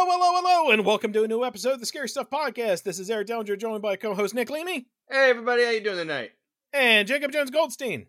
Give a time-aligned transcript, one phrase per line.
[0.00, 2.84] hello, hello, hello, and welcome to a new episode of the Scary Stuff Podcast.
[2.84, 6.30] This is Eric Dellinger, joined by co-host Nick Leamy Hey everybody, how you doing tonight?
[6.72, 8.06] and Jacob Jones Goldstein.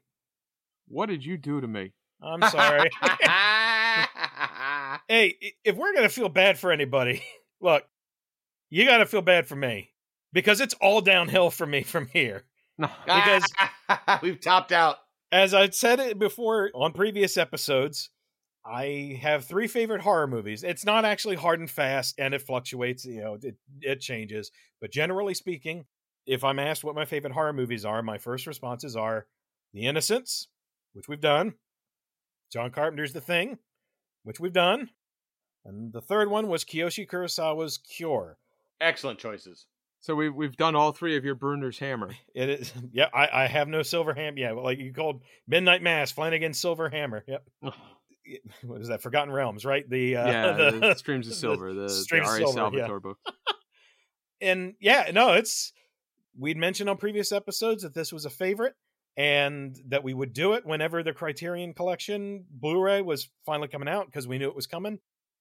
[0.88, 1.94] What did you do to me?
[2.22, 2.90] I'm sorry.
[5.08, 7.24] hey, if we're gonna feel bad for anybody,
[7.62, 7.84] look,
[8.70, 9.90] you gotta feel bad for me
[10.32, 12.44] because it's all downhill for me from here.
[12.78, 13.52] Because-
[14.22, 14.98] we've topped out.
[15.32, 18.10] As I said it before on previous episodes,
[18.70, 20.64] I have three favorite horror movies.
[20.64, 23.06] It's not actually hard and fast, and it fluctuates.
[23.06, 24.52] You know, it it changes.
[24.80, 25.86] But generally speaking,
[26.26, 29.26] if I'm asked what my favorite horror movies are, my first responses are
[29.74, 30.48] The Innocents,
[30.94, 31.56] which we've done,
[32.52, 33.58] John Carpenter's The Thing,
[34.24, 34.90] which we've done,
[35.66, 38.38] and the third one was Kiyoshi Kurosawa's Cure.
[38.80, 39.66] Excellent choices.
[40.02, 42.12] So we've we've done all three of your Bruner's hammer.
[42.34, 43.08] It is, yeah.
[43.14, 44.38] I, I have no silver hammer.
[44.38, 47.24] Yeah, like you called Midnight Mass, Flanagan's Silver Hammer.
[47.28, 47.46] Yep.
[48.64, 49.02] What is that?
[49.02, 49.90] Forgotten Realms, right?
[49.90, 52.48] The uh, yeah, the- the Streams of Silver, the, the Streams of R.A.
[52.48, 53.00] Silver, yeah.
[53.02, 53.18] Book.
[54.42, 55.74] and yeah, no, it's
[56.38, 58.76] we'd mentioned on previous episodes that this was a favorite
[59.18, 64.06] and that we would do it whenever the Criterion Collection Blu-ray was finally coming out
[64.06, 65.00] because we knew it was coming.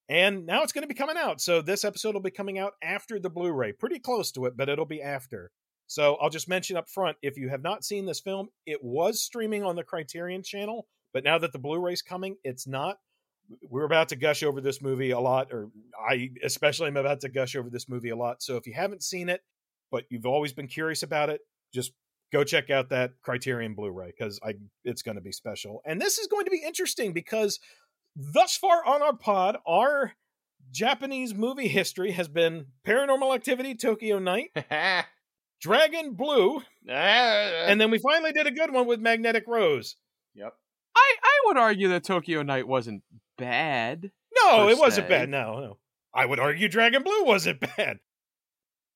[0.09, 1.41] And now it's going to be coming out.
[1.41, 4.69] So this episode will be coming out after the Blu-ray, pretty close to it, but
[4.69, 5.53] it'll be after.
[5.87, 9.23] So I'll just mention up front if you have not seen this film, it was
[9.23, 12.99] streaming on the Criterion channel, but now that the Blu-ray's coming, it's not.
[13.69, 17.29] We're about to gush over this movie a lot, or I especially am about to
[17.29, 18.43] gush over this movie a lot.
[18.43, 19.41] So if you haven't seen it,
[19.91, 21.41] but you've always been curious about it,
[21.73, 21.93] just
[22.33, 25.81] go check out that Criterion Blu-ray because I it's going to be special.
[25.87, 27.59] And this is going to be interesting because
[28.15, 30.13] thus far on our pod, our
[30.71, 34.51] Japanese movie history has been Paranormal Activity, Tokyo Night,
[35.61, 36.93] Dragon Blue, ah.
[36.93, 39.97] and then we finally did a good one with Magnetic Rose.
[40.35, 40.55] yep.
[40.99, 43.03] I I would argue that Tokyo Night wasn't
[43.37, 44.11] bad.
[44.43, 45.29] No, Per it wasn't bad.
[45.29, 45.79] No, no.
[46.15, 47.99] I would argue Dragon Blue wasn't bad.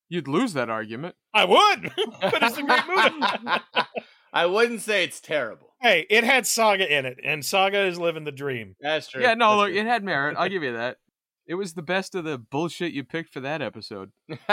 [0.09, 1.15] You'd lose that argument.
[1.33, 1.91] I would,
[2.21, 3.61] but it's a great movie.
[4.33, 5.75] I wouldn't say it's terrible.
[5.81, 8.75] hey, it had Saga in it, and Saga is living the dream.
[8.81, 9.21] That's true.
[9.21, 9.79] Yeah, no, That's look, true.
[9.81, 10.35] it had merit.
[10.37, 10.97] I'll give you that.
[11.45, 14.11] It was the best of the bullshit you picked for that episode.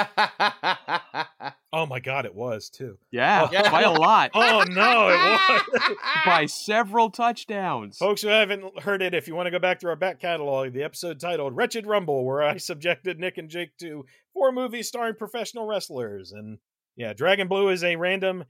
[1.72, 2.98] Oh my god, it was too.
[3.12, 3.70] Yeah, Yeah.
[3.70, 5.96] by a lot, Oh no, it was.
[6.26, 7.96] by several touchdowns.
[7.96, 10.72] Folks who haven't heard it, if you want to go back to our back catalog,
[10.72, 15.14] the episode titled Wretched Rumble, where I subjected Nick and Jake to four movies starring
[15.14, 16.32] professional wrestlers.
[16.32, 16.58] And
[16.96, 18.44] yeah, Dragon Blue is a random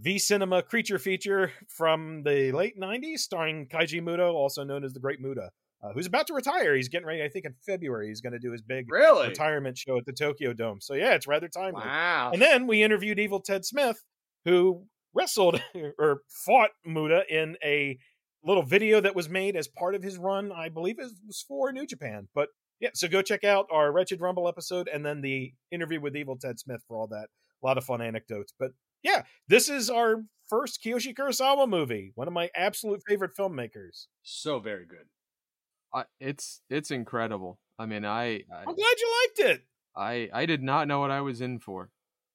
[0.00, 5.00] V Cinema creature feature from the late 90s, starring Keiji Muto, also known as the
[5.00, 5.50] Great Muta,
[5.82, 6.74] uh, who's about to retire.
[6.74, 9.28] He's getting ready, I think in February, he's going to do his big really?
[9.28, 10.80] retirement show at the Tokyo Dome.
[10.80, 11.82] So yeah, it's rather timely.
[11.84, 12.30] Wow.
[12.32, 14.02] And then we interviewed Evil Ted Smith,
[14.44, 14.84] who
[15.14, 15.60] wrestled
[15.98, 17.98] or fought Muta in a
[18.44, 20.52] little video that was made as part of his run.
[20.52, 22.28] I believe it was for New Japan.
[22.34, 22.48] But
[22.80, 26.36] yeah, so go check out our Wretched Rumble episode and then the interview with Evil
[26.36, 27.28] Ted Smith for all that.
[27.62, 28.52] A lot of fun anecdotes.
[28.58, 28.72] But
[29.02, 34.06] yeah, this is our first Kiyoshi Kurosawa movie, one of my absolute favorite filmmakers.
[34.22, 35.06] so very good.
[35.94, 37.58] I, it's it's incredible.
[37.78, 39.62] I mean, I, I'm glad you liked it.
[39.96, 41.90] I I did not know what I was in for.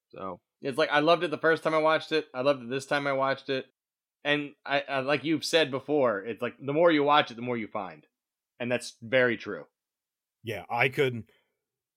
[0.10, 2.28] So It's like I loved it the first time I watched it.
[2.34, 3.66] I loved it this time I watched it.
[4.24, 7.42] And I, I like you've said before, it's like the more you watch it, the
[7.42, 8.06] more you find.
[8.60, 9.66] And that's very true.
[10.44, 11.26] yeah, I couldn't.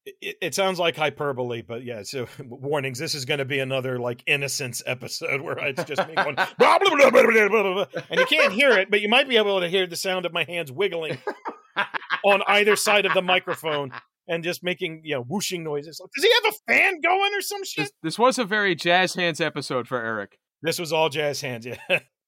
[0.06, 2.02] It, it sounds like hyperbole, but yeah.
[2.02, 6.14] So warnings: this is going to be another like innocence episode where it's just me
[6.14, 9.28] going blah, blah, blah, blah, blah, blah, and you can't hear it, but you might
[9.28, 11.18] be able to hear the sound of my hands wiggling
[12.24, 13.92] on either side of the microphone
[14.26, 16.00] and just making you know whooshing noises.
[16.00, 17.84] Like, does he have a fan going or some shit?
[17.84, 20.38] this this was a very jazz hands episode for Eric.
[20.62, 21.76] This was all jazz hands, yeah.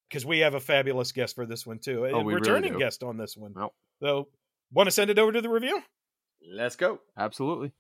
[0.09, 2.75] Because we have a fabulous guest for this one too, oh, a Oh, really returning
[2.75, 2.79] do.
[2.79, 3.55] guest on this one.
[4.03, 4.29] So,
[4.71, 5.81] want to send it over to the review?
[6.51, 7.01] Let's go.
[7.17, 7.73] Absolutely.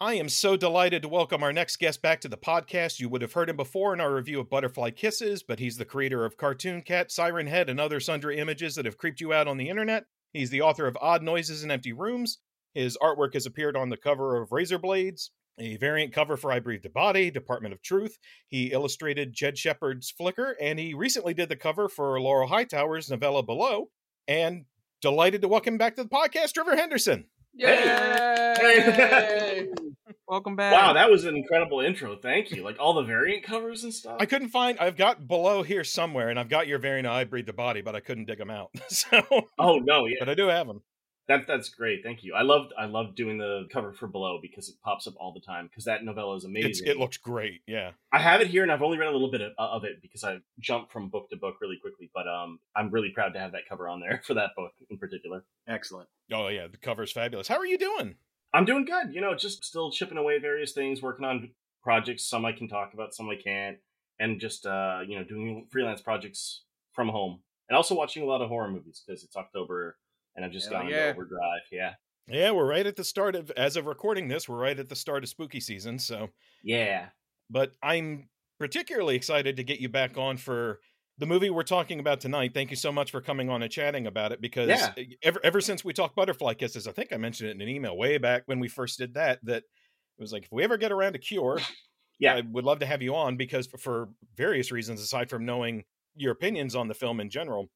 [0.00, 2.98] I am so delighted to welcome our next guest back to the podcast.
[2.98, 5.84] You would have heard him before in our review of Butterfly Kisses, but he's the
[5.84, 9.46] creator of Cartoon Cat, Siren Head, and other sundry images that have creeped you out
[9.46, 10.06] on the internet.
[10.32, 12.38] He's the author of Odd Noises and Empty Rooms.
[12.74, 15.30] His artwork has appeared on the cover of Razor Blades,
[15.60, 18.18] a variant cover for I Breathe the Body, Department of Truth.
[18.48, 23.44] He illustrated Jed Shepard's Flicker, and he recently did the cover for Laurel Hightower's novella
[23.44, 23.90] Below.
[24.26, 24.64] And
[25.02, 27.26] delighted to welcome back to the podcast, Trevor Henderson.
[27.54, 28.54] Yay!
[30.28, 30.72] Welcome back.
[30.72, 32.16] Wow, that was an incredible intro.
[32.16, 32.62] Thank you.
[32.64, 34.16] Like all the variant covers and stuff.
[34.18, 34.78] I couldn't find.
[34.78, 37.06] I've got below here somewhere, and I've got your variant.
[37.06, 38.70] of I breathe the body, but I couldn't dig them out.
[38.88, 39.22] so,
[39.58, 40.16] oh no, yeah.
[40.20, 40.80] but I do have them.
[41.28, 42.02] That that's great.
[42.02, 42.34] Thank you.
[42.34, 45.40] I loved I loved doing the cover for Below because it pops up all the
[45.40, 46.70] time because that novella is amazing.
[46.70, 47.60] It's, it looks great.
[47.66, 47.92] Yeah.
[48.12, 50.24] I have it here and I've only read a little bit of, of it because
[50.24, 52.10] I jumped from book to book really quickly.
[52.12, 54.98] But um, I'm really proud to have that cover on there for that book in
[54.98, 55.44] particular.
[55.68, 56.08] Excellent.
[56.32, 57.46] Oh yeah, the cover's fabulous.
[57.46, 58.16] How are you doing?
[58.52, 59.14] I'm doing good.
[59.14, 61.50] You know, just still chipping away various things, working on
[61.82, 62.24] projects.
[62.24, 63.78] Some I can talk about, some I can't,
[64.18, 68.42] and just uh, you know, doing freelance projects from home, and also watching a lot
[68.42, 69.96] of horror movies because it's October
[70.36, 71.12] and I've just Hell gone yeah.
[71.14, 71.60] overdrive.
[71.70, 71.94] Yeah,
[72.28, 74.96] Yeah, we're right at the start of as of recording this, we're right at the
[74.96, 76.28] start of spooky season, so
[76.62, 77.06] yeah.
[77.50, 80.80] but I'm particularly excited to get you back on for
[81.18, 82.52] the movie we're talking about tonight.
[82.54, 84.92] Thank you so much for coming on and chatting about it because Yeah.
[85.22, 87.96] ever ever since we talked butterfly kisses, I think I mentioned it in an email
[87.96, 90.92] way back when we first did that that it was like if we ever get
[90.92, 91.60] around to cure,
[92.18, 92.34] Yeah.
[92.36, 95.84] I would love to have you on because for, for various reasons aside from knowing
[96.14, 97.68] your opinions on the film in general.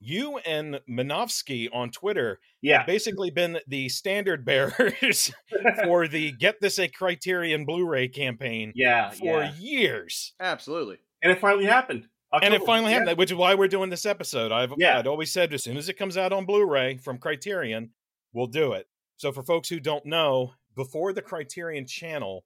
[0.00, 5.32] You and Minovsky on Twitter Yeah, have basically been the standard bearers
[5.84, 9.54] for the Get This a Criterion Blu-ray campaign yeah, for yeah.
[9.58, 10.34] years.
[10.40, 10.98] Absolutely.
[11.22, 12.06] And it finally happened.
[12.32, 12.66] And it October.
[12.66, 12.98] finally Yeah.
[13.00, 14.52] happened, which is why we're doing this episode.
[14.52, 14.98] I've Yeah.
[14.98, 17.90] I'd always said as soon as it comes out on Blu-ray from Criterion,
[18.32, 18.86] we'll do it.
[19.16, 22.44] So for folks who don't know, before the Criterion channel,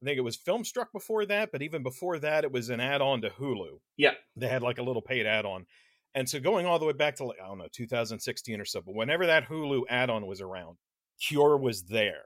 [0.00, 3.22] I think it was Filmstruck before that, but even before that, it was an add-on
[3.22, 3.80] to Hulu.
[3.96, 4.12] Yeah.
[4.36, 5.66] They had like a little paid add-on.
[6.14, 8.82] And so going all the way back to like, I don't know, 2016 or so,
[8.84, 10.76] but whenever that Hulu add-on was around,
[11.20, 12.24] Cure was there.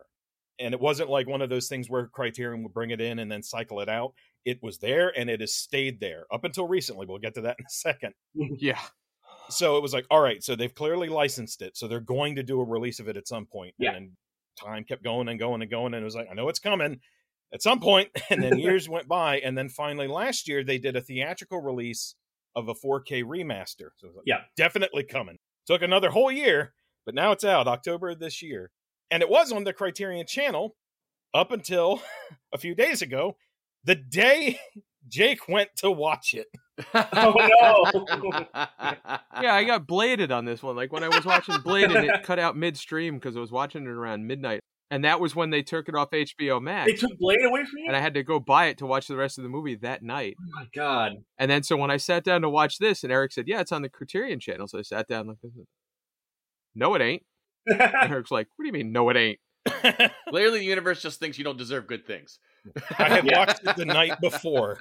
[0.59, 3.31] And it wasn't like one of those things where Criterion would bring it in and
[3.31, 4.15] then cycle it out.
[4.45, 7.07] It was there and it has stayed there up until recently.
[7.07, 8.15] We'll get to that in a second.
[8.59, 8.81] Yeah.
[9.49, 11.77] So it was like, all right, so they've clearly licensed it.
[11.77, 13.75] So they're going to do a release of it at some point.
[13.79, 13.91] Yeah.
[13.91, 14.17] And then
[14.59, 15.95] time kept going and going and going.
[15.95, 17.01] And it was like, I know it's coming
[17.53, 18.09] at some point.
[18.31, 19.39] And then years went by.
[19.39, 22.17] And then finally last year, they did a theatrical release
[22.57, 23.91] of a 4K remaster.
[23.97, 24.41] So it was like, Yeah.
[24.57, 25.37] definitely coming.
[25.67, 26.73] Took another whole year,
[27.05, 28.71] but now it's out October of this year.
[29.11, 30.75] And it was on the Criterion channel
[31.35, 32.03] up until
[32.53, 33.37] a few days ago,
[33.85, 34.59] the day
[35.09, 36.49] Jake went to watch it.
[36.95, 38.47] Oh no!
[39.41, 40.77] Yeah, I got bladed on this one.
[40.77, 43.89] Like when I was watching Bladed, it cut out midstream because I was watching it
[43.89, 44.61] around midnight.
[44.91, 46.91] And that was when they took it off HBO Max.
[46.91, 47.87] they took Blade away from you.
[47.89, 50.03] and I had to go buy it to watch the rest of the movie that
[50.03, 50.37] night.
[50.41, 51.13] oh my god!
[51.39, 53.73] And then so when I sat down to watch this, and Eric said, "Yeah, it's
[53.73, 55.39] on the Criterion channel," so I sat down like,
[56.75, 57.23] "No, it ain't."
[57.67, 57.81] And
[58.13, 59.41] Eric's like, "What do you mean, no, it ain't?"
[60.29, 62.39] Clearly, the universe just thinks you don't deserve good things.
[62.99, 63.39] I had Yeah.
[63.41, 64.79] watched it the night before.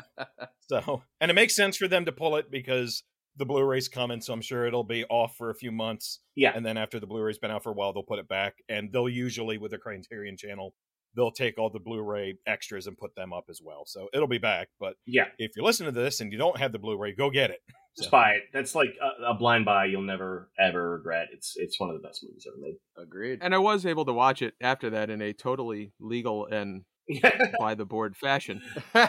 [0.70, 3.02] So, and it makes sense for them to pull it because
[3.38, 6.20] the Blu-ray's coming, so I'm sure it'll be off for a few months.
[6.36, 8.56] yeah, And then after the Blu-ray's been out for a while, they'll put it back.
[8.70, 10.74] And they'll usually, with the Criterion channel,
[11.16, 13.84] they'll take all the Blu-ray extras and put them up as well.
[13.86, 14.70] So it'll be back.
[14.80, 15.26] But yeah.
[15.38, 17.60] if you're listening to this and you don't have the Blu-ray, go get it.
[17.98, 18.44] Just buy it.
[18.52, 21.30] That's like a, a blind buy you'll never ever regret.
[21.32, 22.76] It's it's one of the best movies ever made.
[23.02, 23.40] Agreed.
[23.42, 26.84] And I was able to watch it after that in a totally legal and
[27.60, 28.62] by the board fashion.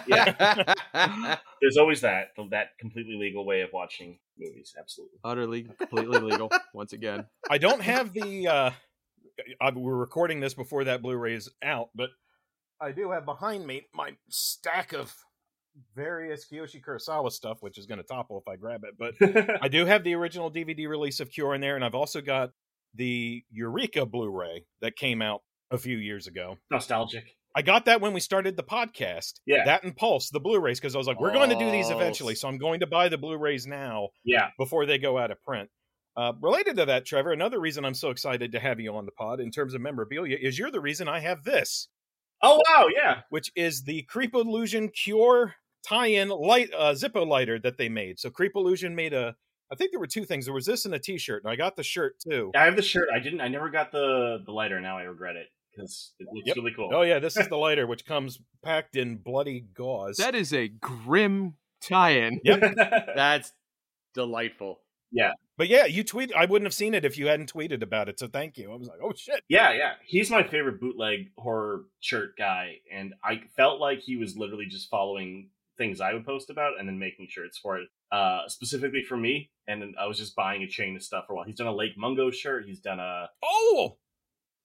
[0.06, 0.74] Yeah.
[1.60, 4.74] There's always that that completely legal way of watching movies.
[4.78, 5.18] Absolutely.
[5.24, 6.50] Utterly, completely legal.
[6.74, 8.48] Once again, I don't have the.
[8.48, 8.70] uh
[9.60, 12.08] I, We're recording this before that Blu-ray is out, but
[12.80, 15.14] I do have behind me my stack of
[15.94, 18.94] various Kiyoshi Kurosawa stuff, which is going to topple if I grab it.
[18.98, 22.22] But I do have the original DVD release of Cure in there, and I've also
[22.22, 22.52] got
[22.94, 26.56] the Eureka Blu-ray that came out a few years ago.
[26.70, 27.36] Nostalgic.
[27.56, 29.40] I got that when we started the podcast.
[29.46, 29.64] Yeah.
[29.64, 32.34] That and Pulse, the Blu-rays, because I was like, we're going to do these eventually,
[32.34, 34.48] so I'm going to buy the Blu-rays now Yeah.
[34.58, 35.70] before they go out of print.
[36.18, 39.12] Uh, related to that, Trevor, another reason I'm so excited to have you on the
[39.12, 41.88] pod in terms of memorabilia is you're the reason I have this,
[42.42, 42.88] Oh wow.
[42.94, 43.20] Yeah.
[43.30, 45.54] which is the Creep Illusion Cure
[45.88, 48.18] tie-in light uh, Zippo lighter that they made.
[48.18, 49.34] So Creep Illusion made a.
[49.72, 50.44] I think there were two things.
[50.44, 52.52] There was this and a T-shirt, and I got the shirt too.
[52.54, 53.08] I have the shirt.
[53.12, 53.40] I didn't.
[53.40, 54.80] I never got the the lighter.
[54.80, 56.56] Now I regret it because it looks Yep.
[56.56, 56.90] really cool.
[56.92, 60.16] Oh yeah, this is the lighter, which comes packed in bloody gauze.
[60.16, 62.40] that is a grim tie-in.
[62.44, 62.74] Yep.
[63.14, 63.52] That's
[64.14, 64.80] delightful.
[65.12, 66.32] Yeah, but yeah, you tweet.
[66.34, 68.18] I wouldn't have seen it if you hadn't tweeted about it.
[68.18, 68.72] So thank you.
[68.72, 69.40] I was like, oh shit.
[69.48, 69.92] Yeah, yeah.
[70.04, 74.90] He's my favorite bootleg horror shirt guy, and I felt like he was literally just
[74.90, 79.16] following things I would post about and then making shirts for it, uh, specifically for
[79.16, 79.50] me.
[79.68, 81.44] And then I was just buying a chain of stuff for a while.
[81.44, 82.64] He's done a Lake Mungo shirt.
[82.66, 83.98] He's done a Oh,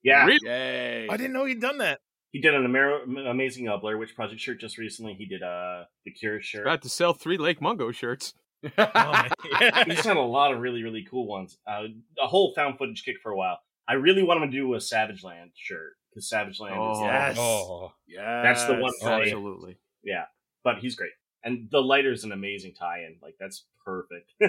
[0.03, 0.25] yeah.
[0.25, 0.39] Really?
[0.43, 1.07] Yay.
[1.09, 1.99] I didn't know he'd done that.
[2.31, 5.13] He did an Amer- amazing uh, Blair Witch Project shirt just recently.
[5.15, 6.61] He did uh the Cure shirt.
[6.61, 8.33] About to sell three Lake Mungo shirts.
[8.77, 9.27] Oh,
[9.59, 9.85] man.
[9.87, 11.57] He's done a lot of really really cool ones.
[11.67, 11.83] Uh,
[12.21, 13.59] a whole found footage kick for a while.
[13.87, 17.03] I really want him to do a Savage Land shirt because Savage Land is Oh.
[17.03, 17.37] Yes.
[17.39, 18.21] Oh, yes.
[18.43, 19.23] That's the one for me.
[19.23, 19.77] Absolutely.
[20.03, 20.25] Yeah.
[20.63, 21.11] But he's great.
[21.43, 23.17] And the lighter is an amazing tie-in.
[23.21, 24.31] Like that's perfect.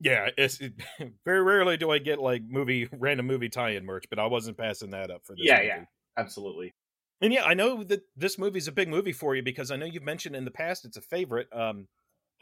[0.00, 0.74] Yeah, it's it,
[1.24, 4.90] very rarely do I get like movie random movie tie-in merch, but I wasn't passing
[4.90, 5.44] that up for this.
[5.44, 5.66] Yeah, movie.
[5.68, 5.84] yeah.
[6.18, 6.74] Absolutely.
[7.20, 9.86] And yeah, I know that this movie's a big movie for you because I know
[9.86, 11.48] you've mentioned in the past it's a favorite.
[11.52, 11.88] Um,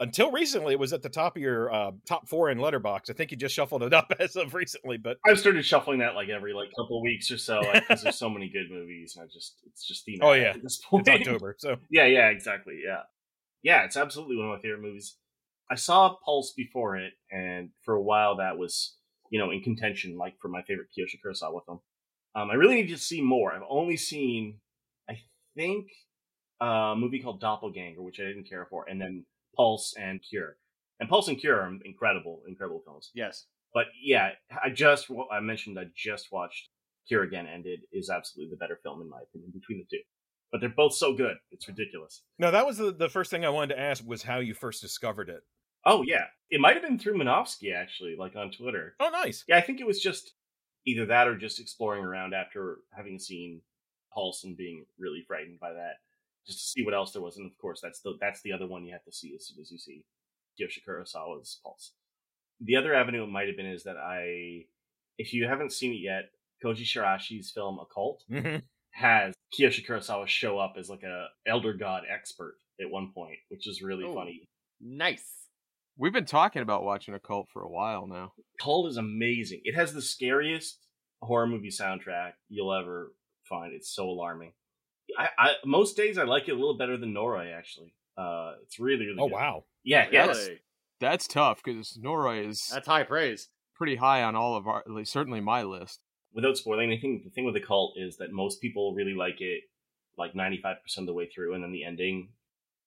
[0.01, 3.09] until recently, it was at the top of your uh, top four in Letterboxd.
[3.09, 6.15] I think you just shuffled it up as of recently, but I've started shuffling that
[6.15, 9.27] like every like couple weeks or so because there's so many good movies, and I
[9.33, 10.49] just it's just thematic Oh, yeah.
[10.49, 11.07] at this point.
[11.07, 12.81] it's October, so Yeah, yeah, exactly.
[12.85, 13.03] Yeah.
[13.63, 15.15] Yeah, it's absolutely one of my favorite movies.
[15.69, 18.97] I saw Pulse before it, and for a while that was,
[19.31, 21.79] you know, in contention, like for my favorite Kiyoshi Kurosawa film.
[22.35, 23.53] Um, I really need to see more.
[23.53, 24.59] I've only seen,
[25.09, 25.19] I
[25.55, 25.87] think,
[26.61, 30.57] a movie called Doppelganger, which I didn't care for, and then Pulse and Cure.
[30.99, 33.11] And Pulse and Cure are incredible, incredible films.
[33.15, 33.47] Yes.
[33.73, 34.29] But yeah,
[34.63, 36.69] I just, well, I mentioned I just watched
[37.07, 40.01] Cure again, and it is absolutely the better film, in my opinion, between the two.
[40.51, 41.35] But they're both so good.
[41.51, 42.23] It's ridiculous.
[42.37, 44.81] no, that was the, the first thing I wanted to ask was how you first
[44.81, 45.41] discovered it.
[45.85, 48.95] Oh yeah, it might have been through Minovsky actually, like on Twitter.
[48.99, 49.43] Oh, nice.
[49.47, 50.33] Yeah, I think it was just
[50.85, 53.61] either that or just exploring around after having seen
[54.13, 55.95] Pulse and being really frightened by that,
[56.47, 57.37] just to see what else there was.
[57.37, 59.61] And of course, that's the that's the other one you have to see as soon
[59.61, 60.03] as you see
[60.57, 61.91] Yoshi Kurosawa's Pulse.
[62.61, 64.65] The other avenue it might have been is that I,
[65.17, 66.29] if you haven't seen it yet,
[66.63, 68.57] Koji Shiraishi's film Occult hmm
[68.91, 73.67] has Kiyoshi Kurosawa show up as like a elder god expert at one point, which
[73.67, 74.13] is really Ooh.
[74.13, 74.47] funny.
[74.79, 75.44] Nice.
[75.97, 78.33] We've been talking about watching Occult for a while now.
[78.61, 79.61] Cult is amazing.
[79.63, 80.79] It has the scariest
[81.21, 83.13] horror movie soundtrack you'll ever
[83.47, 83.73] find.
[83.73, 84.53] It's so alarming.
[85.17, 87.93] I, I most days I like it a little better than Noroi actually.
[88.17, 89.17] Uh, it's really really.
[89.19, 89.35] Oh, good.
[89.35, 89.63] wow.
[89.83, 90.23] Yeah, yeah.
[90.25, 90.59] it's- Really?
[91.01, 93.49] That's tough because Noroi is That's high praise.
[93.75, 95.99] pretty high on all of our, at least certainly my list.
[96.33, 99.63] Without spoiling anything, the thing with the cult is that most people really like it,
[100.17, 102.29] like ninety five percent of the way through, and then the ending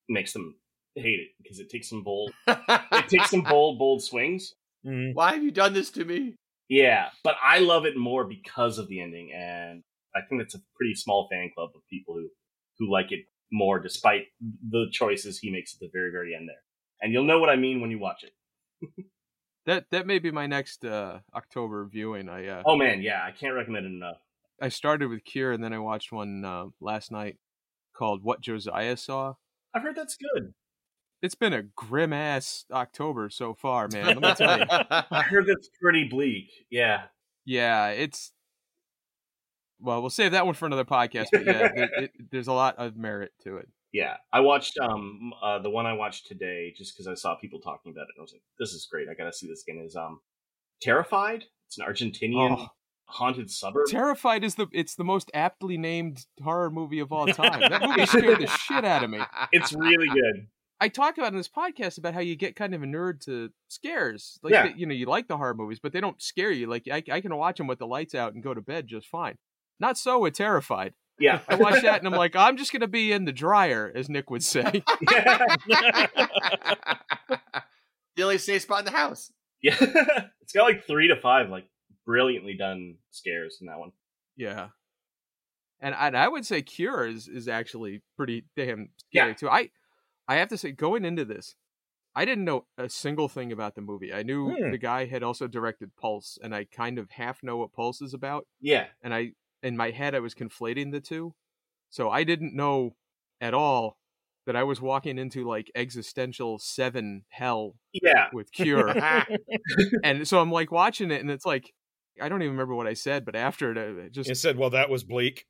[0.09, 0.57] makes them
[0.95, 4.55] hate it because it takes some bold, it takes some bold, bold swings.
[4.87, 5.15] Mhm.
[5.15, 6.37] Why have you done this to me?
[6.69, 9.83] Yeah, but I love it more because of the ending, and
[10.15, 12.29] I think that's a pretty small fan club of people who
[12.79, 16.63] who like it more, despite the choices he makes at the very, very end there.
[17.01, 18.33] And you'll know what I mean when you watch it.
[19.67, 22.31] That that may be my next uh, October viewing.
[22.31, 24.17] I uh, Oh man, yeah, I can't recommend it enough.
[24.63, 27.37] I started with Cure and then I watched one uh, last night
[27.95, 29.35] called What Josiah Saw.
[29.75, 30.55] I've heard that's good.
[31.23, 34.07] It's been a grim ass October so far, man.
[34.07, 34.65] Let me tell you.
[34.71, 36.51] I heard that's pretty bleak.
[36.71, 37.03] Yeah,
[37.45, 38.33] Yeah, it's.
[39.81, 41.27] Well, we'll save that one for another podcast.
[41.33, 43.69] But yeah, there, it, there's a lot of merit to it.
[43.93, 44.17] yeah.
[44.33, 47.93] I watched um uh, the one I watched today just because I saw people talking
[47.93, 48.15] about it.
[48.17, 49.09] and I was like, this is great.
[49.09, 49.83] I gotta see this again.
[49.85, 50.21] Is um
[50.81, 51.45] Terrified?
[51.67, 52.67] It's an Argentinian Oh.
[53.07, 53.87] haunted suburb.
[53.89, 57.61] Terrified is the it's the most aptly named horror movie of all time.
[57.61, 59.21] That movie scared the shit out of me.
[59.53, 60.47] it's really good.
[60.81, 63.51] I talk about in this podcast about how you get kind of a nerd to
[63.69, 64.39] scares.
[64.43, 64.73] Like Yeah.
[64.77, 66.67] you know, you like the horror movies, but they don't scare you.
[66.69, 69.09] Like I, I can watch them with the lights out and go to bed just
[69.09, 69.37] fine.
[69.81, 70.95] Not so with Terrified.
[71.19, 71.41] Yeah.
[71.49, 74.31] I watch that and I'm like, I'm just gonna be in the dryer, as Nick
[74.31, 74.85] would say.
[78.17, 79.33] the only safe spot in the house.
[79.63, 79.77] Yeah,
[80.41, 81.67] it's got like three to five like
[82.07, 83.91] brilliantly done scares in that one.
[84.37, 84.69] Yeah.
[85.81, 89.35] And I, and I would say Cure is, is actually pretty damn scary Yeah.
[89.35, 89.49] too.
[89.49, 89.71] I
[90.29, 91.55] I have to say, going into this,
[92.15, 94.13] I didn't know a single thing about the movie.
[94.13, 94.71] I knew Hmm.
[94.71, 98.13] the guy had also directed Pulse, and I kind of half know what Pulse is
[98.15, 98.47] about.
[98.61, 99.33] Yeah, And I
[99.63, 101.35] in my head I was conflating the two.
[101.91, 102.95] So I didn't know
[103.41, 103.99] at all
[104.47, 108.89] that I was walking into like existential seven hell yeah, with Cure.
[110.05, 111.73] and so I'm like watching it and it's like
[112.21, 114.57] I don't even remember what I said, but after it, uh, it just It said,
[114.57, 115.47] well, that was bleak.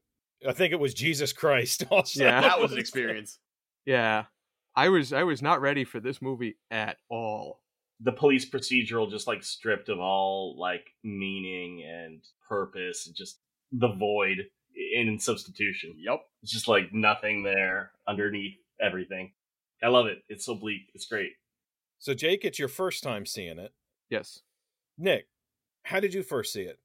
[0.47, 2.23] I think it was Jesus Christ also.
[2.25, 2.41] Yeah.
[2.43, 3.39] that was an experience.
[3.87, 4.25] Yeah.
[4.79, 7.63] I was I was not ready for this movie at all.
[8.01, 13.41] the police procedural just like stripped of all like meaning and purpose, and just
[13.73, 14.47] the void
[14.95, 15.95] in substitution.
[15.99, 16.21] Yep.
[16.43, 19.33] It's just like nothing there underneath everything.
[19.83, 20.19] I love it.
[20.29, 20.83] It's so bleak.
[20.95, 21.33] It's great.
[21.99, 23.73] So, Jake, it's your first time seeing it.
[24.09, 24.43] Yes.
[24.97, 25.27] Nick,
[25.83, 26.79] how did you first see it?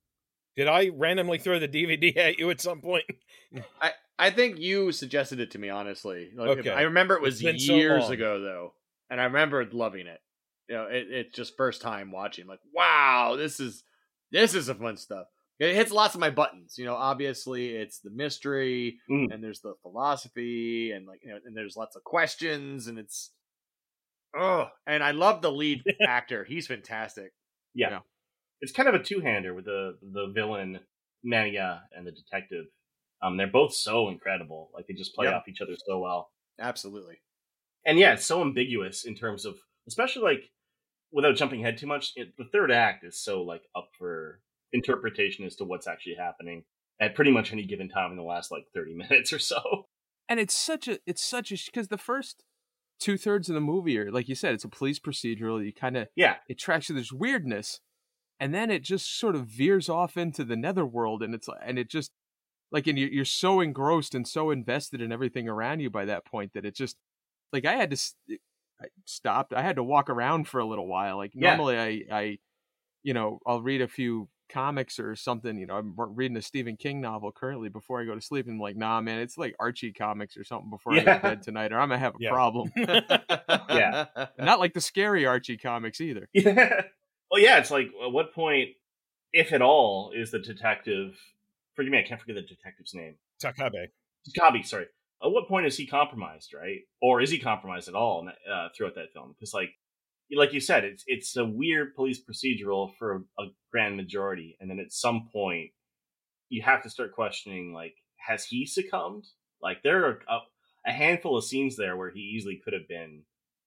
[0.55, 3.05] Did I randomly throw the DVD at you at some point?
[3.81, 6.29] I, I think you suggested it to me, honestly.
[6.35, 6.69] Like, Okay.
[6.71, 8.73] I remember it was It's so years ago, though.
[9.09, 10.19] And I remember loving it.
[10.69, 12.47] You know, it, it's just first time watching.
[12.47, 13.83] like, wow, this is
[14.31, 15.27] this is some fun stuff.
[15.59, 16.75] It hits lots of my buttons.
[16.77, 19.33] You know, obviously it's the mystery Mm.
[19.33, 23.31] and there's the philosophy and like you know, and there's lots of questions and it's
[24.35, 26.43] oh, and I love the lead actor.
[26.43, 27.33] He's fantastic.
[27.73, 27.89] Yeah.
[27.89, 27.99] Yeah.
[28.61, 30.79] It's kind of a two hander with the the villain
[31.25, 32.65] Mamiya and the detective.
[33.23, 34.69] Um, they're both so incredible.
[34.73, 35.33] Like they just play Yep.
[35.33, 36.29] off each other so well.
[36.59, 37.21] Absolutely.
[37.85, 39.55] and yeah, it's so ambiguous in terms of,
[39.87, 40.51] especially like
[41.11, 44.41] without jumping ahead too much, it, the third act is so like up for
[44.73, 46.63] interpretation as to what's actually happening
[46.99, 49.87] at pretty much any given time in the last like 30 minutes or so.
[50.29, 52.43] And it's such a it's such a because the first
[52.99, 55.63] two thirds of the movie are like you said, it's a police procedural.
[55.63, 56.37] You kind of Yeah.
[56.47, 56.95] it tracks you.
[56.95, 57.79] There's weirdness,
[58.39, 61.89] and then it just sort of veers off into the netherworld, and it's and it
[61.89, 62.11] just
[62.73, 66.25] like and you're, you're so engrossed and so invested in everything around you by that
[66.25, 66.97] point that it just
[67.53, 67.97] like I had to
[68.81, 69.53] I stopped.
[69.53, 71.15] I had to walk around for a little while.
[71.17, 71.55] Like Yeah.
[71.55, 72.39] normally I I
[73.03, 75.57] you know I'll read a few comics or something.
[75.57, 78.55] You know I'm reading a Stephen King novel currently before I go to sleep, and
[78.55, 81.43] I'm like nah man, it's like Archie comics or something before I go to bed
[81.43, 82.29] tonight, or I'm gonna have a Yeah.
[82.29, 82.71] problem.
[83.69, 84.05] Yeah.
[84.39, 86.27] Not like the scary Archie comics either.
[86.33, 86.81] Yeah.
[87.31, 88.75] Well, yeah, it's like at what point,
[89.31, 91.17] if at all, is the detective?
[91.75, 93.15] Forgive me, I can't forget the detective's name.
[93.43, 93.87] Takabe.
[94.37, 94.85] Takabe, sorry.
[95.23, 96.79] At what point is he compromised, right?
[97.01, 99.33] Or is he compromised at all uh, throughout that film?
[99.37, 99.69] Because, like,
[100.35, 104.79] like you said, it's it's a weird police procedural for a grand majority, and then
[104.79, 105.71] at some point,
[106.49, 109.25] you have to start questioning, like, has he succumbed?
[109.61, 110.39] Like, there are a,
[110.87, 113.23] a handful of scenes there where he easily could have been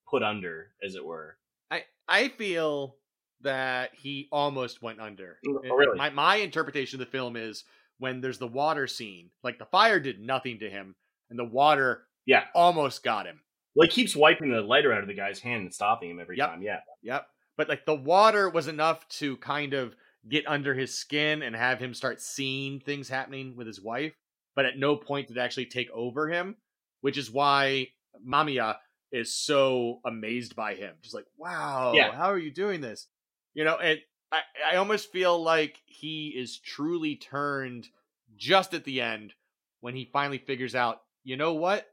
[0.08, 1.38] put under, as it were.
[1.70, 2.96] I I feel
[3.42, 5.38] that he almost went under.
[5.48, 5.96] Oh, really?
[5.96, 7.64] My my interpretation of the film is
[7.98, 10.94] when there's the water scene, like the fire did nothing to him,
[11.30, 12.46] and the water Yeah.
[12.54, 13.40] almost got him.
[13.74, 16.36] Well, he keeps wiping the lighter out of the guy's hand and stopping him every
[16.38, 16.48] Yep.
[16.50, 16.62] time.
[16.62, 16.80] Yeah.
[17.02, 17.28] Yep.
[17.56, 19.94] But like the water was enough to kind of
[20.28, 24.14] get under his skin and have him start seeing things happening with his wife,
[24.54, 26.56] but at no point did it actually take over him,
[27.00, 27.88] which is why
[28.26, 28.78] Mamiya
[29.12, 30.96] is so amazed by him.
[31.00, 32.12] Just like, wow, Yeah.
[32.12, 33.08] how are you doing this?
[33.54, 34.00] You know, and
[34.32, 34.40] I,
[34.72, 37.88] I almost feel like he is truly turned
[38.36, 39.32] just at the end
[39.80, 41.86] when he finally figures out, you know what?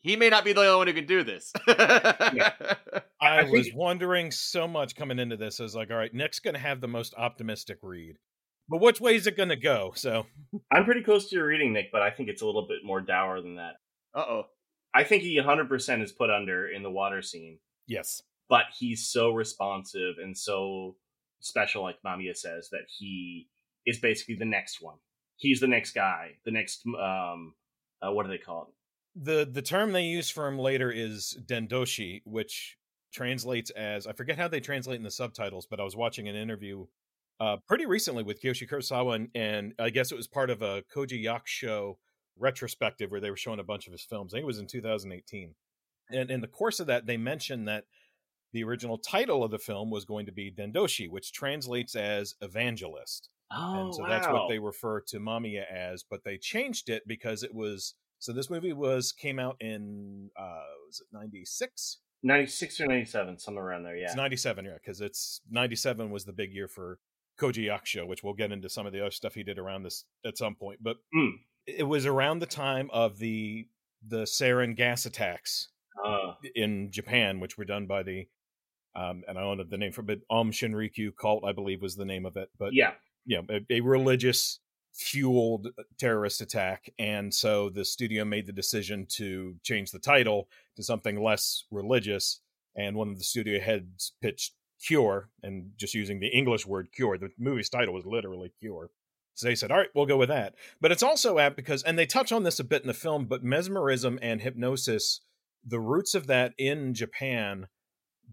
[0.00, 1.52] He may not be the only one who can do this.
[1.66, 2.52] I,
[3.20, 5.58] I think- was wondering so much coming into this.
[5.58, 8.16] I was like, all right, Nick's going to have the most optimistic read.
[8.68, 9.92] But which way is it going to go?
[9.94, 10.26] So,
[10.72, 13.00] I'm pretty close to your reading, Nick, but I think it's a little bit more
[13.00, 13.74] dour than that.
[14.14, 14.42] Uh oh.
[14.94, 18.22] I think he 100% is put under in the water scene, yes.
[18.48, 20.96] but he's so responsive and so
[21.40, 23.48] special, like Mamiya says, that he
[23.86, 24.96] is basically the next one.
[25.36, 27.54] He's the next guy, the next, um,
[28.02, 29.22] uh, what do they call it?
[29.22, 32.76] The the term they use for him later is dendoshi, which
[33.12, 36.36] translates as I forget how they translate in the subtitles, but I was watching an
[36.36, 36.86] interview
[37.40, 40.82] uh, pretty recently with Kiyoshi Kurosawa, and, and I guess it was part of a
[40.94, 41.96] Koji Yakusho
[42.38, 44.32] retrospective where they were showing a bunch of his films.
[44.32, 45.54] I think it was in 2018.
[46.10, 47.84] And in the course of that, they mentioned that
[48.52, 53.28] the original title of the film was going to be Dendoshi, which translates as evangelist.
[53.52, 57.42] Oh, and so that's what they refer to Mamiya as, but they changed it because
[57.42, 61.98] it was so this movie was came out in uh was it 96?
[62.22, 64.06] 96 or 97, somewhere around there, yeah.
[64.06, 66.98] It's 97, yeah, because it's 97 was the big year for
[67.38, 70.04] Koji Yakusho, which we'll get into some of the other stuff he did around this
[70.24, 70.82] at some point.
[70.82, 71.32] But Mm.
[71.66, 73.68] it was around the time of the
[74.08, 75.68] the sarin gas attacks
[76.04, 78.26] Uh, in Japan, which were done by the
[78.96, 81.82] um, and I don't know the name for it, but Aum Shinrikyo cult, I believe,
[81.82, 82.48] was the name of it.
[82.58, 82.92] But yeah.
[83.26, 84.58] you know, a, a religious
[84.94, 90.82] fueled terrorist attack, and so the studio made the decision to change the title to
[90.82, 92.40] something less religious.
[92.74, 94.54] And one of the studio heads pitched
[94.86, 98.90] "Cure," and just using the English word "cure." The movie's title was literally "Cure."
[99.34, 101.98] So they said, "All right, we'll go with that." But it's also apt because, and
[101.98, 105.20] they touch on this a bit in the film, but mesmerism and hypnosis,
[105.62, 107.66] the roots of that in Japan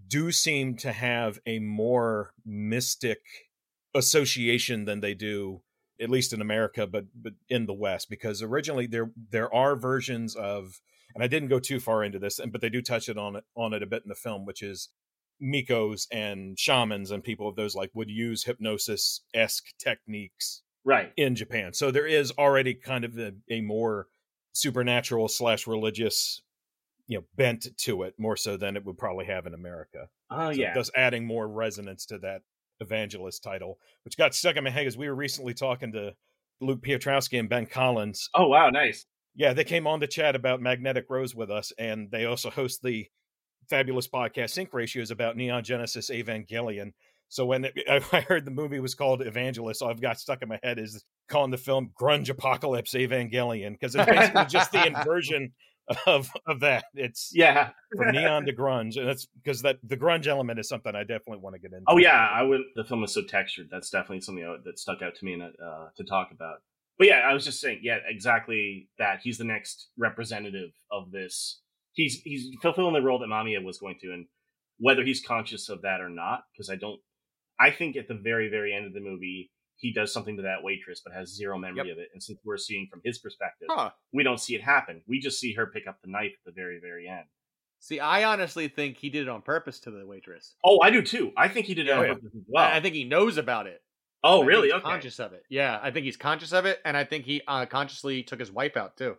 [0.08, 3.20] do seem to have a more mystic
[3.96, 5.62] association than they do
[6.02, 10.36] at least in America but but in the west because originally there there are versions
[10.36, 10.82] of
[11.14, 13.44] and I didn't go too far into this but they do touch it on it
[13.56, 14.90] on it a bit in the film which is
[15.42, 21.14] Mikos and shamans and people of those like would use hypnosis esque techniques Right.
[21.16, 21.74] in Japan.
[21.74, 24.08] So there is already kind of a, a more
[24.52, 26.42] supernatural slash religious,
[27.08, 30.08] you know, bent to it more so than it would probably have in America.
[30.32, 30.74] Oh, So yeah.
[30.74, 32.42] thus adding more resonance to that
[32.80, 36.14] evangelist title, which got stuck in my head as we were recently talking to
[36.62, 38.30] Luke Piotrowski and Ben Collins.
[38.34, 39.06] Oh, wow, nice.
[39.36, 42.82] Yeah, they came on to chat about Magnetic Rose with us, and they also host
[42.84, 43.08] the
[43.70, 46.92] fabulous podcast Sync Ratios about Neon Genesis Evangelion.
[47.30, 47.74] So when it,
[48.12, 51.04] I heard the movie was called Evangelist, all I've got stuck in my head is
[51.30, 55.52] calling the film Grunge Apocalypse Evangelion because it's basically just the inversion
[56.08, 56.86] of of that.
[56.94, 57.72] It's Yeah.
[57.96, 61.40] from neon to grunge, and that's because that the grunge element is something I definitely
[61.40, 61.84] want to get into.
[61.88, 62.62] Oh yeah, I would.
[62.76, 63.68] The film is so textured.
[63.72, 66.58] That's definitely something that- that stuck out to me and uh, to talk about.
[66.98, 69.20] But yeah, I was just saying, yeah, exactly that.
[69.24, 71.60] He's the next representative of this.
[71.94, 74.26] He's he's fulfilling the role that Mamiya was going to, and
[74.78, 76.44] whether he's conscious of that or not.
[76.54, 77.00] Because I don't.
[77.60, 79.52] I think at the very very end of the movie,
[79.84, 81.98] he does something to that waitress, but has zero memory Yep.
[81.98, 82.10] of it.
[82.14, 83.92] And since we're seeing from his perspective, Huh.
[84.12, 85.04] we don't see it happen.
[85.08, 87.26] We just see her pick up the knife at the very very end.
[87.80, 90.56] See, I honestly think he did it on purpose to the waitress.
[90.64, 91.34] Oh, I do too.
[91.38, 92.14] I think he did it Oh, on yeah.
[92.14, 92.64] purpose as well.
[92.64, 93.82] I I think he knows about it.
[94.24, 94.68] I oh, think really?
[94.70, 94.84] he's Okay.
[94.84, 95.44] Conscious of it.
[95.50, 98.52] Yeah, I think he's conscious of it, and I think he uh, consciously took his
[98.52, 99.18] wife out too.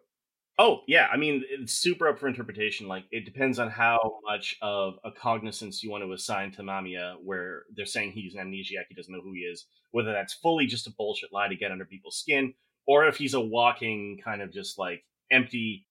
[0.56, 1.08] Oh, yeah.
[1.12, 2.86] I mean, it's super up for interpretation.
[2.86, 7.16] Like, it depends on how much of a cognizance you want to assign to Mamiya,
[7.24, 10.66] where they're saying he's an amnesiac, he doesn't know who he is, whether that's fully
[10.66, 12.54] just a bullshit lie to get under people's skin,
[12.86, 15.86] or if he's a walking kind of just like empty.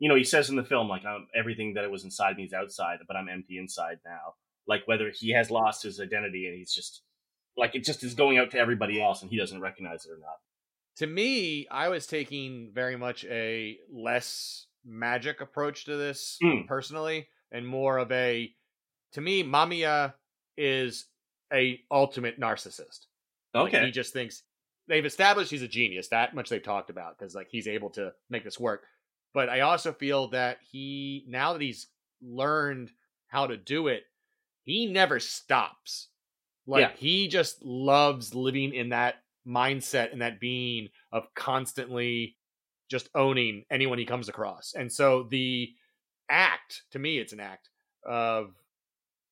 [0.00, 2.52] You know, he says in the film, like, um, everything that was inside me is
[2.52, 4.34] outside, but I'm empty inside now.
[4.66, 7.02] Like, whether he has lost his identity and he's just,
[7.56, 10.18] like, it just is going out to everybody else and he doesn't recognize it or
[10.18, 10.38] not.
[10.98, 16.66] To me, I was taking very much a less magic approach to this Mm.
[16.66, 18.54] personally, and more of a.
[19.12, 20.14] To me, Mamiya
[20.56, 21.06] is
[21.52, 23.06] a ultimate narcissist.
[23.54, 23.86] Like, Okay.
[23.86, 24.42] he just thinks
[24.86, 26.08] they've established he's a genius.
[26.08, 28.86] That much they've talked about because like he's able to make this work.
[29.34, 31.88] But I also feel that he now that he's
[32.20, 32.90] learned
[33.28, 34.04] how to do it,
[34.64, 36.08] he never stops.
[36.66, 36.96] Like Yeah.
[36.96, 42.36] he just loves living in that mindset and that being of constantly
[42.90, 44.74] just owning anyone he comes across.
[44.76, 45.70] And so the
[46.30, 47.68] act, to me, it's an act
[48.06, 48.54] of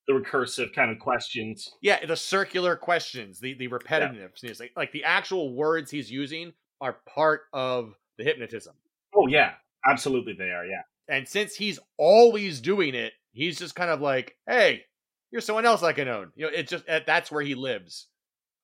[0.08, 1.68] the recursive kind of questions.
[1.82, 6.98] yeah, the circular questions, the the repetitiveness, like like the actual words he's using are
[7.08, 8.74] part of the hypnotism.
[9.14, 9.52] Oh, yeah.
[9.88, 10.66] Absolutely, they are.
[10.66, 10.82] Yeah.
[11.08, 14.84] And since he's always doing it, he's just kind of like, "Hey,
[15.30, 18.08] you're someone else I can own." You know, it just eh, that's where he lives.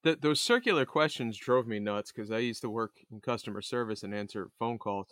[0.04, 4.02] Th those circular questions drove me nuts because I used to work in customer service
[4.02, 5.08] and answer phone calls,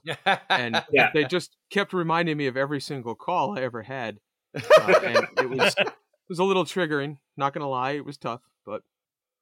[0.48, 1.11] and Yeah.
[1.14, 4.18] they just kept reminding me of every single call I ever had,
[4.55, 5.92] uh, and it was it
[6.29, 7.18] was a little triggering.
[7.37, 8.83] Not gonna lie, it was tough, but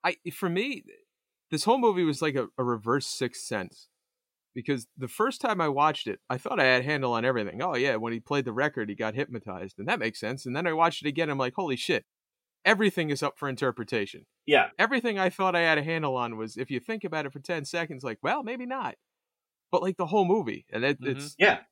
[0.04, 0.84] I for me,
[1.50, 3.88] this whole movie was like a, a reverse Sixth Sense
[4.54, 7.62] because the first time I watched it, I thought I had a handle on everything.
[7.62, 10.46] Oh yeah, when he played the record, he got hypnotized, and that makes sense.
[10.46, 12.04] And then I watched it again, I'm like, holy shit,
[12.64, 14.70] everything is up for interpretation Yeah.
[14.78, 17.40] everything I thought I had a handle on was if you think about it for
[17.40, 18.96] 10 seconds, like, well, maybe not.
[19.70, 20.66] But like the whole movie.
[20.72, 21.08] And it, Mhm.
[21.16, 21.64] it's, Yeah.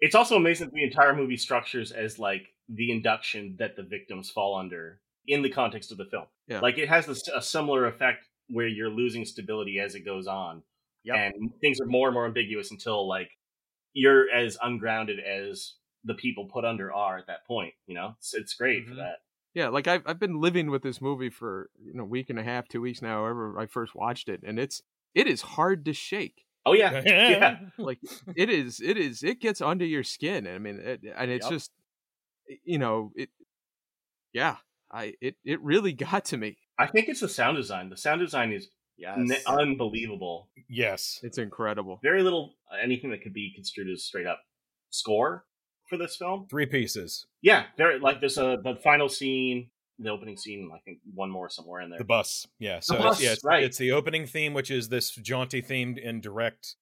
[0.00, 4.30] It's also amazing that the entire movie structures as like the induction that the victims
[4.30, 6.26] fall under in the context of the film.
[6.46, 6.60] Yeah.
[6.60, 10.62] Like it has this, a similar effect where you're losing stability as it goes on.
[11.04, 11.16] Yep.
[11.16, 13.30] And things are more and more ambiguous until like
[13.94, 17.74] you're as ungrounded as the people put under are at that point.
[17.86, 18.96] You know, it's, it's great for Mhm.
[18.98, 19.16] that.
[19.58, 22.38] Yeah, like I've, I've been living with this movie for, you know, a week and
[22.38, 24.40] a half, two weeks now, however I first watched it.
[24.46, 24.82] And it's,
[25.16, 26.44] it is hard to shake.
[26.64, 27.58] Oh yeah, yeah.
[27.76, 27.98] Like
[28.36, 30.46] it is, it is, it gets under your skin.
[30.46, 31.52] I mean, it, and it's Yep.
[31.52, 31.72] just,
[32.62, 33.30] you know, it,
[34.32, 34.58] yeah,
[34.92, 36.58] I, it, it really got to me.
[36.78, 37.90] I think it's the sound design.
[37.90, 39.16] The sound design is Yes.
[39.18, 40.50] ne- unbelievable.
[40.68, 41.18] Yes.
[41.24, 41.98] It's incredible.
[42.00, 44.38] Very little uh, anything that could be construed as straight up
[44.90, 45.44] score
[45.88, 46.46] for this film.
[46.48, 47.26] Three pieces.
[47.42, 50.70] Yeah, very like there's a the final scene, the opening scene.
[50.74, 51.98] I think one more somewhere in there.
[51.98, 52.46] The bus.
[52.58, 52.80] Yeah.
[52.80, 53.62] So bus, it's, yeah, it's, right.
[53.62, 56.76] it's the opening theme, which is this jaunty themed and direct,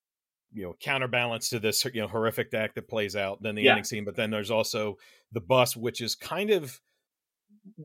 [0.53, 3.43] you know, counterbalance to this, you know, horrific act that plays out.
[3.43, 3.73] Then the Yeah.
[3.73, 4.97] ending scene, but then there's also
[5.33, 6.81] the bus, which is kind of,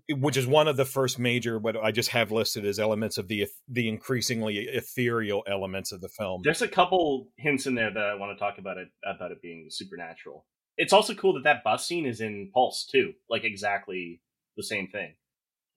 [0.09, 1.57] which is one of the first major.
[1.57, 6.09] What I just have listed as elements of the the increasingly ethereal elements of the
[6.09, 6.41] film.
[6.43, 9.41] There's a couple hints in there that I want to talk about it about it
[9.41, 10.45] being supernatural.
[10.77, 14.21] It's also cool that that bus scene is in Pulse too, like exactly
[14.57, 15.13] the same thing.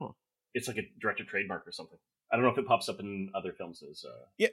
[0.00, 0.12] Huh.
[0.54, 1.98] It's like a director trademark or something.
[2.32, 4.04] I don't know if it pops up in other films as.
[4.04, 4.24] Uh...
[4.38, 4.48] Yeah.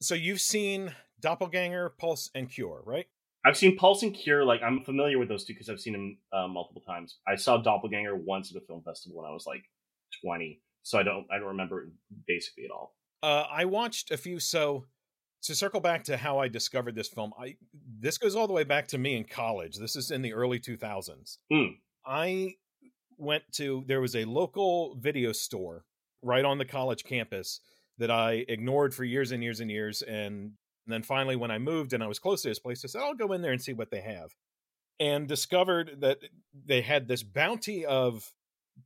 [0.00, 3.06] So you've seen Doppelganger, Pulse, and Cure, right?
[3.44, 4.44] I've seen Pulse and Cure.
[4.44, 7.18] Like I'm familiar with those two because I've seen them uh, multiple times.
[7.26, 9.62] I saw Doppelganger once at a film festival when I was like
[10.22, 11.88] 20, so I don't I don't remember it
[12.26, 12.96] basically at all.
[13.22, 14.40] Uh, I watched a few.
[14.40, 14.86] So
[15.42, 17.56] to circle back to how I discovered this film, I
[17.98, 19.76] this goes all the way back to me in college.
[19.76, 21.38] This is in the early 2000s.
[21.50, 21.66] Hmm.
[22.04, 22.54] I
[23.18, 25.84] went to there was a local video store
[26.22, 27.60] right on the college campus
[27.98, 30.52] that I ignored for years and years and years, and
[30.86, 33.14] then finally when I moved and I was close to this place, I said I'll
[33.14, 34.34] go in there and see what they have,
[35.00, 36.18] and discovered that
[36.64, 38.32] they had this bounty of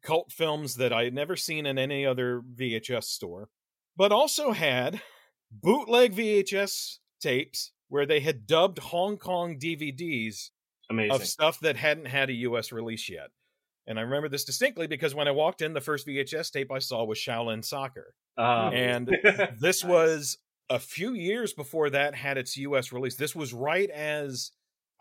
[0.02, 3.48] cult films that I had never seen in any other VHS store
[4.00, 5.02] but also had
[5.50, 10.50] bootleg VHS tapes where they had dubbed Hong Kong DVDs
[10.90, 11.10] Amazing.
[11.12, 13.28] of stuff that hadn't had a US release yet.
[13.86, 16.78] And I remember this distinctly because when I walked in, the first VHS tape I
[16.78, 18.14] saw was Shaolin Soccer.
[18.38, 19.08] Uh, And
[19.58, 23.16] this was a few years before that had its US release.
[23.16, 24.52] This was right as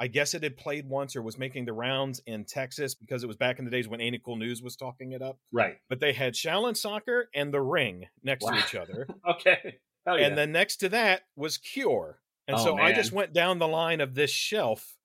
[0.01, 3.27] I guess it had played once or was making the rounds in Texas because it
[3.27, 5.37] was back in the days when Ain't It Cool News was talking it up.
[5.51, 5.75] Right.
[5.89, 8.51] But they had Shaolin Soccer and The Ring next Wow.
[8.53, 9.07] to each other.
[9.29, 9.75] Okay.
[10.17, 10.27] Yeah.
[10.27, 12.19] And then next to that was Cure.
[12.47, 14.95] And Oh, so I just went down the line of this shelf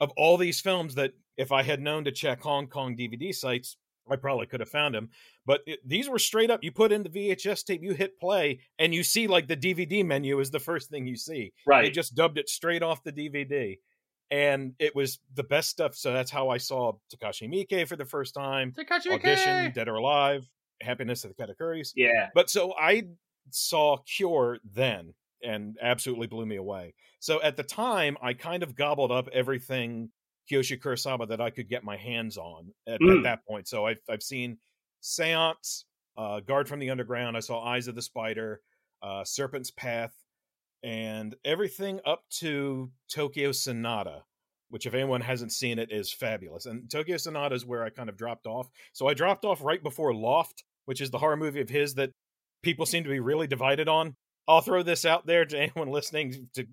[0.00, 3.76] of all these films that if I had known to check Hong Kong DVD sites,
[4.08, 5.08] I probably could have found them.
[5.46, 6.62] But it, these were straight up.
[6.62, 10.04] You put in the VHS tape, you hit play, and you see like the DVD
[10.04, 11.52] menu is the first thing you see.
[11.66, 11.82] right.
[11.82, 13.78] They just dubbed it straight off the DVD.
[14.30, 15.94] And it was the best stuff.
[15.96, 18.72] So that's how I saw Takashi Miike for the first time.
[18.72, 19.74] Takashi Audition, Miike!
[19.74, 20.48] Dead or Alive,
[20.80, 21.92] Happiness of the Katakuris.
[21.94, 22.28] yeah.
[22.34, 23.04] But so I
[23.50, 26.94] saw Cure then and absolutely blew me away.
[27.20, 30.10] So at the time, I kind of gobbled up everything
[30.50, 33.22] Kiyoshi Kurosawa that I could get my hands on at, at Mm.
[33.24, 33.66] that point.
[33.68, 34.58] So I've, I've seen
[35.00, 35.84] Seance,
[36.16, 37.36] uh, Guard from the Underground.
[37.36, 38.60] I saw Eyes of the Spider,
[39.02, 40.14] uh, Serpent's Path,
[40.82, 44.22] and everything up to Tokyo Sonata.
[44.70, 46.66] Which, if anyone hasn't seen it, is fabulous.
[46.66, 48.68] And Tokyo Sonata is where I kind of dropped off.
[48.92, 52.10] So I dropped off right before Loft, which is the horror movie of his that
[52.64, 54.16] people seem to be really divided on.
[54.48, 56.66] I'll throw this out there to anyone listening to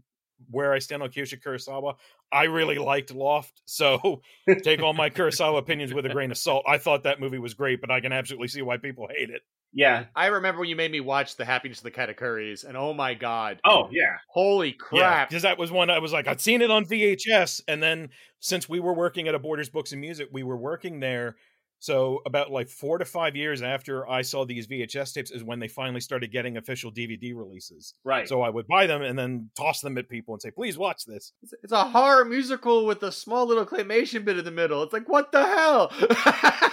[0.50, 1.96] where I stand on Kiyoshi Kurosawa.
[2.32, 4.22] I really liked Loft, so
[4.64, 6.66] take all my Kurosawa opinions with a grain of salt.
[6.68, 9.42] I thought that movie was great, but I can absolutely see why people hate it.
[9.74, 10.06] Yeah.
[10.16, 13.14] I remember when you made me watch The Happiness of the Katakuris, and oh my
[13.14, 13.60] god.
[13.66, 14.18] Oh, yeah.
[14.30, 15.30] Holy crap.
[15.30, 18.68] because that was one I was like, I'd seen it on VHS, and then since
[18.68, 21.36] we were working at a Borders Books and Music, we were working there.
[21.82, 25.58] So about like four to five years after I saw these VHS tapes is when
[25.58, 27.96] they finally started getting official DVD releases.
[28.04, 28.30] Right.
[28.30, 31.06] So I would buy them and then toss them at people and say, "Please watch
[31.06, 34.84] this." It's, it's a horror musical with a small little claymation bit in the middle.
[34.84, 35.92] It's like, what the hell?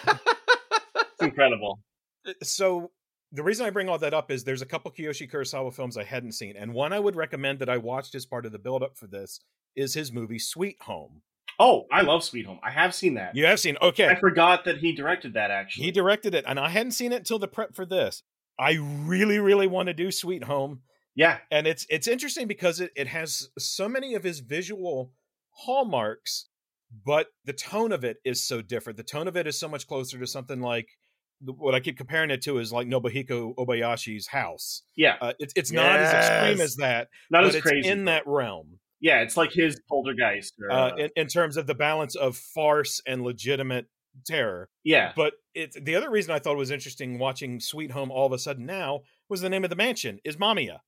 [0.09, 1.81] it's incredible.
[2.27, 2.90] Uh, So
[3.33, 6.05] the reason I bring all that up is there's a couple Kiyoshi Kurosawa films I
[6.05, 8.83] hadn't seen, and one I would recommend that I watched as part of the build
[8.83, 9.40] up for this
[9.75, 11.23] is his movie Sweet Home.
[11.59, 12.61] Oh, I love Sweet Home.
[12.62, 13.35] I have seen that.
[13.35, 13.77] You have seen?
[13.83, 15.87] Okay, I forgot that he directed that actually.
[15.87, 18.23] he directed it, and I hadn't seen it until the prep for this.
[18.59, 20.83] I really, really want to do Sweet Home.
[21.16, 21.38] yeah.
[21.51, 25.12] and it's it's interesting because it, it has so many of his visual
[25.64, 26.49] hallmarks
[27.05, 29.87] but the tone of it is so different the tone of it is so much
[29.87, 30.87] closer to something like
[31.44, 35.16] what i keep comparing it to is like nobuhiko obayashi's house Yeah.
[35.21, 37.88] uh, it's it's not as extreme as that Not as it's crazy.
[37.88, 40.54] in that realm yeah, it's like his poltergeist.
[40.61, 43.87] Or, uh, uh, in, in terms of the balance of farce and legitimate
[44.26, 45.12] terror yeah.
[45.14, 48.32] but it's the other reason i thought it was interesting watching sweet home all of
[48.32, 50.78] a sudden now was the name of the mansion is Mamiya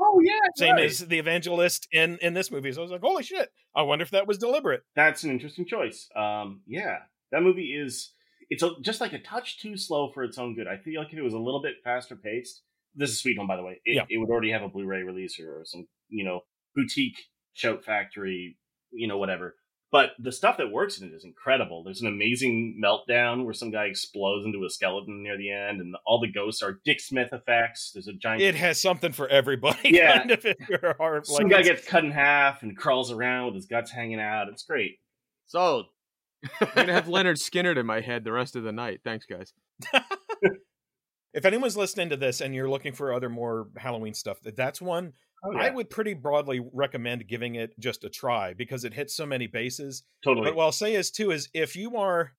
[0.00, 0.32] Oh yeah.
[0.56, 2.72] same as the evangelist in in this movie.
[2.72, 3.50] So I was like, holy shit!
[3.74, 4.82] I wonder if that was deliberate.
[4.96, 6.08] That's an interesting choice.
[6.16, 6.98] Um, yeah,
[7.32, 8.12] that movie is
[8.48, 10.66] it's a, just like a touch too slow for its own good.
[10.66, 12.62] I feel like if it was a little bit faster paced.
[12.92, 13.80] This is Sweet Home, by the way.
[13.84, 14.06] It, Yeah.
[14.08, 16.40] it would already have a Blu-ray release or, or some, you know,
[16.74, 17.18] boutique
[17.52, 18.56] shout factory,
[18.90, 19.56] you know, whatever.
[19.92, 21.82] But the stuff that works in it is incredible.
[21.82, 25.96] There's an amazing meltdown where some guy explodes into a skeleton near the end, and
[26.06, 27.90] all the ghosts are Dick Smith effects.
[27.92, 28.40] There's a giant.
[28.40, 29.78] It has something for everybody.
[29.90, 30.18] Yeah.
[30.18, 32.76] kind of, if you're a horror- some like, guy it's- gets cut in half and
[32.76, 34.48] crawls around with his guts hanging out.
[34.48, 34.98] It's great.
[35.46, 35.86] Sold.
[36.60, 39.00] I'm gonna have Lynyrd Skynyrd in my head the rest of the night.
[39.04, 39.52] Thanks, guys.
[41.32, 44.82] If anyone's listening to this and you're looking for other more Halloween stuff, that that's
[44.82, 49.14] one Oh, I would pretty broadly recommend giving it just a try because it hits
[49.14, 50.02] so many bases.
[50.22, 50.46] totally.
[50.46, 52.32] But what I'll say is too is if you are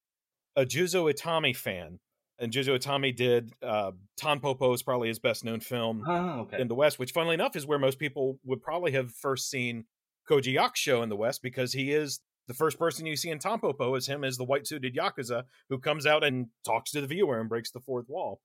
[0.54, 1.98] a Juzo Itami fan,
[2.38, 6.60] and Juzo Itami did uh, Tanpopo is probably his best known film oh, okay.
[6.60, 9.84] in the West, which funnily enough is where most people would probably have first seen
[10.28, 13.96] Koji Yakusho in the West because he is the first person you see in Tampopo
[13.96, 17.40] is him as the white suited Yakuza who comes out and talks to the viewer
[17.40, 18.40] and breaks the fourth wall.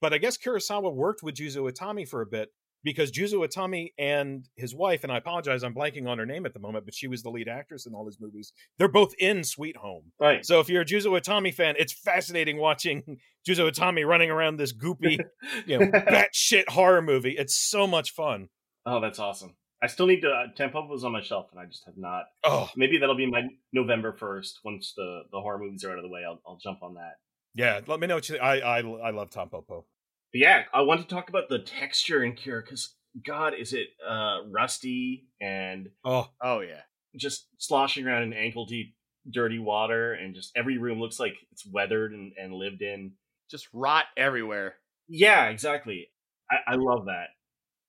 [0.00, 2.50] But I guess Kurosawa worked with Juzo Itami for a bit
[2.84, 6.54] because Juzo Itami and his wife, and I apologize, I'm blanking on her name at
[6.54, 8.52] the moment, but she was the lead actress in all his movies.
[8.78, 10.12] They're both in Sweet Home.
[10.20, 10.44] right.
[10.44, 13.02] So if you're a Juzo Itami fan, it's fascinating watching
[13.48, 15.18] Juzo Itami running around this goopy,
[15.66, 17.36] you know, batshit horror movie.
[17.38, 18.48] It's so much fun.
[18.86, 19.56] oh, that's awesome.
[19.82, 20.28] I still need to.
[20.30, 22.24] Uh, Tempo was on my shelf, and I just have not.
[22.42, 24.58] Oh, Maybe that'll be my November first.
[24.64, 27.12] Once the the horror movies are out of the way, I'll I'll jump on that.
[27.54, 27.80] yeah.
[27.86, 29.84] Let me know what you I I I love Tampopo.
[30.32, 32.94] But yeah, I want to talk about the texture in Cure because
[33.26, 36.82] God, is it uh rusty and Oh, Oh yeah.
[37.16, 38.94] just sloshing around in ankle deep
[39.30, 43.12] dirty water, and just every room looks like it's weathered and, and lived in.
[43.50, 44.74] Just rot everywhere.
[45.08, 46.08] Yeah, exactly.
[46.50, 47.28] I, I love that.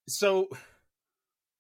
[0.08, 0.48] so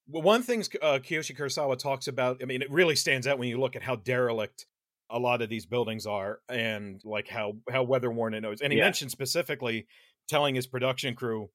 [0.08, 2.42] well, one thing uh, Kiyoshi Kurosawa talks about.
[2.42, 4.65] I mean, it really stands out when you look at how derelict
[5.12, 8.62] a lot of these buildings are, and like how how weather worn it is.
[8.62, 8.86] And he Yeah.
[8.86, 9.88] mentioned specifically
[10.30, 11.50] telling his production crew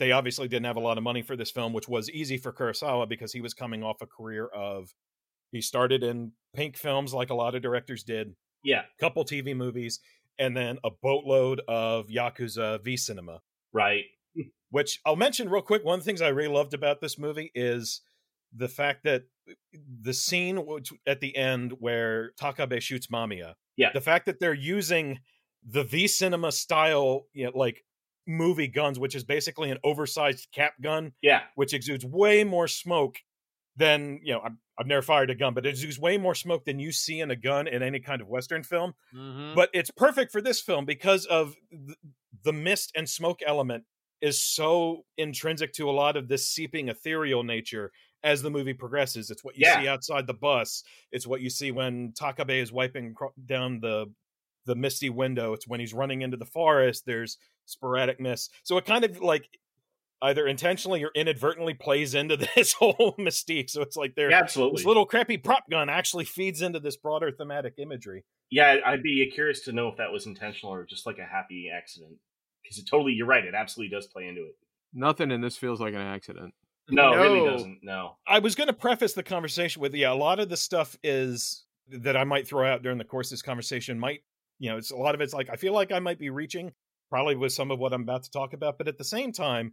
[0.00, 2.52] they obviously didn't have a lot of money for this film, which was easy for
[2.52, 4.92] Kurosawa because he was coming off a career of
[5.52, 10.00] He started in pink films like a lot of directors did, Yeah, couple TV movies,
[10.36, 13.40] and then a boatload of Yakuza V cinema.
[13.72, 14.04] right.
[14.34, 14.48] Hmm.
[14.70, 15.84] Which I'll mention real quick.
[15.84, 18.00] One of the things I really loved about this movie is
[18.52, 19.52] the fact that uh,
[20.02, 20.58] the scene
[21.06, 23.54] at the end where Takabe shoots Mamiya.
[23.76, 23.90] Yeah.
[23.94, 25.20] The fact that they're using
[25.64, 27.84] the V cinema style, you know, like
[28.26, 33.18] movie guns, which is basically an oversized cap gun, Yeah, which exudes way more smoke
[33.76, 34.40] than you know.
[34.40, 37.20] I've, I've never fired a gun, but it exudes way more smoke than you see
[37.20, 38.94] in a gun in any kind of Western film.
[39.14, 39.54] Mhm.
[39.54, 41.96] But it's perfect for this film because of th-
[42.42, 43.84] the mist and smoke element
[44.20, 49.30] is so intrinsic to a lot of this seeping ethereal nature as the movie progresses.
[49.30, 49.80] It's what you Yeah.
[49.82, 50.82] see outside the bus.
[51.12, 54.06] It's what you see when Takabe is wiping cro- down the
[54.66, 55.52] the misty window.
[55.52, 57.04] It's when he's running into the forest.
[57.06, 58.52] There's sporadic mist.
[58.62, 59.48] So it kind of like
[60.22, 63.70] either intentionally or inadvertently plays into this whole mystique.
[63.70, 64.78] So it's like there yeah, absolutely.
[64.78, 68.24] this little crappy prop gun actually feeds into this broader thematic imagery.
[68.50, 71.70] Yeah, I'd be curious to know if that was intentional or just like a happy
[71.74, 72.16] accident.
[72.62, 73.44] Because it totally, you're right.
[73.44, 74.54] It absolutely does play into it.
[74.94, 76.54] Nothing in this feels like an accident.
[76.88, 77.80] No, it really doesn't.
[77.82, 78.16] No.
[78.26, 81.64] I was going to preface the conversation with yeah, a lot of the stuff is
[81.88, 84.22] that I might throw out during the course of this conversation might,
[84.64, 86.72] you know, it's a lot of it's like I feel like I might be reaching
[87.10, 89.72] probably with some of what I'm about to talk about, but at the same time,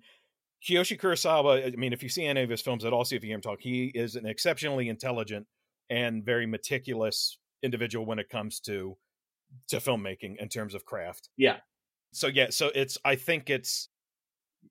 [0.67, 3.23] Kiyoshi Kurosawa, I mean, if you see any of his films at all, see if
[3.23, 5.47] you hear him talk, he is an exceptionally intelligent
[5.89, 8.97] and very meticulous individual when it comes to
[9.69, 11.29] to filmmaking in terms of craft.
[11.37, 11.59] Yeah.
[12.11, 13.87] So yeah, so it's I think it's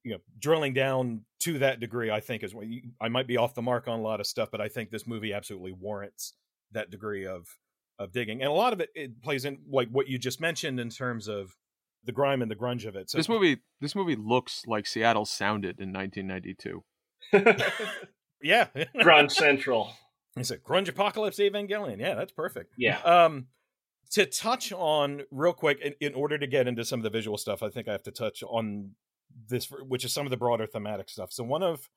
[0.04, 3.36] you know drilling down to that degree i think is what you, i might be
[3.36, 6.34] off the mark on a lot of stuff but i think this movie absolutely warrants
[6.70, 7.48] that degree of
[8.00, 10.80] of digging and a lot of it it plays in like what you just mentioned
[10.80, 11.54] in terms of
[12.04, 15.26] the grime and the grunge of it so This movie, this movie looks like Seattle
[15.26, 16.82] sounded in 1992.
[18.42, 19.92] yeah Grunge Central.
[20.36, 22.98] it's a grunge apocalypse evangelion yeah that's perfect Yeah.
[23.00, 23.46] um
[24.12, 27.36] to touch on real quick in, in order to get into some of the visual
[27.38, 28.92] stuff i think i have to touch on
[29.48, 31.88] this which is some of the broader thematic stuff so one of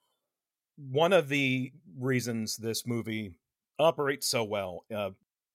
[0.78, 3.40] one of the reasons this movie
[3.80, 5.12] operates so well uh,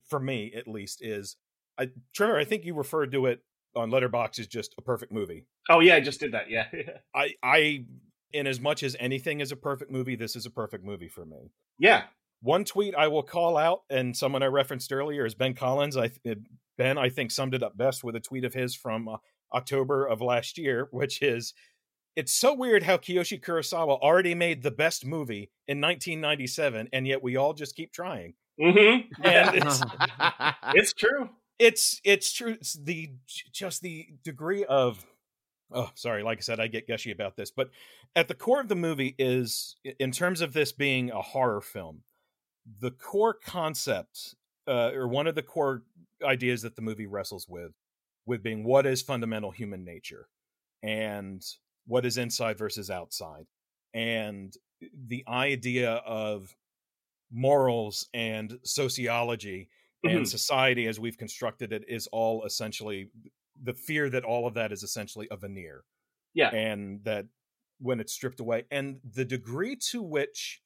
[0.08, 1.36] for me at least is
[1.78, 3.40] i trevor i think you referred to it
[3.76, 6.48] on Letterboxd as just a perfect movie Oh, yeah, I just did that.
[6.50, 6.66] Yeah.
[7.14, 7.84] i i
[8.32, 11.24] in as much as anything is a perfect movie this is a perfect movie for
[11.26, 12.04] me yeah.
[12.40, 15.96] one tweet I will call out, and someone I referenced earlier is Ben Collins.
[15.96, 16.38] I th-
[16.76, 19.16] Ben I think summed it up best with a tweet of his from uh,
[19.52, 21.52] October of last year, which is,
[22.16, 27.22] "It's so weird how Kiyoshi Kurosawa already made the best movie in 1997, and yet
[27.22, 29.24] we all just keep trying." Mm-hmm.
[29.24, 29.82] And it's
[30.74, 31.30] it's true.
[31.58, 32.52] it's it's true.
[32.52, 33.10] It's the
[33.52, 35.04] just the degree of
[35.70, 37.70] oh sorry like i said i get gushy about this but
[38.16, 42.02] at the core of the movie is in terms of this being a horror film
[42.80, 44.34] the core concept
[44.66, 45.82] uh, or one of the core
[46.22, 47.72] ideas that the movie wrestles with
[48.26, 50.28] with being what is fundamental human nature
[50.82, 51.42] and
[51.86, 53.46] what is inside versus outside
[53.94, 54.54] and
[55.06, 56.54] the idea of
[57.30, 59.68] morals and sociology
[60.04, 60.26] and Mhm.
[60.26, 63.10] society as we've constructed it is all essentially
[63.62, 65.84] the fear that all of that is essentially a veneer
[66.34, 66.50] Yeah.
[66.50, 67.26] and that
[67.78, 70.62] when it's stripped away and the degree to which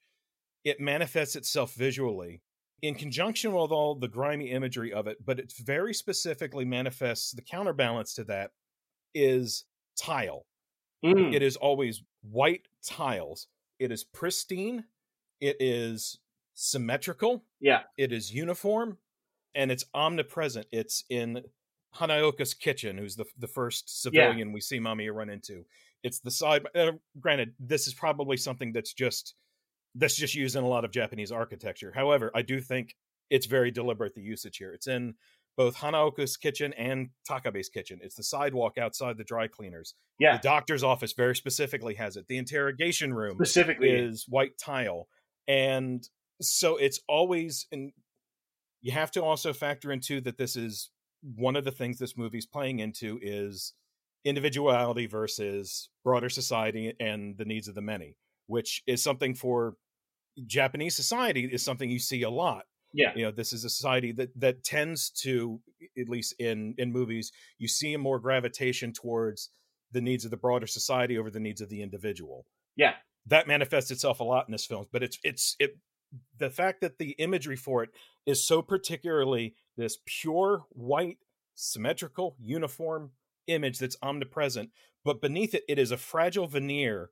[0.64, 2.42] it manifests itself visually
[2.83, 7.42] in conjunction with all the grimy imagery of it but it very specifically manifests the
[7.42, 8.53] counterbalance to that
[9.14, 9.64] is
[9.96, 10.46] tile
[11.05, 11.35] Mm.
[11.35, 13.48] it is always white tiles
[13.81, 14.87] it is pristine
[15.40, 16.18] it is
[16.55, 17.83] symmetrical Yeah.
[17.97, 18.99] it is uniform
[19.55, 20.67] and it's omnipresent.
[20.73, 21.43] It's in
[21.97, 25.65] Hanaoka's kitchen, who's the the first civilian we see Mamiya run into.
[26.03, 26.67] It's the side.
[26.75, 29.35] Uh, granted, this is probably something that's just
[29.95, 31.93] that's just used in a lot of Japanese architecture.
[31.95, 32.97] However, I do think
[33.29, 34.73] it's very deliberate the usage here.
[34.73, 35.15] It's in
[35.55, 37.99] both Hanaoka's kitchen and Takabe's kitchen.
[38.03, 39.95] It's the sidewalk outside the dry cleaners.
[40.19, 40.38] Yeah.
[40.38, 42.27] The doctor's office very specifically has it.
[42.27, 43.90] The interrogation room Specifically.
[43.90, 45.09] is white tile
[45.46, 46.09] and
[46.45, 47.93] so it's always and
[48.81, 50.90] you have to also factor into that this is
[51.37, 53.75] one of the things this movie's playing into is
[54.25, 58.17] individuality versus broader society and the needs of the many
[58.47, 59.75] which is something for
[60.47, 62.65] japanese society is something you see a lot
[62.95, 63.13] Yeah.
[63.17, 65.61] you know this is a society that that tends to
[65.99, 69.51] at least in in movies you see a more gravitation towards
[69.90, 72.95] the needs of the broader society over the needs of the individual Yeah.
[73.27, 75.77] that manifests itself a lot in this film but it's it's it
[76.38, 77.90] the fact that the imagery for it
[78.27, 81.19] is so particularly this pure white
[81.54, 83.10] symmetrical uniform
[83.46, 84.71] image that's omnipresent
[85.04, 87.10] but beneath it it is a fragile veneer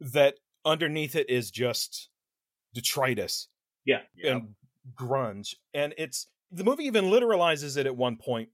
[0.00, 0.34] that
[0.64, 2.08] underneath it is just
[2.74, 3.48] detritus
[3.84, 4.00] Yeah.
[4.24, 4.54] and
[4.94, 5.54] grunge.
[5.74, 8.50] And it's the movie even literalizes it at one point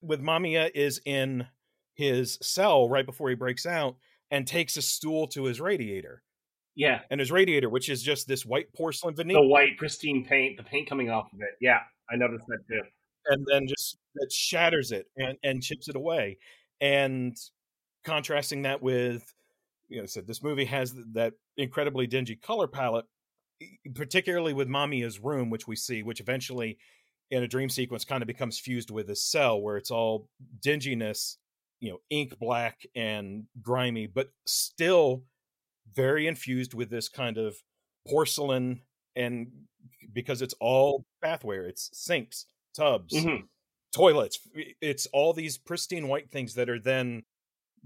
[0.00, 1.46] with Mamiya is in
[1.94, 3.96] his cell right before he breaks out
[4.30, 6.22] and takes a stool to his radiator.
[6.74, 7.00] Yeah.
[7.10, 9.36] And his radiator, which is just this white porcelain veneer.
[9.36, 11.50] The white pristine paint, the paint coming off of it.
[11.60, 12.82] Yeah, I noticed that too.
[13.26, 16.38] And then just that shatters it and, and chips it away.
[16.80, 17.36] And
[18.04, 19.22] contrasting that with,
[19.88, 23.04] you know, I said this movie has that incredibly dingy color palette,
[23.94, 26.78] particularly with Mamiya's room, which we see, which eventually
[27.30, 30.28] in a dream sequence kind of becomes fused with his cell where it's all
[30.60, 31.36] dinginess,
[31.80, 35.22] you know, ink black and grimy, but still
[35.90, 37.56] very infused with this kind of
[38.08, 38.82] porcelain
[39.16, 39.66] and
[40.12, 43.48] because it's all bathware, it's sinks, tubs, Mhm.
[43.92, 44.38] toilets.
[44.80, 47.24] It's all these pristine white things that are then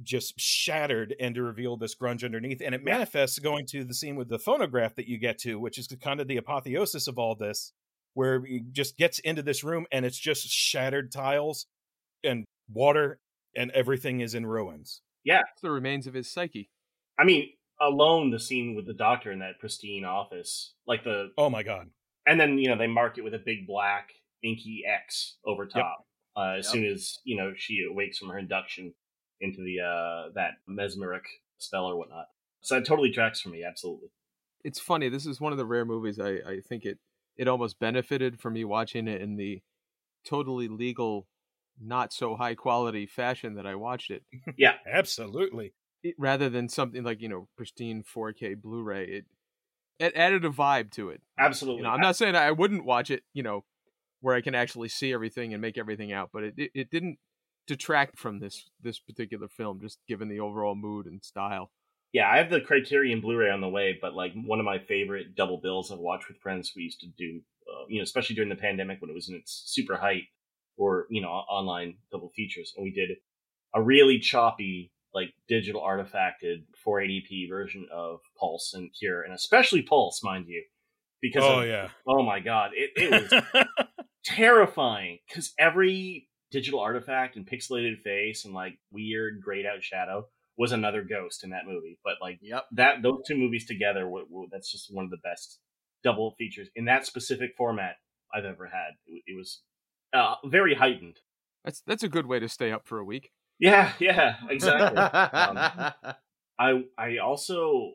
[0.02, 2.60] just shattered and to reveal this grunge underneath.
[2.60, 5.78] And it manifests going to the scene with the phonograph that you get to, which
[5.78, 7.72] is kind of the apotheosis of all this,
[8.14, 11.66] where he just gets into this room and it's just shattered tiles
[12.22, 13.20] and water
[13.54, 15.00] and everything is in ruins.
[15.24, 16.70] It's the remains of his psyche.
[17.18, 21.48] I mean, alone the scene with the doctor in that pristine office, like the, Oh
[21.50, 21.90] my god.
[22.26, 24.12] and then you know they mark it with a big black
[24.42, 26.06] inky X over top.
[26.36, 26.70] Uh, as Yep.
[26.70, 28.94] soon as you know she awakes from her induction
[29.40, 31.24] into the uh that mesmeric
[31.58, 32.26] spell or whatnot.
[32.62, 34.10] So it totally tracks for me, absolutely.
[34.64, 35.08] It's funny.
[35.08, 36.98] This is one of the rare movies I, I think it
[37.36, 39.62] it almost benefited from me watching it in the
[40.24, 41.28] totally legal,
[41.78, 44.24] not so high quality fashion that I watched it.
[44.56, 45.74] Yeah, absolutely.
[46.02, 49.04] It rather than something like you know pristine 4K Blu-ray.
[49.04, 49.24] It
[49.98, 51.22] it added a vibe to it.
[51.38, 51.78] Absolutely.
[51.78, 53.22] You know, I'm not saying I wouldn't watch it.
[53.32, 53.64] You know,
[54.20, 57.18] where I can actually see everything and make everything out, but it it, it didn't
[57.66, 61.70] detract from this this particular film, just given the overall mood and style.
[62.12, 65.34] Yeah, I have the Criterion Blu-ray on the way, but like one of my favorite
[65.34, 68.48] double bills I've watched with friends we used to do, uh, you know, especially during
[68.48, 70.22] the pandemic when it was in its super height,
[70.76, 73.10] or you know, online double features, and we did
[73.74, 80.22] a really choppy, like digital artifacted 480p version of Pulse and Cure, and especially Pulse,
[80.22, 80.62] mind you,
[81.20, 81.88] because Oh of- yeah.
[82.06, 83.66] oh my god, it, it was
[84.24, 90.26] terrifying because every digital artifact and pixelated face and like weird grayed out shadow
[90.58, 91.98] was another ghost in that movie.
[92.04, 92.64] But like Yep.
[92.72, 95.58] that, those two movies together, were, were- that's just one of the best
[96.04, 97.96] double features in that specific format
[98.34, 98.90] I've ever had.
[99.06, 99.62] It, it was
[100.12, 101.16] uh, very heightened.
[101.64, 103.32] That's that's a good way to stay up for a week.
[103.58, 104.98] Yeah, yeah, exactly.
[104.98, 105.56] Um,
[106.58, 107.92] I I also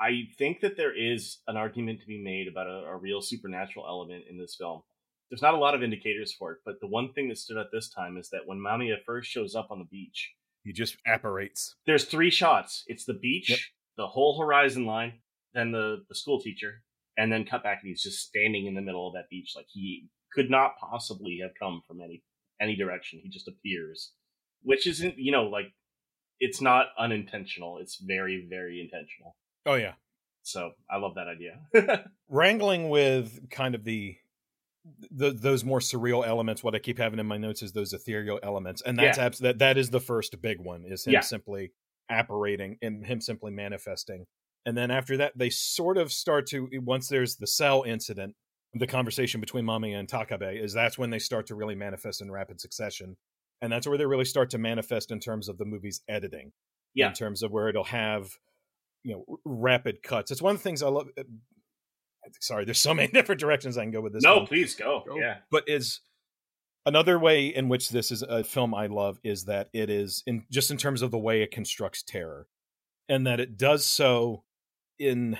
[0.00, 3.86] I think that there is an argument to be made about a, a real supernatural
[3.86, 4.82] element in this film.
[5.30, 7.66] There's not a lot of indicators for it, but the one thing that stood out
[7.72, 10.32] this time is that when Mamiya first shows up on the beach,
[10.64, 11.76] he just apparates.
[11.86, 12.82] there's three shots.
[12.86, 13.58] It's the beach, Yep.
[13.96, 15.14] the whole horizon line,
[15.54, 16.82] then the the school teacher,
[17.16, 19.66] and then cut back and he's just standing in the middle of that beach like
[19.70, 22.22] he could not possibly have come from any
[22.60, 23.20] any direction.
[23.22, 24.12] He just appears.
[24.62, 25.66] Which isn't, you know, like
[26.38, 27.78] it's not unintentional.
[27.78, 29.36] It's very, very intentional.
[29.66, 29.92] Oh yeah.
[30.42, 32.06] So I love that idea.
[32.28, 34.16] wrangling with kind of the,
[35.10, 38.40] the those more surreal elements what i keep having in my notes is those ethereal
[38.42, 39.26] elements and that's Yeah.
[39.26, 41.20] abs- that that is the first big one is him Yeah.
[41.20, 41.72] simply
[42.08, 44.24] apparating and him simply manifesting
[44.64, 48.34] and then after that they sort of start to once there's the cell incident
[48.72, 52.30] the conversation between Mami and Takabe is that's when they start to really manifest in
[52.30, 53.16] rapid succession
[53.62, 56.52] and that's where they really start to manifest in terms of the movie's editing
[56.94, 57.08] Yeah.
[57.08, 58.30] in terms of where it'll have
[59.04, 61.22] you know r- rapid cuts it's one of the things i love uh,
[62.40, 64.46] sorry there's so many different directions i can go with this no, film.
[64.46, 65.02] please go.
[65.06, 65.16] Go.
[65.18, 65.38] Yeah.
[65.50, 66.00] but is
[66.86, 70.44] another way in which this is a film i love is that it is in
[70.50, 72.46] just in terms of the way it constructs terror
[73.08, 74.44] and that it does so
[74.98, 75.36] in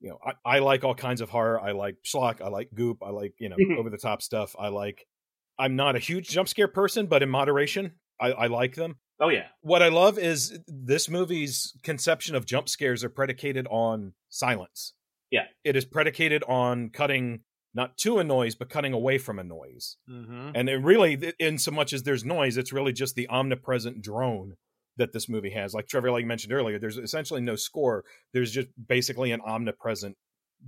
[0.00, 2.98] you know i, I like all kinds of horror i like schlock i like goop
[3.02, 5.06] i like you know over the top stuff i like
[5.60, 9.28] i'm not a huge jump scare person but in moderation I, I like them Oh
[9.28, 9.48] yeah.
[9.60, 14.94] what I love is this movie's conception of jump scares are predicated on silence.
[15.30, 15.44] Yeah.
[15.62, 17.40] It is predicated on cutting
[17.74, 19.96] not to a noise, but cutting away from a noise.
[20.08, 20.50] mm-hmm.
[20.54, 24.54] And it really, in so much as there's noise, it's really just the omnipresent drone
[24.96, 25.74] that this movie has.
[25.74, 28.04] Like Trevor, like you mentioned earlier, there's essentially no score.
[28.32, 30.16] There's just basically an omnipresent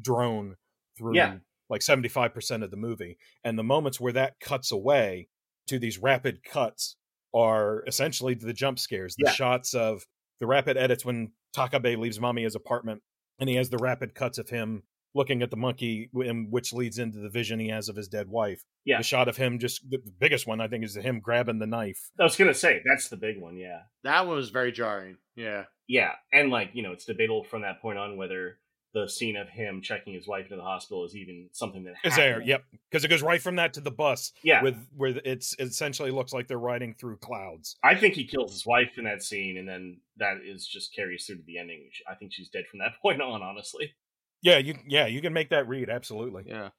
[0.01, 0.57] drone
[0.99, 1.37] through Yeah.
[1.73, 3.19] Like 75% of the movie.
[3.43, 5.29] And the moments where that cuts away
[5.67, 6.97] to these rapid cuts
[7.35, 9.33] are essentially the jump scares, the Yeah.
[9.33, 10.07] shots of
[10.39, 13.03] the rapid edits when Takabe leaves Mamiya's apartment
[13.41, 14.83] and he has the rapid cuts of him
[15.15, 18.63] looking at the monkey, which leads into the vision he has of his dead wife.
[18.85, 18.99] Yeah.
[18.99, 21.67] The shot of him, just the the biggest one, I think, is him grabbing the
[21.67, 22.11] knife.
[22.19, 23.57] I was gonna say that's the big one.
[23.57, 23.83] Yeah.
[24.05, 25.17] That one was very jarring.
[25.37, 25.65] Yeah.
[25.89, 28.59] Yeah, and like you know, it's debatable from that point on whether
[28.95, 32.15] the scene of him checking his wife into the hospital is even something that Is
[32.17, 32.43] there?
[32.43, 34.33] Yep, because it goes right from that to the bus.
[34.43, 34.63] Yeah.
[34.63, 37.77] with where it's it essentially looks like they're riding through clouds.
[37.83, 41.25] I think he kills his wife in that scene, and then that is just carries
[41.25, 41.89] through to the ending.
[42.11, 43.43] I think she's dead from that point on.
[43.43, 43.95] Honestly,
[44.43, 46.45] Yeah, you yeah you can make that read absolutely.
[46.47, 46.71] Yeah.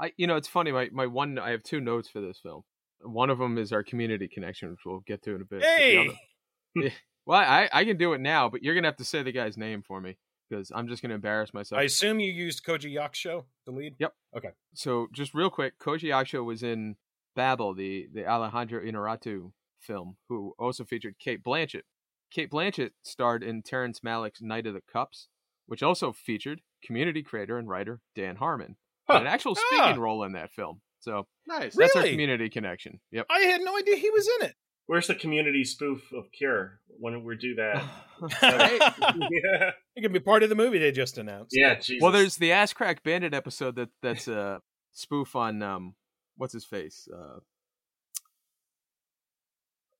[0.00, 2.62] I you know it's funny my my one I have two notes for this film.
[3.00, 5.62] One of them is our community connection, which we'll get to in a bit.
[5.64, 5.96] Hey,
[6.76, 6.92] other-
[7.24, 9.56] well, I I can do it now, but you're gonna have to say the guy's
[9.56, 10.18] name for me
[10.52, 11.80] because I'm just gonna embarrass myself.
[11.80, 13.94] I assume you used Koji Yakusho the lead.
[13.98, 14.12] Yep.
[14.36, 14.50] Okay.
[14.74, 16.96] So just real quick, Koji Yakusho was in
[17.34, 21.82] Babel, the the Alejandro Inarritu film, who also featured Cate Blanchett.
[22.30, 25.28] Cate Blanchett starred in Terrence Malick's Knight of the Cups,
[25.66, 28.76] which also featured community creator and writer Dan Harmon.
[29.08, 29.18] Huh.
[29.18, 30.00] An actual speaking Ah.
[30.00, 30.80] role in that film.
[31.00, 31.74] So nice.
[31.74, 33.00] that's our community connection.
[33.10, 33.26] Yep.
[33.28, 34.54] I had no idea he was in it.
[34.86, 36.80] Where's the community spoof of Cure?
[36.98, 37.82] When we do that?
[38.22, 41.56] it yeah, can be part of the movie they just announced.
[41.56, 41.74] yeah.
[41.74, 42.02] Jesus.
[42.02, 44.60] well, there's the Ass Crack Bandit episode that that's a
[44.92, 45.94] spoof on um
[46.36, 47.08] what's his face?
[47.12, 47.40] Uh,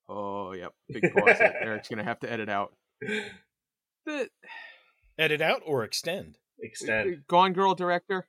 [0.09, 0.73] oh, yep.
[0.89, 1.37] Big pause.
[1.61, 2.75] Eric's gonna have to edit out.
[4.07, 4.29] The
[5.19, 6.39] edit out or extend.
[6.61, 7.27] extend.
[7.29, 8.27] Gone Girl director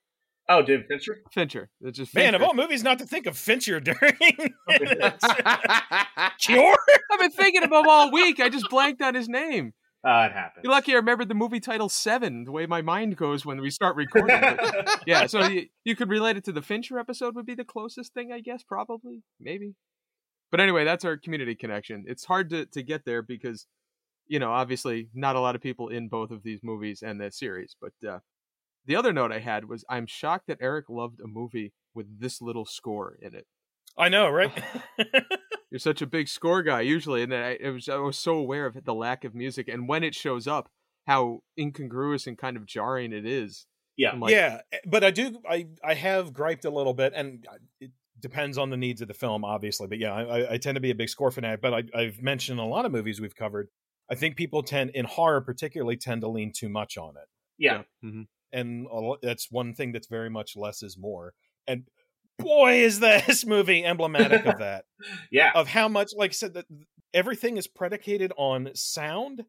[0.50, 1.22] Oh, David Fincher.
[1.32, 1.70] Fincher.
[1.82, 3.96] It's just Man, of all movies not to think of Fincher during
[6.40, 6.78] Cure.
[7.12, 8.42] I've been thinking of him all week.
[8.42, 9.74] I just blanked on his name.
[10.06, 10.64] Uh, it happens.
[10.64, 12.44] You're lucky I remembered the movie title Seven.
[12.44, 14.38] The way my mind goes when we start recording.
[14.38, 17.36] But yeah, so you, you could relate it to the Fincher episode.
[17.36, 18.64] Would be the closest thing, I guess.
[18.64, 19.76] Probably, maybe.
[20.52, 22.04] But anyway, that's our community connection.
[22.06, 23.66] It's hard to to get there because,
[24.28, 27.34] you know, obviously not a lot of people in both of these movies and that
[27.34, 27.78] series.
[27.80, 28.20] But uh,
[28.86, 32.42] the other note I had was I'm shocked that Eric loved a movie with this
[32.42, 33.46] little score in it.
[33.98, 34.52] I know, right?
[35.72, 38.36] You're such a big score guy usually, and then I, it was I was so
[38.36, 40.70] aware of the lack of music, and when it shows up,
[41.08, 43.66] how incongruous and kind of jarring it is.
[43.98, 44.16] Yeah.
[44.16, 45.40] Like, yeah, eh, but I do.
[45.50, 47.46] I I have griped a little bit, and
[47.80, 49.88] it depends on the needs of the film, obviously.
[49.88, 51.62] But yeah, I, I tend to be a big score fanatic.
[51.62, 53.70] But I, I've mentioned a lot of movies we've covered.
[54.10, 57.28] I think people tend, in horror particularly, tend to lean too much on it,
[57.58, 57.84] Yeah.
[58.04, 58.28] mhm.
[58.54, 58.88] And
[59.22, 61.34] that's one thing that's very much less is more.
[61.68, 61.84] And
[62.40, 64.86] boy, is this movie emblematic of that.
[65.32, 65.52] Yeah.
[65.56, 66.66] of how much like I said that
[67.14, 69.44] everything is predicated on sound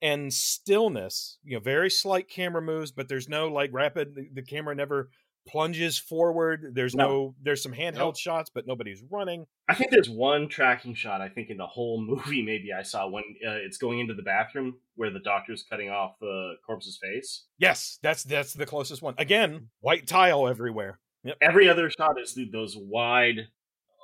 [0.00, 4.42] and stillness you know very slight camera moves but there's no like rapid the, the
[4.42, 5.10] camera never
[5.46, 7.34] plunges forward there's no, No.
[7.42, 8.16] there's some handheld Nope.
[8.18, 11.20] shots but nobody's running I think there's one tracking shot.
[11.20, 14.22] I think in the whole movie, maybe I saw when uh, it's going into the
[14.22, 17.44] bathroom where the doctor's cutting off the corpse's face.
[17.58, 22.34] yes that's that's the closest one again white tile everywhere yep Every other shot is
[22.34, 23.48] th- those wide,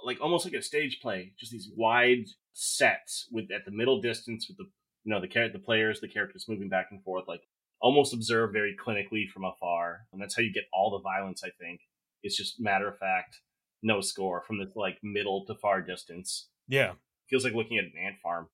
[0.05, 4.47] like almost like a stage play, just these wide sets with at the middle distance
[4.49, 4.64] with the
[5.05, 7.43] you know the the players, the characters moving back and forth, like
[7.81, 11.43] almost observed very clinically from afar, and that's how you get all the violence.
[11.45, 11.81] I think
[12.22, 13.37] it's just matter of fact,
[13.83, 16.49] no score from this like middle to far distance.
[16.68, 16.93] yeah
[17.31, 18.49] Feels like looking at an ant farm.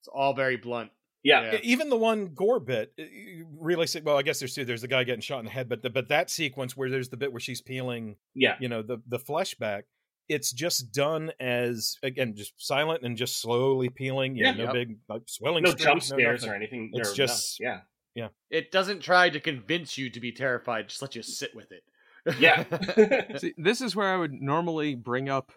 [0.00, 0.90] It's all very blunt.
[1.24, 1.58] Yeah, Yeah.
[1.62, 3.02] even the one gore bit uh,
[3.58, 5.82] really well i guess there's two there's the guy getting shot in the head but
[5.82, 8.54] the, but that sequence where there's the bit where she's peeling yeah.
[8.60, 9.86] you know the the flesh back
[10.28, 14.52] it's just done as again just silent and just slowly peeling you Yeah.
[14.52, 14.72] know, no Yep.
[14.74, 16.52] big like, swelling No streaks, jump scares nothing.
[16.52, 16.90] or anything.
[16.94, 17.16] It's or- no.
[17.16, 17.60] just-
[18.18, 20.88] yeah, It doesn't try to convince you to be terrified.
[20.88, 21.82] Just let you sit with it.
[22.38, 22.64] yeah.
[23.38, 25.52] See, this is where I would normally bring up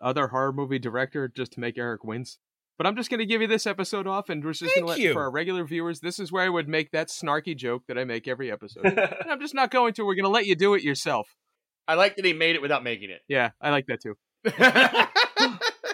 [0.00, 2.38] other horror movie director just to make Eric wince.
[2.78, 4.90] But I'm just going to give you this episode off, and we're just going to
[4.90, 5.12] let you.
[5.12, 6.00] for our regular viewers.
[6.00, 8.98] This is where I would make that snarky joke that I make every episode.
[9.28, 10.04] I'm just not going to.
[10.04, 11.36] We're going to let you do it yourself.
[11.86, 13.20] I like that he made it without making it.
[13.28, 14.16] Yeah, I like that too.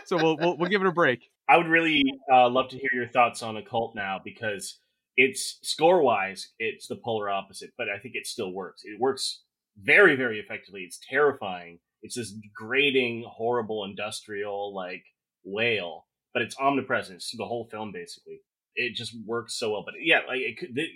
[0.09, 1.29] So we'll we'll, we'll give it a break.
[1.51, 4.79] I would really uh, love to hear your thoughts on Occult now because
[5.19, 8.83] it's score wise, it's the polar opposite, but I think it still works.
[8.85, 9.43] It works
[9.77, 10.83] very, very effectively.
[10.83, 11.81] It's terrifying.
[12.03, 15.03] It's this grating, horrible, industrial like
[15.45, 17.16] wail, but it's omnipresent.
[17.16, 18.41] It's the whole film basically.
[18.77, 19.83] It just works so well.
[19.85, 20.79] But yeah, like it could.
[20.79, 20.89] It,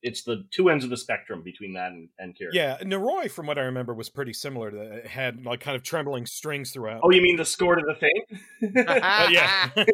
[0.00, 2.50] it's the two ends of the spectrum between that and, and Kira.
[2.52, 5.74] yeah Noroi, from what i remember was pretty similar to that it had like kind
[5.74, 8.84] of trembling strings throughout Oh, you mean the score to the thing?
[8.86, 9.70] Uh, yeah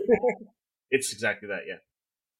[0.90, 1.60] it's exactly that.
[1.66, 1.76] Yeah.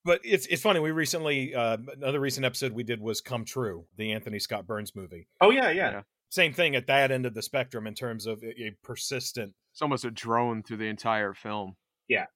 [0.04, 3.86] But it's it's funny we recently uh another recent episode we did was come true
[3.96, 5.90] the anthony scott burns movie Oh yeah, yeah.
[5.90, 6.02] Yeah.
[6.30, 9.82] same thing at that end of the spectrum in terms of a, a persistent It's
[9.82, 11.76] almost a drone through the entire film.
[12.08, 12.26] Yeah.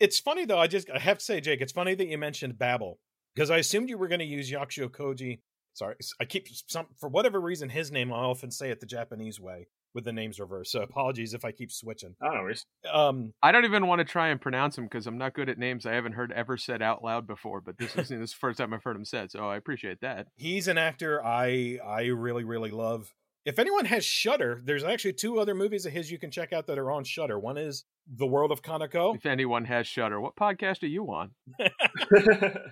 [0.00, 0.58] It's funny though.
[0.58, 2.98] I just I have to say, Jake, it's funny that you mentioned Babel
[3.34, 5.40] because I assumed you were going to use Yakusho Koji.
[5.74, 8.12] Sorry, I keep some for whatever reason his name.
[8.12, 9.68] I often say it the Japanese way.
[9.94, 10.72] With the names reversed.
[10.72, 12.14] So apologies if I keep switching.
[12.22, 12.64] Oh, no worries.
[12.92, 15.58] Um, I don't even want to try and pronounce him because I'm not good at
[15.58, 17.60] names I haven't heard ever said out loud before.
[17.60, 20.00] But this is, this is the first time I've heard him said, so I appreciate
[20.00, 20.26] that.
[20.36, 23.12] he's an actor I I really really love.
[23.44, 26.68] If anyone has Shutter, there's actually two other movies of his you can check out
[26.68, 27.36] that are on Shutter.
[27.38, 29.16] One is The World of Kaneko.
[29.16, 31.32] If anyone has Shutter, what podcast are you on?
[31.58, 32.62] the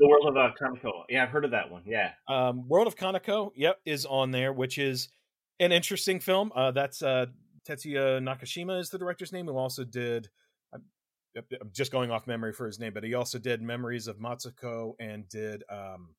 [0.00, 1.04] World of uh, Kaneko.
[1.08, 1.82] Yeah, I've heard of that one.
[1.86, 2.12] Yeah.
[2.28, 5.08] Um, World of Kaneko, yep, is on there, which is
[5.60, 6.52] an interesting film.
[6.54, 7.26] Uh, that's uh,
[7.68, 10.28] Tetsuya Nakashima is the director's name, who also did.
[10.72, 10.82] I'm
[11.36, 14.94] I'm just going off memory for his name, but he also did Memories of Matsuko
[14.98, 16.14] and did um,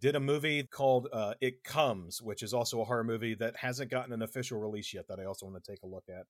[0.00, 3.90] did a movie called uh, It Comes, which is also a horror movie that hasn't
[3.90, 5.06] gotten an official release yet.
[5.08, 6.26] That I also want to take a look at.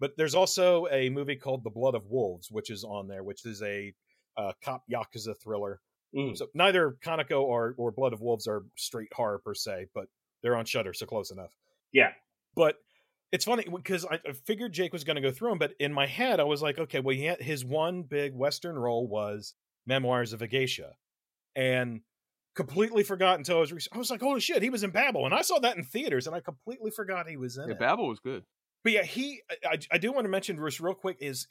[0.00, 3.44] But there's also a movie called The Blood of Wolves, which is on there, which
[3.44, 3.92] is a
[4.36, 5.80] uh, cop yakuza thriller.
[6.14, 6.36] Mm.
[6.36, 10.06] So neither Kaneko or or Blood of Wolves are straight horror per se, but
[10.42, 11.54] they're on Shutter, so close enough.
[11.92, 12.10] Yeah.
[12.54, 12.76] But
[13.32, 15.92] it's funny because I I figured Jake was going to go through them, but in
[15.92, 19.54] my head I was like, okay, well, he had, his one big Western role was
[19.86, 20.92] Memoirs of a Geisha,
[21.56, 22.00] and
[22.54, 25.24] completely forgot until I was re- I was like, holy shit, he was in Babel,
[25.26, 27.78] and I saw that in theaters, and I completely forgot he was in Yeah, it.
[27.78, 28.44] Babel was good.
[28.84, 29.40] But yeah, he.
[29.64, 31.18] I, I- I do want to mention Bruce real quick.
[31.20, 31.46] Is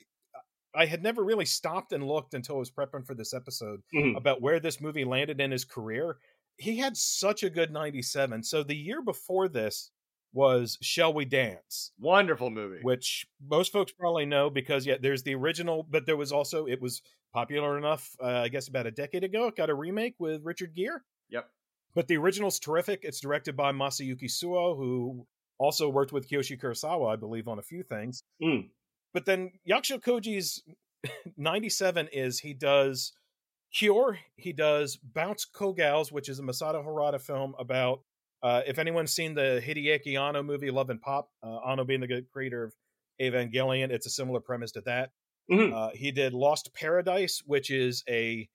[0.75, 4.15] I had never really stopped and looked until I was prepping for this episode Mhm.
[4.17, 6.17] about where this movie landed in his career.
[6.57, 8.43] He had such a good '97.
[8.43, 9.91] So the year before this
[10.33, 12.79] was Shall We Dance, Wonderful movie.
[12.81, 16.81] which most folks probably know because yeah, there's the original, but there was also it
[16.81, 17.01] was
[17.33, 18.15] popular enough.
[18.21, 20.99] Uh, I guess about a decade ago, it got a remake with Richard Gere.
[21.29, 21.49] Yep.
[21.95, 23.01] But the original's terrific.
[23.03, 25.25] It's directed by Masayuki Suo, who
[25.57, 28.23] also worked with Kiyoshi Kurosawa, I believe, on a few things.
[28.41, 28.69] Mm.
[29.13, 30.61] But then Yakusho Koji's
[31.37, 33.13] 97 is he does
[33.73, 38.01] Cure, he does Bounce Kogals, which is a Masato Harada film about
[38.43, 42.23] uh, if anyone's seen the Hideaki Anno movie Love and Pop, uh, Anno being the
[42.31, 42.73] creator of
[43.19, 45.11] Evangelion, it's a similar premise to that.
[45.51, 45.73] Mhm.
[45.73, 48.47] Uh, he did Lost Paradise, which is a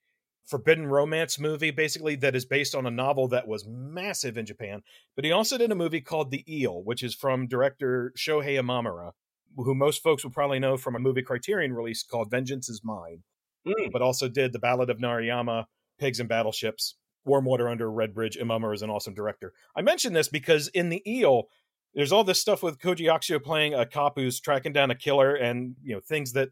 [0.45, 4.83] forbidden romance movie, basically that is based on a novel that was massive in Japan.
[5.15, 9.11] But he also did a movie called The Eel, which is from director Shohei Imamura,
[9.55, 13.23] who most folks will probably know from a movie Criterion release called Vengeance Is Mine,
[13.65, 13.91] Mm.
[13.91, 15.65] but also did The Ballad of Narayama,
[15.99, 16.95] Pigs and Battleships,
[17.25, 18.37] Warm Water Under Red Bridge.
[18.37, 19.53] Imamura is an awesome director.
[19.75, 21.47] I mention this because in The Eel,
[21.93, 25.35] there's all this stuff with Koji Yakusho playing a cop who's tracking down a killer
[25.35, 26.49] and, you know, things that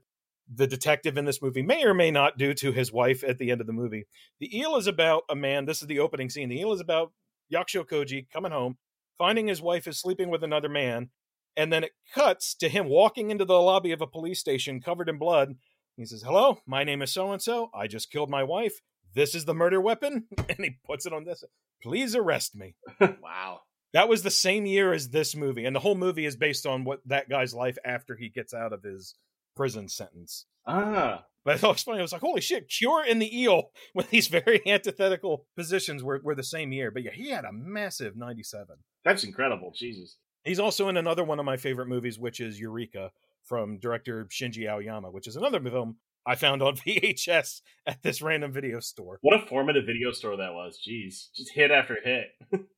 [0.54, 3.52] the detective in this movie may or may not do to his wife at the
[3.52, 4.06] end of the movie.
[4.40, 5.66] The Eel is about a man.
[5.66, 6.50] This is the opening scene.
[6.50, 7.12] The Eel is about
[7.52, 8.78] Yakusho Koji coming home,
[9.18, 11.10] finding his wife is sleeping with another man,
[11.56, 15.10] and then it cuts to him walking into the lobby of a police station covered
[15.10, 15.56] in blood.
[15.98, 17.70] He says, "Hello, my name is so and so.
[17.74, 18.82] I just killed my wife.
[19.14, 21.44] This is the murder weapon." And he puts it on this.
[21.82, 22.76] Please arrest me.
[23.00, 23.62] wow.
[23.94, 26.84] That was the same year as this movie, and the whole movie is based on
[26.84, 29.16] what that guy's life after he gets out of his
[29.56, 30.46] prison sentence.
[30.66, 31.26] Ah.
[31.44, 32.00] But I thought it was funny.
[32.00, 36.22] I was like, holy shit, Cure and the Eel with these very antithetical positions were,
[36.24, 36.92] were the same year.
[36.92, 38.78] But yeah, he had a massive 97.
[39.04, 39.74] That's incredible.
[39.76, 40.18] Jesus.
[40.44, 43.12] He's also in another one of my favorite movies, which is Eureka
[43.46, 48.52] from director Shinji Aoyama, which is another film I found on VHS at this random
[48.52, 49.18] video store.
[49.22, 50.80] What a formative video store that was.
[50.88, 51.34] Jeez.
[51.36, 52.28] Just hit after hit.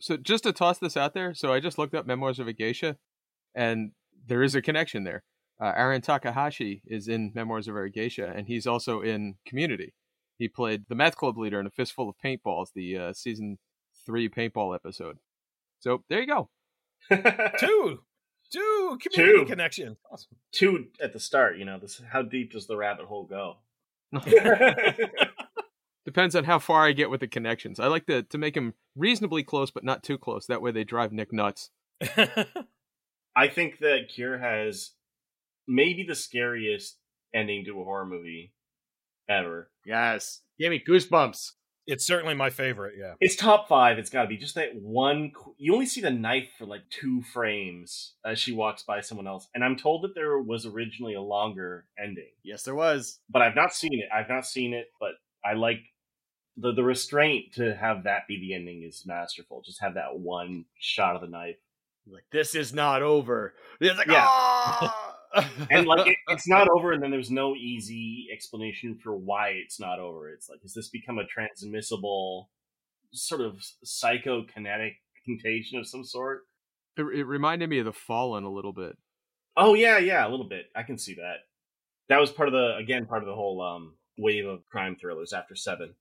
[0.00, 2.52] So just to toss this out there, so I just looked up Memoirs of a
[2.52, 2.96] Geisha,
[3.54, 3.92] and
[4.26, 5.22] there is a connection there.
[5.62, 9.94] Uh, Aaron Takahashi is in Memoirs of a Geisha, and he's also in Community.
[10.36, 13.58] He played the math club leader in A Fistful of Paintballs, the uh, season
[14.04, 15.18] three paintball episode.
[15.78, 16.50] So there you go.
[17.58, 18.00] Two!
[18.52, 18.98] Two!
[19.00, 19.46] Community Two.
[19.46, 19.96] connection.
[20.10, 20.36] Awesome.
[20.52, 23.56] Two at the start, you know, this how deep does the rabbit hole go?
[26.04, 27.80] Depends on how far I get with the connections.
[27.80, 30.46] I like to to make them reasonably close, but not too close.
[30.46, 31.70] That way they drive Nick nuts.
[33.36, 34.90] I think that Cure has
[35.66, 36.98] maybe the scariest
[37.34, 38.52] ending to a horror movie
[39.28, 39.70] ever.
[39.84, 40.42] Yes.
[40.58, 41.52] Gave me goosebumps.
[41.86, 43.14] It's certainly my favorite, yeah.
[43.20, 43.98] It's top five.
[43.98, 45.32] It's got to be just that one.
[45.58, 49.48] You only see the knife for like two frames as she walks by someone else,
[49.54, 53.20] and I'm told that there was originally a longer ending, Yes, there was.
[53.30, 54.08] but I've not seen it.
[54.14, 55.12] I've not seen it, but
[55.44, 55.80] I like
[56.56, 59.62] the the restraint to have that be the ending is masterful.
[59.66, 61.56] Just have that one shot of the knife,
[62.06, 63.54] Like, this is not over.
[63.80, 64.24] It's like, Yeah.
[64.26, 65.03] "Ah!"
[65.70, 69.80] And like it, it's not over, and then there's no easy explanation for why it's
[69.80, 70.30] not over.
[70.30, 72.50] It's like has this become a transmissible
[73.12, 76.42] sort of psychokinetic contagion of some sort?
[76.96, 78.96] It, it reminded me of The Fallen a little bit.
[79.56, 80.66] Oh yeah, yeah, a little bit.
[80.74, 81.38] I can see that.
[82.08, 85.32] That was part of the again part of the whole um wave of crime thrillers
[85.32, 85.94] after Seven.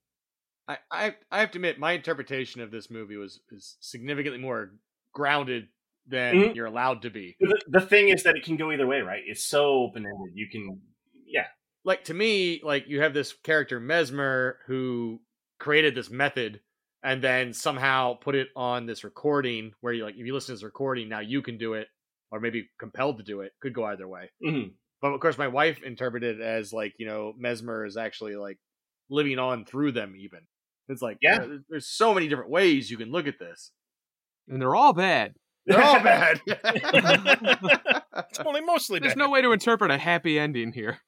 [0.67, 4.71] I, I I have to admit, my interpretation of this movie was is significantly more
[5.13, 5.67] grounded
[6.06, 6.54] then Mhm.
[6.54, 7.36] you're allowed to be.
[7.39, 9.24] The, the thing is that it can go either way, right?
[9.26, 10.34] It's so open ended.
[10.36, 10.82] You can,
[11.26, 11.47] yeah,
[11.84, 15.22] Like to me, like you have this character Mesmer who
[15.60, 16.62] created this method
[17.04, 20.54] and then somehow put it on this recording where you like if you listen to
[20.58, 21.88] this recording, now you can do it,
[22.32, 23.51] or maybe compelled to do it.
[23.62, 24.30] Could go either way.
[24.41, 24.68] hmm
[25.01, 28.58] But of course, my wife interpreted it as like you know Mesmer is actually like
[29.10, 30.16] living on through them.
[30.18, 30.41] Even
[30.88, 31.39] it's like Yeah.
[31.43, 33.72] uh, there's so many different ways you can look at this.
[34.47, 35.36] And they're all bad.
[35.66, 36.41] They're all bad.
[38.30, 39.20] It's only mostly There's bad.
[39.20, 40.99] no way to interpret a happy ending here.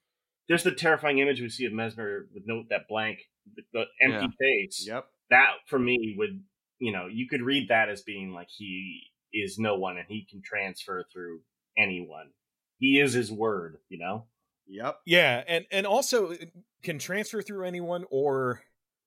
[0.47, 3.20] There's the terrifying image we see of Mesmer with no that blank,
[3.56, 4.86] the, the empty face.
[4.88, 5.06] yep.
[5.30, 6.43] That for me would,
[6.80, 9.01] you know, you could read that as being like he
[9.34, 11.41] is no one and he can transfer through
[11.78, 12.30] anyone.
[12.78, 14.26] He is his word, you know.
[14.68, 14.97] Yep.
[15.06, 16.36] Yeah, and and also uh,
[16.84, 18.62] can transfer through anyone or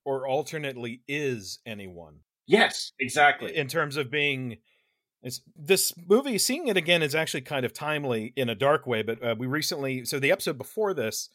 [0.05, 3.55] or alternately is anyone Yes, exactly.
[3.57, 4.59] in terms of being
[5.23, 9.03] it's, this movie seeing it again is actually kind of timely in a dark way
[9.03, 11.31] but uh, we recently so the episode before this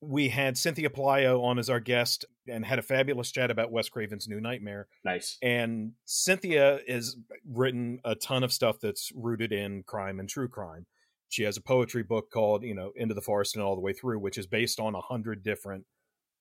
[0.00, 3.88] we had cynthia Pelayo on as our guest and had a fabulous chat about wes
[3.88, 4.86] craven's new nightmare.
[5.04, 5.38] Nice.
[5.42, 7.16] and cynthia has
[7.48, 10.86] written a ton of stuff that's rooted in crime and true crime.
[11.28, 13.92] She has a poetry book called you know into the forest and all the way
[13.92, 15.84] through which is based on a hundred different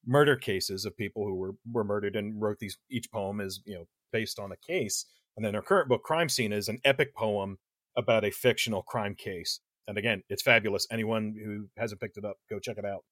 [0.05, 3.75] murder cases of people who were were murdered and wrote these each poem is you
[3.75, 5.05] know based on a case
[5.35, 7.57] and then her current book crime scene is an epic poem
[7.97, 12.37] about a fictional crime case and again it's fabulous anyone who hasn't picked it up
[12.49, 13.03] go check it out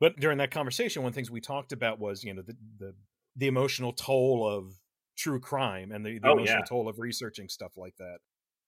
[0.00, 2.56] but during that conversation one of the things we talked about was you know the
[2.78, 2.94] the,
[3.36, 4.72] the emotional toll of
[5.16, 6.64] true crime and the, the Oh, emotional yeah.
[6.68, 8.18] toll of researching stuff like that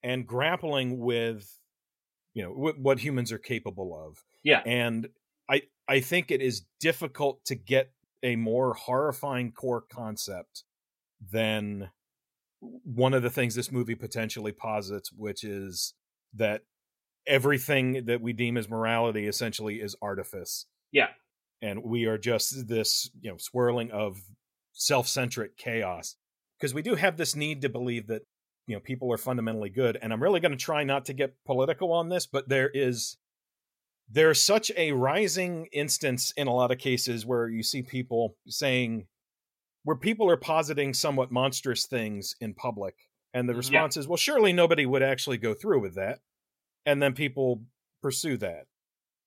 [0.03, 1.59] and grappling with
[2.35, 4.61] you know wh- what humans are capable of Yeah.
[4.67, 5.09] and
[5.49, 7.93] i i think it is difficult to get
[8.23, 10.65] a more horrifying core concept
[11.33, 11.91] than
[12.85, 15.95] one of the things this movie potentially posits which is
[16.35, 16.63] that
[17.27, 21.09] everything that we deem as morality essentially is artifice Yeah.
[21.63, 24.19] and we are just this you know swirling of
[24.73, 26.17] self-centric chaos
[26.59, 28.23] because we do have this need to believe that
[28.67, 31.35] you know people are fundamentally good and i'm really going to try not to get
[31.47, 33.17] political on this but there is
[34.11, 39.07] there's such a rising instance in a lot of cases where you see people saying
[39.85, 42.95] where people are positing somewhat monstrous things in public
[43.33, 43.59] and the Mhm.
[43.59, 46.21] response is well surely nobody would actually go through with that
[46.87, 47.65] and then people
[48.03, 48.67] pursue that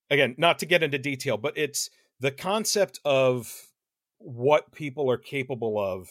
[0.10, 1.90] again not to get into detail but it's
[2.20, 3.72] the concept of
[4.20, 6.10] what people are capable of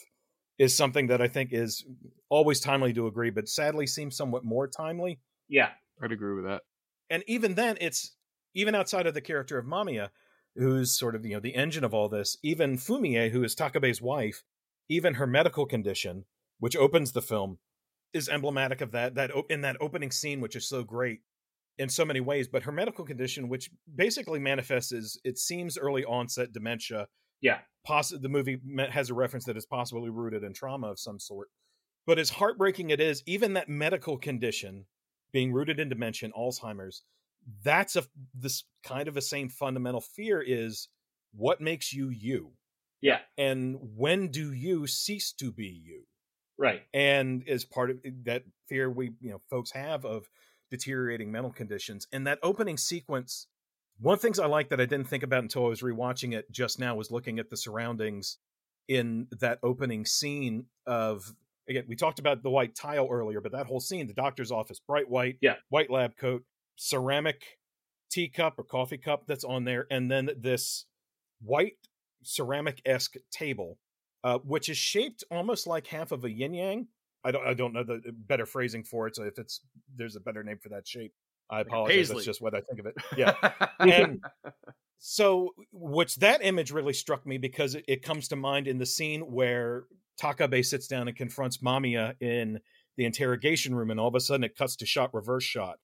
[0.58, 1.84] is something that i think is
[2.28, 5.72] always timely to agree but sadly seems somewhat more timely Yeah.
[6.02, 6.62] I'd agree with that.
[7.10, 8.16] and even then it's
[8.54, 10.10] even outside of the character of Mamiya,
[10.56, 14.02] who's sort of you know the engine of all this, even Fumie, who is Takabe's
[14.02, 14.42] wife,
[14.88, 16.24] even her medical condition,
[16.58, 17.58] which opens the film,
[18.12, 19.14] is emblematic of that.
[19.14, 21.20] That in that opening scene, which is so great
[21.78, 26.04] in so many ways, but her medical condition, which basically manifests as it seems early
[26.04, 27.08] onset dementia.
[27.40, 27.58] Yeah.
[27.84, 31.48] Poss- the movie has a reference that is possibly rooted in trauma of some sort.
[32.06, 34.86] But as heartbreaking it is, even that medical condition
[35.32, 37.02] being rooted in dementia, Alzheimer's,
[37.62, 40.88] that's a this kind of a same fundamental fear is
[41.32, 42.52] what makes you you
[43.00, 43.20] Yeah.
[43.38, 46.04] and when do you cease to be you
[46.58, 46.82] Right.
[46.94, 50.28] and as part of eh, that fear we you know folks have of
[50.70, 53.46] deteriorating mental conditions and that opening sequence
[54.00, 56.34] one of the things i like that i didn't think about until i was rewatching
[56.34, 58.38] it just now was looking at the surroundings
[58.88, 61.32] in that opening scene of
[61.68, 64.80] again we talked about the white tile earlier but that whole scene the doctor's office
[64.80, 65.54] bright white Yeah.
[65.68, 66.42] white lab coat
[66.76, 67.42] ceramic
[68.10, 70.86] teacup or coffee cup that's on there and then this
[71.42, 71.76] white
[72.22, 73.78] ceramic-esque table
[74.24, 76.86] uh, which is shaped almost like half of a yin yang
[77.26, 79.16] I don't I don't know the better phrasing for it.
[79.16, 79.60] So if it's
[79.96, 81.12] there's a better name for that shape,
[81.50, 81.96] I apologize.
[81.96, 82.14] paisley.
[82.16, 82.94] That's just what I think of it.
[83.16, 83.34] Yeah.
[83.80, 84.24] and
[84.98, 88.86] so which that image really struck me because it, it comes to mind in the
[88.86, 89.84] scene where
[90.22, 92.60] Takabe sits down and confronts Mamiya in
[92.96, 95.78] the interrogation room, and all of a sudden it cuts to shot reverse shot.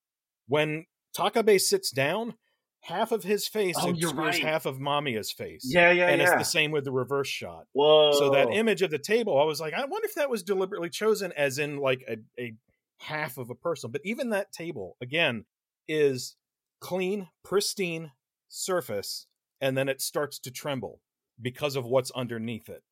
[0.48, 0.86] When
[1.16, 2.34] Takabe sits down,
[2.80, 4.38] half of his face Oh, obscures right.
[4.42, 5.62] half of Mamiya's face.
[5.64, 6.28] Yeah, yeah, and yeah.
[6.28, 7.66] it's the same with the reverse shot.
[7.72, 8.12] Whoa.
[8.12, 10.90] So that image of the table, I was like, I wonder if that was deliberately
[10.90, 12.54] chosen as in like a, a
[13.00, 13.90] half of a person.
[13.92, 15.44] But even that table, again,
[15.86, 16.36] is
[16.80, 18.12] clean, pristine
[18.48, 19.26] surface,
[19.60, 21.00] and then it starts to tremble
[21.40, 22.82] because of what's underneath it.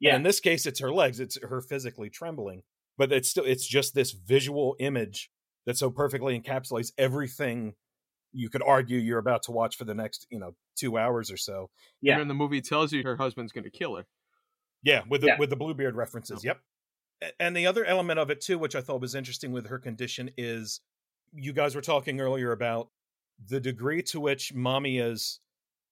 [0.00, 0.10] yeah.
[0.10, 2.62] And in this case, it's her legs, it's her physically trembling.
[2.96, 5.30] But it's still it's just this visual image
[5.68, 7.74] that so perfectly encapsulates everything
[8.32, 11.36] you could argue you're about to watch for the next, you know, two hours or
[11.36, 11.68] so.
[12.00, 12.14] Yeah.
[12.14, 14.06] And then the movie tells you her husband's going to kill her.
[14.82, 15.38] Yeah, with the Yeah.
[15.38, 16.42] with the Bluebeard references.
[16.42, 16.58] Yep.
[17.38, 20.30] And the other element of it too, which I thought was interesting with her condition,
[20.38, 20.80] is
[21.34, 22.88] you guys were talking earlier about
[23.44, 25.40] the degree to which Mamiya's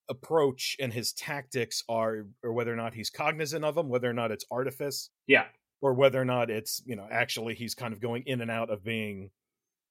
[0.08, 4.14] approach and his tactics are, or whether or not he's cognizant of them, whether or
[4.14, 5.48] not it's artifice, Yeah.
[5.80, 8.70] or whether or not it's you know actually he's kind of going in and out
[8.70, 9.30] of being,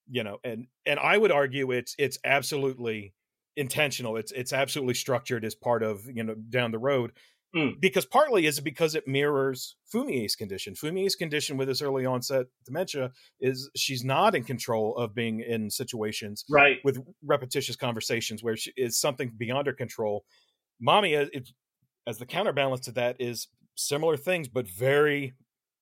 [0.10, 3.14] you know, and and I would argue it's it's absolutely
[3.56, 4.18] intentional.
[4.18, 7.12] It's it's absolutely structured as part of you know down the road
[7.56, 7.80] Mm.
[7.80, 10.74] because partly is because it mirrors Fumie's condition.
[10.74, 15.70] Fumie's condition with this early onset dementia is she's not in control of being in
[15.70, 16.80] situations Right.
[16.84, 20.26] with repetitious conversations where she is something beyond her control.
[20.82, 21.50] Mommy, it,
[22.06, 25.34] as the counterbalance to that, is similar things, but very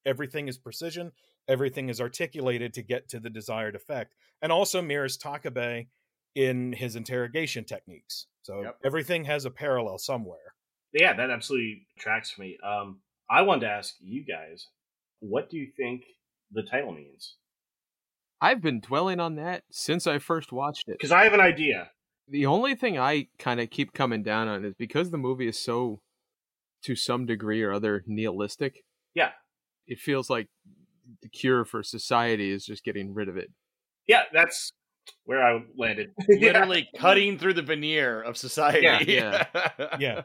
[0.06, 1.12] everything is precision,
[1.48, 5.88] everything is articulated to get to the desired effect, and also mirrors Takabe
[6.36, 8.28] in his interrogation techniques.
[8.44, 8.78] So Yep.
[8.84, 10.56] everything has a parallel somewhere.
[10.92, 12.58] Yeah, that absolutely tracks for me.
[12.64, 14.68] Um, I wanted to ask you guys,
[15.20, 16.04] what do you think
[16.52, 17.38] the title means?
[18.42, 20.98] I've been dwelling on that since I first watched it.
[20.98, 21.92] Because I have an idea.
[22.28, 25.58] The only thing I kind of keep coming down on is because the movie is
[25.58, 26.02] so,
[26.84, 28.84] to some degree or other, nihilistic.
[29.14, 29.32] Yeah.
[29.88, 30.48] It feels like
[31.22, 33.50] the cure for society is just getting rid of it.
[34.08, 34.72] Yeah, that's
[35.26, 36.12] where I landed.
[36.28, 38.88] Literally cutting through the veneer of society.
[39.08, 39.46] Yeah,
[40.00, 40.22] Yeah.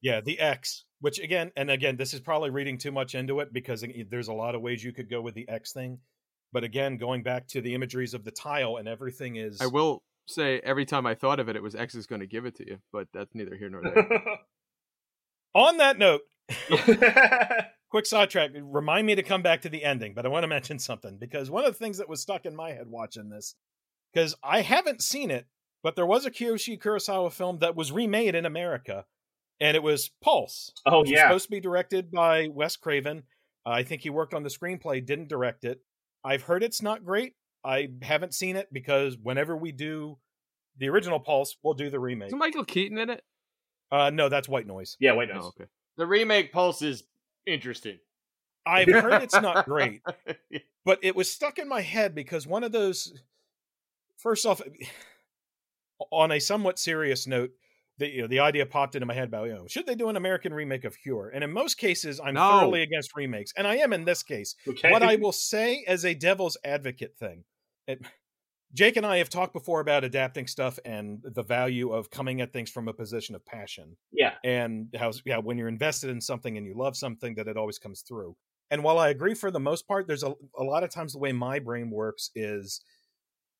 [0.00, 3.52] Yeah, the X, which again, and again, this is probably reading too much into it
[3.52, 5.98] because there's a lot of ways you could go with the X thing.
[6.52, 10.02] But again, going back to the imageries of the tile and everything is I will
[10.26, 12.56] say every time I thought of it, it was X is going to give it
[12.56, 14.22] to you, but that's neither here nor there.
[15.54, 16.20] On that note,
[17.90, 18.50] quick sidetrack.
[18.54, 21.50] Remind me to come back to the ending, but I want to mention something because
[21.50, 23.54] one of the things that was stuck in my head watching this,
[24.12, 25.46] because I haven't seen it,
[25.82, 29.04] but there was a Kiyoshi Kurosawa film that was remade in America,
[29.60, 30.72] and it was Pulse.
[30.86, 33.24] oh It was yeah, supposed to be directed by Wes Craven.
[33.66, 35.80] Uh, I think he worked on the screenplay, didn't direct it.
[36.24, 37.34] I've heard it's not great.
[37.64, 40.18] I haven't seen it because whenever we do
[40.78, 42.28] the original Pulse, we'll do the remake.
[42.28, 43.22] Is Michael Keaton in it?
[43.90, 44.96] Uh, no, that's White Noise.
[45.00, 45.12] yeah.
[45.12, 45.42] White Noise.
[45.44, 45.64] Oh, okay.
[45.96, 47.04] the remake Pulse is
[47.52, 47.98] interesting.
[48.66, 50.02] I've heard it's not great,
[50.84, 53.12] but it was stuck in my head because one of those.
[54.18, 54.60] First off,
[56.10, 57.50] on a somewhat serious note,
[57.98, 60.08] the you know the idea popped into my head about you know should they do
[60.08, 61.30] an American remake of Cure?
[61.34, 62.48] And in most cases, I'm No.
[62.50, 64.54] thoroughly against remakes, and I am in this case.
[64.66, 64.90] Okay.
[64.90, 67.44] what I will say as a devil's advocate thing.
[67.86, 68.00] It,
[68.74, 72.52] Jake and I have talked before about adapting stuff and the value of coming at
[72.52, 74.34] things from a position of passion yeah.
[74.44, 77.78] and how yeah when you're invested in something and you love something that it always
[77.78, 78.36] comes through.
[78.70, 81.18] And while I agree for the most part, there's a, a lot of times the
[81.18, 82.82] way my brain works is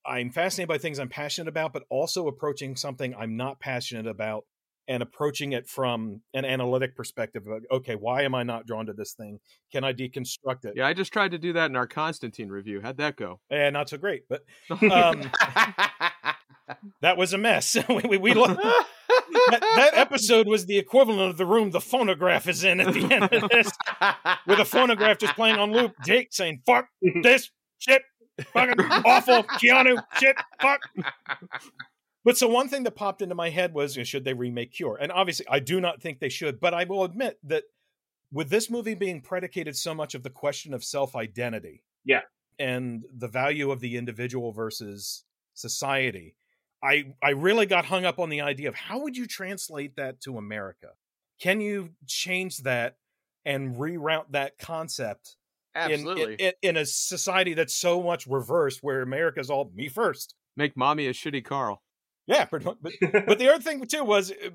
[0.05, 4.45] I'm fascinated by things I'm passionate about, but also approaching something I'm not passionate about
[4.89, 8.95] and approaching it from an analytic perspective of okay, why am I not drawn to
[8.95, 9.39] this thing?
[9.71, 10.73] Can I deconstruct it?
[10.77, 12.81] Yeah, I just tried to do that in our Constantine review.
[12.81, 13.39] How'd that go?
[13.51, 15.31] Eh, not so great, but um,
[17.03, 17.77] that was a mess.
[17.89, 22.49] we, we, we lo- that, that episode was the equivalent of the room the phonograph
[22.49, 23.71] is in at the end of this,
[24.47, 25.93] with a phonograph just playing on loop.
[26.05, 26.87] Jake saying "fuck
[27.23, 28.03] this shit,
[28.55, 30.81] fucking awful, Keanu shit, fuck."
[32.25, 34.73] But so one thing that popped into my head was, you know, should they remake
[34.73, 34.99] Cure?
[35.01, 36.61] And obviously, I do not think they should.
[36.61, 37.65] But I will admit that
[38.33, 42.23] with this movie being predicated so much of the question of self identity, Yeah.
[42.59, 46.37] and the value of the individual versus society,
[46.83, 50.21] I I really got hung up on the idea of how would you translate that
[50.23, 50.89] to America?
[51.41, 52.97] Can you change that
[53.45, 55.37] and reroute that concept
[55.75, 56.35] Absolutely.
[56.35, 60.35] in, in, in a society that's so much reversed, where America's all me first?
[60.57, 61.83] Make mommy a shitty Carl.
[62.29, 62.77] Yeah, pretty much.
[62.83, 62.93] But,
[63.27, 64.51] but the other thing too was uh,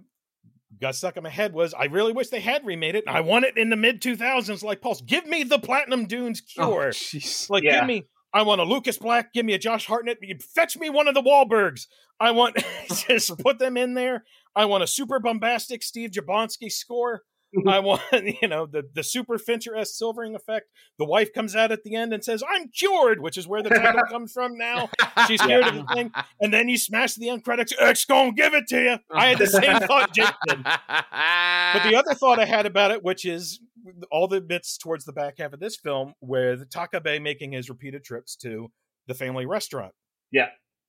[0.80, 3.04] got stuck in my head was I really wish they had remade it.
[3.08, 5.02] And I want it in the mid two thousands, like Pulse.
[5.02, 6.92] Give me the Platinum Dunes Oh, Cure.
[6.92, 7.50] jeez.
[7.50, 7.80] like, Yeah.
[7.80, 8.04] give me.
[8.36, 9.32] I want a Lucas Black.
[9.34, 10.18] Give me a Josh Hartnett.
[10.56, 11.88] Fetch me one of the Wahlbergs.
[12.20, 12.58] I want
[13.08, 14.24] just put them in there.
[14.56, 17.24] I want a super bombastic Steve Jablonsky score.
[17.68, 18.02] I want,
[18.42, 20.70] you know, the the super Fincher s silvering effect.
[20.98, 23.70] The wife comes out at the end and says, "I'm cured," which is where the
[23.70, 24.90] title comes from now.
[25.28, 27.74] She's scared of the thing, and then you smash the end credits.
[27.80, 28.98] X gonna give it to you.
[29.12, 30.64] I had the same thought Jake did.
[30.64, 33.60] But the other thought I had about it, which is
[34.12, 38.04] all the bits towards the back half of this film, with Takabe making his repeated
[38.04, 38.72] trips to
[39.08, 39.94] the family restaurant.
[40.32, 40.48] Yeah.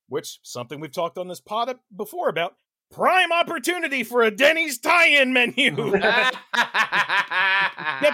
[0.09, 2.55] Which something we've talked on this pod before about.
[2.91, 5.75] Prime opportunity for a Denny's tie-in menu.
[5.75, 6.35] Get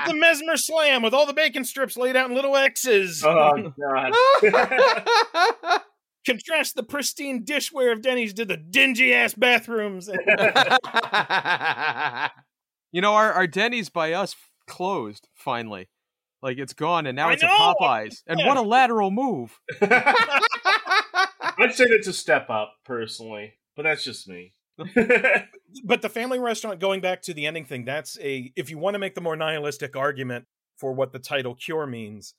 [0.06, 3.22] the Mesmer Slam with all the bacon strips laid out in little X's.
[3.24, 4.12] oh god.
[6.26, 10.08] Contrast the pristine dishware of Denny's to the dingy ass bathrooms.
[12.92, 14.34] You know, our, our Denny's by us
[14.66, 15.88] closed finally.
[16.42, 17.48] Like it's gone, and now I it's know!
[17.48, 18.22] a Popeyes.
[18.26, 19.60] And what a lateral move!
[19.80, 24.54] I'd say that's a step up personally, but that's just me.
[25.84, 28.94] but the family restaurant going back to the ending thing that's a if you want
[28.94, 30.44] to make the more nihilistic argument
[30.78, 32.34] for what the title cure means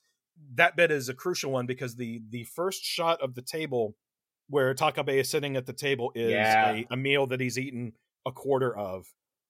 [0.55, 3.95] that bit is a crucial one because the the first shot of the table
[4.49, 6.71] where takabe is sitting at the table is Yeah.
[6.71, 7.93] a, a meal that he's eaten
[8.25, 9.05] a quarter of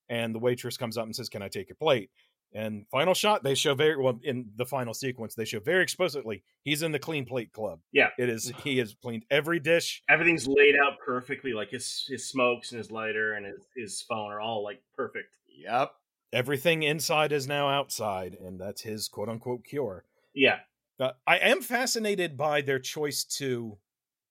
[0.10, 2.10] and the waitress comes up and says can i take your plate
[2.54, 6.44] and final shot they show very well in the final sequence they show very explicitly
[6.64, 8.10] he's in the clean plate club Yeah.
[8.18, 12.72] it is he has cleaned every dish Everything's laid out perfectly, like his his smokes
[12.72, 15.38] and his lighter and his, his phone are all like perfect.
[15.58, 15.92] Yep.
[16.34, 20.60] everything inside is now outside and that's his quote unquote cure Yeah,
[21.00, 23.78] Uh, I am fascinated by their choice to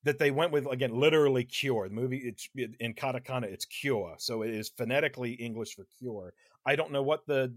[0.02, 1.86] that they went with again literally cure.
[1.88, 6.32] The movie it's in katakana it's cure, so it is phonetically English for cure.
[6.64, 7.54] I don't know what the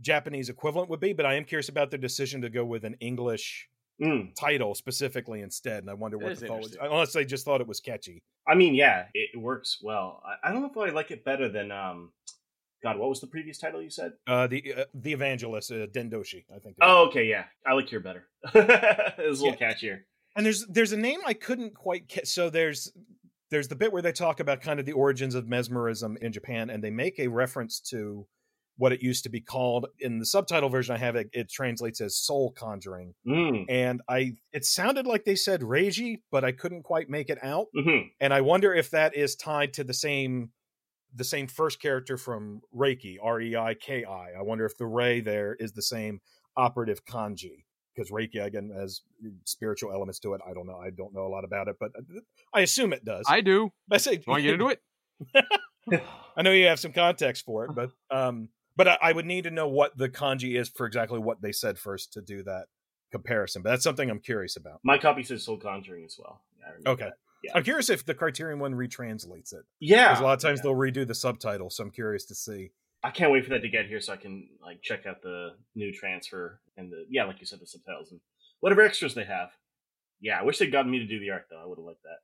[0.00, 2.96] Japanese equivalent would be, but I am curious about their decision to go with an
[3.00, 3.68] English
[4.00, 4.34] Mm.
[4.34, 6.76] title specifically instead, and I wonder That what the thought was.
[6.80, 8.22] Unless they just thought it was catchy.
[8.48, 10.22] I mean, yeah, it works well.
[10.24, 12.10] I, I don't know if I like it better than um,
[12.82, 14.12] God, what was the previous title you said?
[14.26, 16.76] Uh, the uh, the evangelist uh, Dendoshi, I think.
[16.80, 18.26] Oh, okay, yeah, I like your better.
[18.54, 19.98] it was a little catchier.
[20.34, 22.26] and there's there's a name I couldn't quite get.
[22.26, 22.90] So there's
[23.50, 26.70] there's the bit where they talk about kind of the origins of mesmerism in Japan,
[26.70, 28.26] and they make a reference to
[28.80, 31.14] what it used to be called in the subtitle version I have.
[31.14, 33.66] It, it translates as soul conjuring, Mm.
[33.68, 37.66] and I it sounded like they said reiji, but I couldn't quite make it out.
[37.74, 40.50] hmm And I wonder if that is tied to the same
[41.14, 44.26] the same first character from Reiki, R E I K I.
[44.38, 46.20] I wonder if the Rei there is the same
[46.56, 47.64] operative kanji
[47.94, 49.02] because Reiki again has
[49.44, 50.40] spiritual elements to it.
[50.48, 50.76] I don't know.
[50.78, 51.90] I don't know a lot about it, but
[52.54, 53.26] I assume it does.
[53.28, 53.70] I do.
[53.92, 54.80] I say, Want to get into it?
[56.36, 59.44] I know you have some context for it, but um, but I, I would need
[59.44, 62.66] to know what the kanji is for exactly what they said first to do that
[63.10, 63.62] comparison.
[63.62, 64.80] But that's something I'm curious about.
[64.82, 66.42] My copy says Soul Conjuring as well.
[66.86, 67.04] Okay.
[67.04, 67.14] that.
[67.42, 67.52] Yeah.
[67.54, 69.64] I'm curious if the Criterion one retranslates it.
[69.80, 70.64] Yeah, Because a lot of times yeah.
[70.64, 72.72] they'll redo the subtitle, so I'm curious to see.
[73.02, 75.54] I can't wait for that to get here so I can like check out the
[75.74, 78.20] new transfer and the yeah, like you said, the subtitles and
[78.60, 79.48] whatever extras they have.
[80.20, 81.60] Yeah, I wish they'd gotten me to do the art though.
[81.62, 82.18] I would have liked that.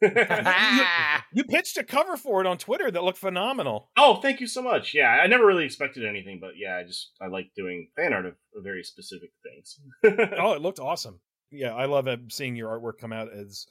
[1.32, 3.90] You pitched a cover for it on Twitter that looked phenomenal.
[3.96, 4.94] oh, thank you so much.
[4.94, 8.26] Yeah, I never really expected anything, but yeah, I just I like doing fan art
[8.26, 9.78] of, of very specific things.
[10.38, 11.20] Oh, it looked awesome.
[11.52, 13.66] Yeah, I love uh, seeing your artwork come out as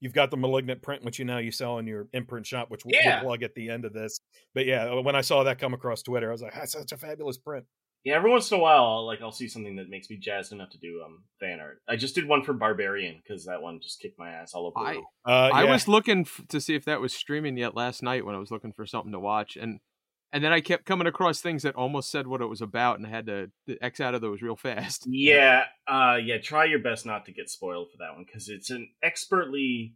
[0.00, 2.84] you've got the malignant print, which you now you sell in your Inprnt shop, which
[2.84, 3.16] we'll, Yeah.
[3.20, 4.20] we'll plug at the end of this.
[4.54, 6.96] But yeah, when I saw that come across Twitter, I was like, that's such a
[6.96, 7.64] fabulous print.
[8.04, 10.52] Yeah, every once in a while, I'll, like I'll see something that makes me jazzed
[10.52, 11.78] enough to do um fan art.
[11.88, 14.74] I just did one for Barbarian because that one just kicked my ass all over.
[14.84, 15.04] the I- world.
[15.26, 15.70] Uh, I yeah.
[15.72, 18.50] was looking f- to see if that was streaming yet last night when I was
[18.50, 19.80] looking for something to watch, and
[20.32, 23.06] and then I kept coming across things that almost said what it was about, and
[23.06, 23.50] I had to
[23.80, 25.04] X out of those real fast.
[25.06, 26.38] Yeah, uh, yeah.
[26.38, 29.94] Try your best not to get spoiled for that one because it's an expertly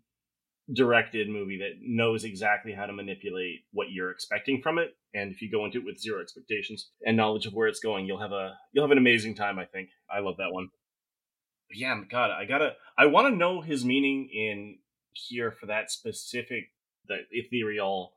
[0.73, 4.97] directed movie that knows exactly how to manipulate what you're expecting from it.
[5.14, 8.07] And if you go into it with zero expectations and knowledge of where it's going,
[8.07, 9.59] you'll have a you'll have an amazing time.
[9.59, 10.69] I think I love that one.
[11.69, 12.73] But yeah, God, I gotta.
[12.99, 14.79] I want to know his meaning in
[15.12, 16.71] here for that specific,
[17.07, 18.12] the ethereal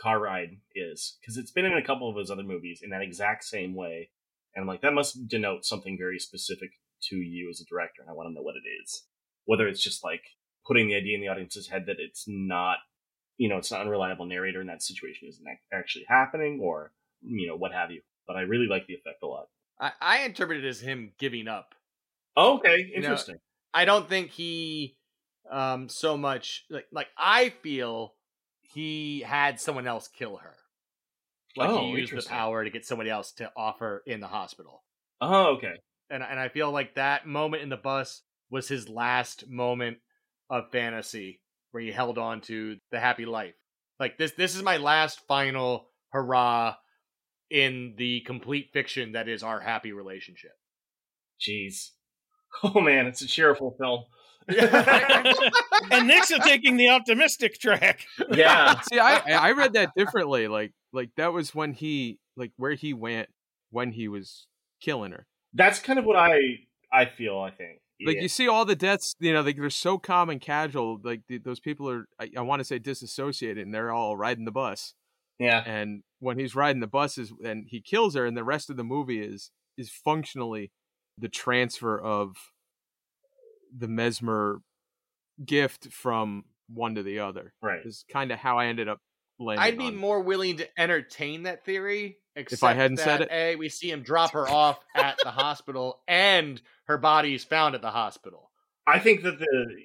[0.00, 3.02] car ride is because it's been in a couple of his other movies in that
[3.02, 4.10] exact same way.
[4.54, 6.70] And I'm like, that must denote something very specific
[7.04, 9.04] to you as a director, and I want to know what it is.
[9.44, 10.22] Whether it's just like
[10.66, 12.78] putting the idea in the audience's head that it's not,
[13.36, 16.92] you know, it's not unreliable narrator and that situation isn't actually happening, or
[17.22, 18.02] you know, what have you.
[18.26, 19.46] But I really like the effect a lot.
[19.80, 21.74] I, I interpret it as him giving up.
[22.36, 23.36] Okay, know, interesting.
[23.74, 24.96] I don't think he
[25.50, 28.14] um so much like like I feel
[28.60, 30.54] he had someone else kill her.
[31.56, 34.84] Like Oh, he used the power to get somebody else to offer in the hospital.
[35.20, 35.74] oh, okay.
[36.08, 39.98] And and I feel like that moment in the bus was his last moment
[40.52, 41.40] of fantasy
[41.72, 43.54] where he held on to the happy life.
[43.98, 46.74] Like this this is my last final hurrah
[47.50, 50.52] in the complete fiction that is our happy relationship.
[51.40, 51.90] Jeez.
[52.62, 54.04] Oh man, it's a cheerful film.
[55.90, 58.04] and Nick's are taking the optimistic track.
[58.30, 58.78] yeah.
[58.82, 60.48] See, I I read that differently.
[60.48, 63.30] Like like that was when he like where he went
[63.70, 64.48] when he was
[64.82, 65.26] killing her.
[65.54, 66.36] That's kind of what I
[66.92, 67.38] I feel.
[67.38, 67.78] I think.
[68.06, 68.22] Like Yeah.
[68.22, 70.98] you see all the deaths, you know, like they're so calm and casual.
[71.02, 74.44] Like th- those people are, I, I want to say disassociated, and they're all riding
[74.44, 74.94] the bus.
[75.38, 75.62] yeah.
[75.66, 78.76] And when he's riding the bus, is and he kills her, and the rest of
[78.76, 80.70] the movie is is functionally
[81.18, 82.36] the transfer of
[83.76, 84.60] the mesmer
[85.44, 87.52] gift from one to the other.
[87.62, 87.80] Right.
[87.84, 89.00] Is kind of how I ended up
[89.42, 89.96] landing I'd be on.
[89.96, 92.18] more willing to entertain that theory.
[92.34, 96.02] Except I hadn't said that, A, we see him drop her off at the hospital,
[96.08, 98.50] and her body is found at the hospital.
[98.86, 99.84] I think that the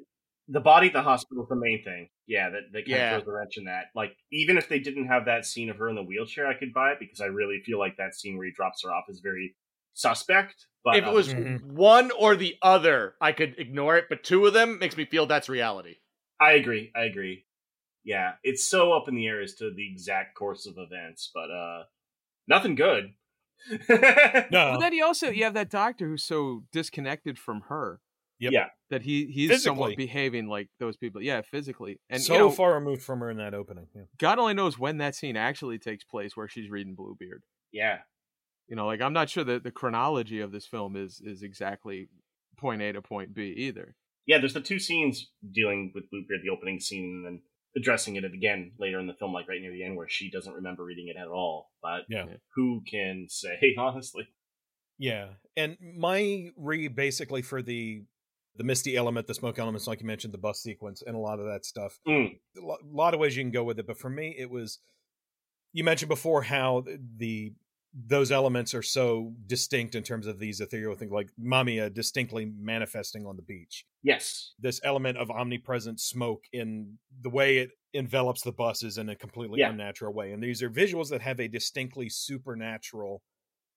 [0.49, 2.09] the body at the hospital is the main thing.
[2.25, 3.17] Yeah, that that kind Yeah.
[3.17, 3.87] of throws a wrench in that.
[3.95, 6.73] Like, even if they didn't have that scene of her in the wheelchair, I could
[6.73, 9.19] buy it because I really feel like that scene where he drops her off is
[9.19, 9.55] very
[9.93, 10.67] suspect.
[10.85, 11.61] But if it was Mhm.
[11.61, 14.05] one or the other, I could ignore it.
[14.09, 15.97] But two of them makes me feel that's reality.
[16.39, 16.91] I agree.
[16.95, 17.45] I agree.
[18.07, 21.51] Yeah, it's so up in the air as to the exact course of events, but
[21.51, 21.83] uh
[22.47, 23.11] nothing good.
[23.89, 27.99] No, But then you also you have that doctor who's so disconnected from her.
[28.39, 28.51] Yep.
[28.53, 28.65] Yeah.
[28.91, 29.63] That he he's Physically.
[29.75, 31.21] somewhat behaving like those people.
[31.21, 31.99] Yeah, physically.
[32.09, 33.87] And so you know, far removed from her in that opening.
[33.95, 34.03] Yeah.
[34.19, 37.43] God only knows when that scene actually takes place where she's reading Bluebeard.
[37.71, 37.99] yeah.
[38.69, 42.09] You know, like I'm not sure that the chronology of this film is is exactly
[42.57, 43.95] point A to point B either.
[44.25, 47.41] Yeah, there's the two scenes dealing with Bluebeard, the opening scene, and then
[47.77, 50.53] addressing it again later in the film, like right near the end, where she doesn't
[50.53, 51.69] remember reading it at all.
[51.81, 52.25] But Yeah.
[52.55, 54.27] who can say, honestly?
[54.97, 58.03] Yeah, and my read basically for the
[58.55, 61.39] the misty element, the smoke elements, like you mentioned, the bus sequence, and a lot
[61.39, 61.99] of that stuff.
[62.07, 62.39] Mm.
[62.57, 62.61] A
[62.91, 64.79] lot of ways you can go with it, but for me, it was.
[65.73, 67.53] You mentioned before how the- the
[68.05, 73.25] those elements are so distinct in terms of these ethereal things, like Mamiya distinctly manifesting
[73.25, 73.85] on the beach.
[74.03, 74.53] Yes.
[74.59, 79.59] This element of omnipresent smoke in the way it envelops the buses in a completely
[79.61, 79.71] Yeah.
[79.71, 83.23] unnatural way, and these are visuals that have a distinctly supernatural,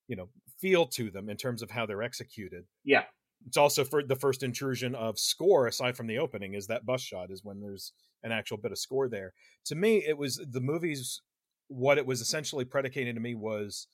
[0.06, 3.04] you know, feel to them in terms of how they're executed Yeah.
[3.46, 7.00] it's also for the first intrusion of score aside from the opening is that bus
[7.00, 9.32] shot is when there's an actual bit of score there
[9.64, 11.22] to me it was the movie's
[11.68, 13.86] what it was essentially predicated to me was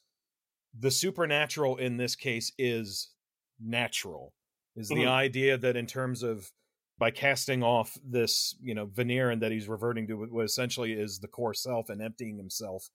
[0.79, 3.14] the supernatural in this case is
[3.61, 4.35] natural
[4.77, 5.07] is the Mhm.
[5.07, 6.53] idea that in terms of
[6.99, 11.18] by casting off this you know veneer and that he's reverting to what essentially is
[11.20, 12.91] the core self and emptying himself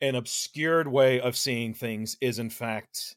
[0.00, 3.16] an obscured way of seeing things is in fact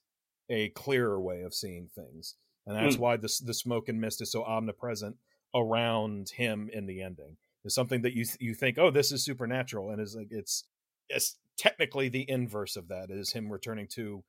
[0.50, 2.36] a clearer way of seeing things
[2.66, 3.00] and that's Mm.
[3.00, 5.18] why the the smoke and mist is so omnipresent
[5.56, 7.38] around him in the ending.
[7.66, 10.64] It's something that you you think, oh, this is supernatural, and is like it's
[11.10, 14.24] it's technically the inverse of that is him returning to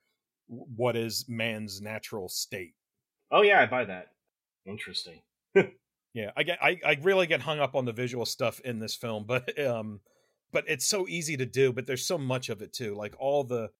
[0.46, 2.74] what is man's natural state.
[3.30, 4.08] Oh yeah, I buy that.
[4.66, 5.20] Interesting.
[6.16, 8.94] Yeah, I get I, I really get hung up on the visual stuff in this
[8.94, 9.98] film, but um
[10.52, 12.94] but it's so easy to do, but there's so much of it too.
[12.94, 13.70] Like all the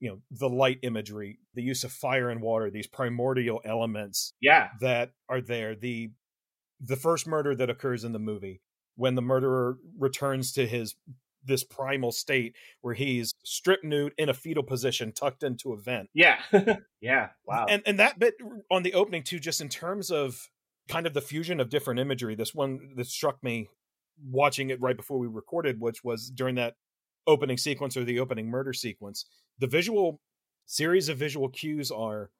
[0.00, 4.70] you know, the light imagery, the use of fire and water, these primordial elements Yeah.
[4.80, 5.74] that are there.
[5.76, 6.12] The
[6.80, 8.62] the first murder that occurs in the movie,
[8.96, 10.94] when the murderer returns to his
[11.44, 16.08] this primal state where he's stripped nude in a fetal position, tucked into a vent.
[16.14, 16.38] Yeah.
[17.00, 17.28] yeah.
[17.46, 17.66] Wow.
[17.68, 18.34] And and that bit
[18.70, 20.48] on the opening too, just in terms of
[20.88, 22.34] kind of the fusion of different imagery.
[22.34, 23.68] This one that struck me
[24.30, 26.74] watching it right before we recorded, which was during that
[27.26, 29.24] opening sequence or the opening murder sequence.
[29.58, 30.20] The visual
[30.66, 32.30] series of visual cues are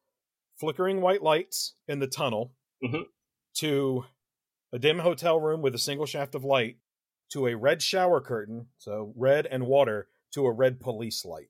[0.58, 2.52] flickering white lights in the tunnel
[2.82, 3.04] Mhm.
[3.54, 4.04] to
[4.72, 6.76] a dim hotel room with a single shaft of light
[7.30, 11.48] to a red shower curtain, so red and water, to a red police light.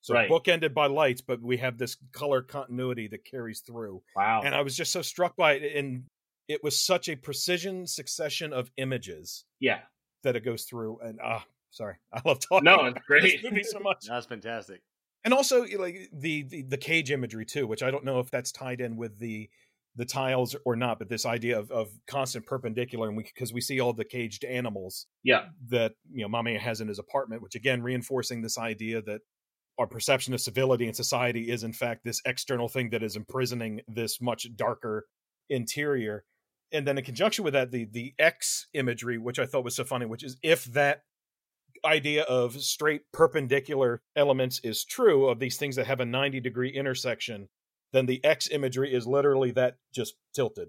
[0.00, 0.30] So Right.
[0.30, 4.02] bookended by lights, but we have this color continuity that carries through.
[4.14, 4.42] wow.
[4.44, 6.04] And I was just so struck by it, and
[6.48, 9.80] it was such a precision succession of images yeah.
[10.22, 11.00] that it goes through.
[11.00, 12.64] And ah, sorry, I love talking.
[12.64, 13.22] No, about it's great.
[13.22, 14.04] this movie so much.
[14.08, 14.80] That's fantastic.
[15.24, 18.52] and also like the, the the cage imagery too which i don't know if that's
[18.52, 19.50] tied in with the
[19.96, 23.60] the tiles or not but this idea of, of constant perpendicular and we because we
[23.60, 25.46] see all the caged animals Yeah.
[25.68, 29.20] that you know Mamiya has in his apartment which again reinforcing this idea that
[29.78, 33.80] our perception of civility in society is in fact this external thing that is imprisoning
[33.88, 35.06] this much darker
[35.48, 36.24] interior
[36.72, 39.84] and then in conjunction with that the the x imagery which i thought was so
[39.84, 41.02] funny which is if that
[41.84, 46.70] idea of straight perpendicular elements is true of these things that have a 90 degree
[46.70, 47.48] intersection
[47.96, 50.68] then the x imagery is literally that just tilted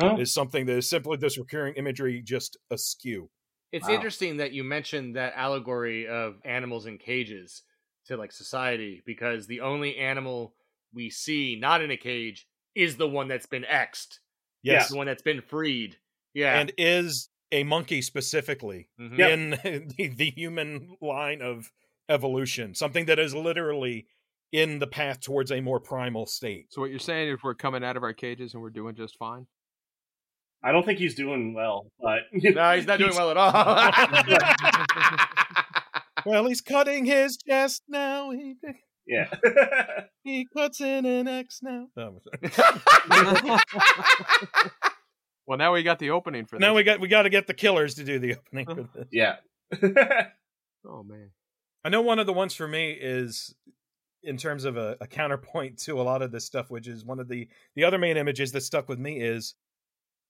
[0.00, 0.16] Huh?
[0.18, 3.30] is something that is simply this recurring imagery just askew
[3.72, 3.94] It's Wow.
[3.94, 7.62] interesting that you mentioned that allegory of animals in cages
[8.06, 10.54] to like society because the only animal
[10.94, 14.20] we see not in a cage is the one that's been X'd.
[14.62, 15.96] yes It's the one that's been freed.
[16.34, 16.58] Yeah.
[16.60, 19.18] and is a monkey specifically Mhm.
[19.18, 19.28] Yeah.
[19.28, 19.50] in
[19.96, 21.72] the, the human line of
[22.08, 24.06] evolution something that is literally
[24.52, 27.84] in the path towards a more primal state So what you're saying is we're coming
[27.84, 29.46] out of our cages and we're doing just fine.
[30.62, 33.52] I don't think he's doing well, but No, he's not doing well at all.
[36.26, 38.54] well he's cutting his chest now he,
[39.06, 39.28] Yeah.
[40.22, 42.20] he cuts in an x now No,
[45.46, 46.60] well, now we got the opening for this.
[46.60, 48.88] now we got we got to get the killers to do the opening for oh.
[48.94, 49.36] this yeah.
[50.86, 51.30] Oh man.
[51.84, 53.54] I know one of the ones for me is
[54.22, 57.20] in terms of a, a, counterpoint to a lot of this stuff, which is one
[57.20, 59.54] of the the other main images that stuck with me is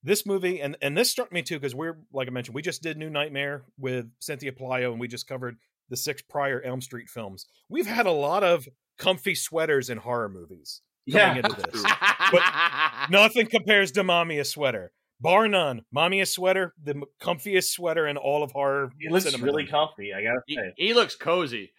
[0.03, 2.83] this movie, and and this struck me too because we're like I mentioned, we just
[2.83, 5.57] did New Nightmare with Cynthia Pelayo, and we just covered
[5.89, 7.47] the six prior Elm Street films.
[7.69, 11.49] We've had a lot of comfy sweaters in horror movies coming Yeah.
[11.49, 11.83] into this,
[12.31, 12.43] but
[13.11, 14.93] nothing compares to Mamiya sweater.
[15.21, 18.93] Bar none, Mamiya sweater, the comfiest sweater in all of horror.
[19.01, 19.45] He looks cinema.
[19.45, 20.13] really comfy.
[20.15, 20.75] I gotta he, say.
[20.77, 21.73] he looks cozy.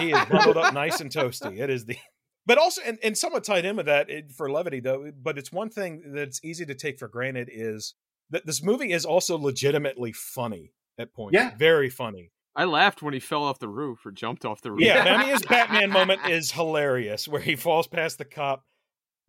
[0.00, 1.58] He is bundled up nice and toasty.
[1.60, 1.96] It is the,
[2.46, 5.10] but also and, and somewhat tied in with that it, for levity though.
[5.20, 7.94] But it's one thing that's easy to take for granted is
[8.30, 11.34] that this movie is also legitimately funny at points.
[11.34, 11.52] Yeah.
[11.56, 12.30] very funny.
[12.56, 14.80] I laughed when he fell off the roof or jumped off the roof.
[14.82, 18.62] Yeah, Mamiya's Batman moment is hilarious, where he falls past the cop.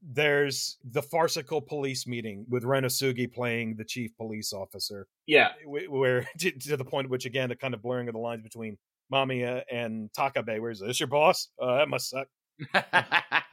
[0.08, 5.50] There's the farcical police meeting with Ren Osugi playing the chief police officer, Yeah.
[5.66, 8.78] where to, to the point which again the kind of blurring of the lines between
[9.14, 10.60] Mamiya and Takabe.
[10.60, 11.50] Where's this your boss?
[11.62, 12.28] Uh, that must suck.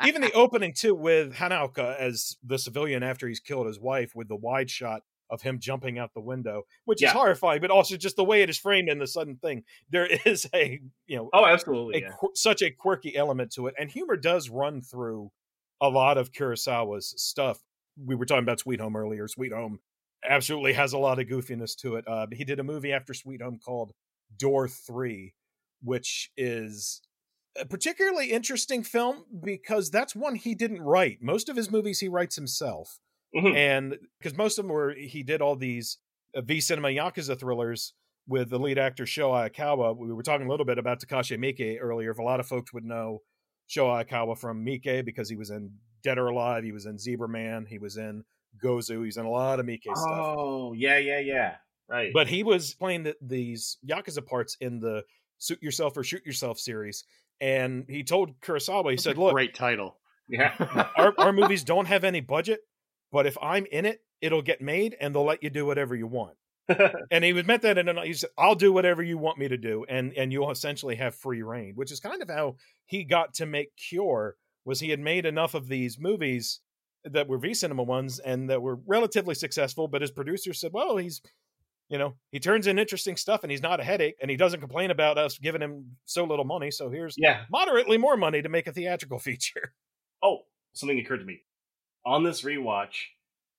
[0.06, 4.28] even the opening too with Hanaoka as the civilian after he's killed his wife with
[4.28, 8.16] the wide shot of him jumping out the window, which is horrifying, but also just
[8.16, 9.64] the way it is framed and the sudden thing.
[9.90, 12.02] There is a you know Oh, absolutely.
[12.02, 12.12] a Yeah.
[12.20, 15.30] qu- such a quirky element to it, and humor does run through
[15.80, 17.60] a lot of Kurosawa's stuff.
[18.02, 19.26] We were talking about Sweet Home earlier.
[19.26, 19.80] Sweet Home
[20.28, 22.06] absolutely has a lot of goofiness to it.
[22.06, 23.92] Uh, he did a movie after Sweet Home called
[24.36, 25.34] Door Three,
[25.82, 27.00] which is
[27.60, 31.18] a particularly interesting film because that's one he didn't write.
[31.20, 32.98] Most of his movies he writes himself,
[33.34, 33.54] Mhm.
[33.54, 35.98] and because most of them were he did all these
[36.34, 37.92] uh, V cinema yakuza thrillers
[38.26, 39.96] with the lead actor Sho Aikawa.
[39.96, 42.10] We were talking a little bit about Takashi Miike earlier.
[42.12, 43.22] If a lot of folks would know
[43.66, 45.72] Sho Aikawa from Miike because he was in
[46.02, 48.24] Dead or Alive, he was in Zebraman, he was in
[48.62, 49.98] Gozu, he's in a lot of Miike stuff.
[50.08, 51.56] Oh, yeah, yeah, yeah.
[51.88, 52.12] Right.
[52.14, 55.04] But he was playing the, these Yakuza parts in the
[55.42, 57.04] Suit Yourself or Shoot Yourself series.
[57.40, 59.98] And he told Kurosawa, he That's said, Look, great title.
[60.28, 60.54] yeah.
[60.96, 62.60] our, our movies don't have any budget,
[63.10, 66.06] but if I'm in it, it'll get made and they'll let you do whatever you
[66.06, 66.36] want.
[67.10, 69.58] and he was meant that and he said, I'll do whatever you want me to
[69.58, 69.84] do.
[69.88, 72.56] And, and you'll essentially have free reign, which is kind of how
[72.86, 76.60] he got to make Cure was he had made enough of these movies
[77.04, 80.96] that were V cinema ones and that were relatively successful, but his producer said, well,
[80.96, 81.20] he's,
[81.92, 84.60] you know, he turns in interesting stuff and he's not a headache and he doesn't
[84.60, 86.70] complain about us giving him so little money.
[86.70, 87.44] So here's yeah.
[87.50, 89.74] moderately more money to make a theatrical feature.
[90.22, 90.38] Oh,
[90.72, 91.40] something occurred to me.
[92.06, 92.94] On this rewatch,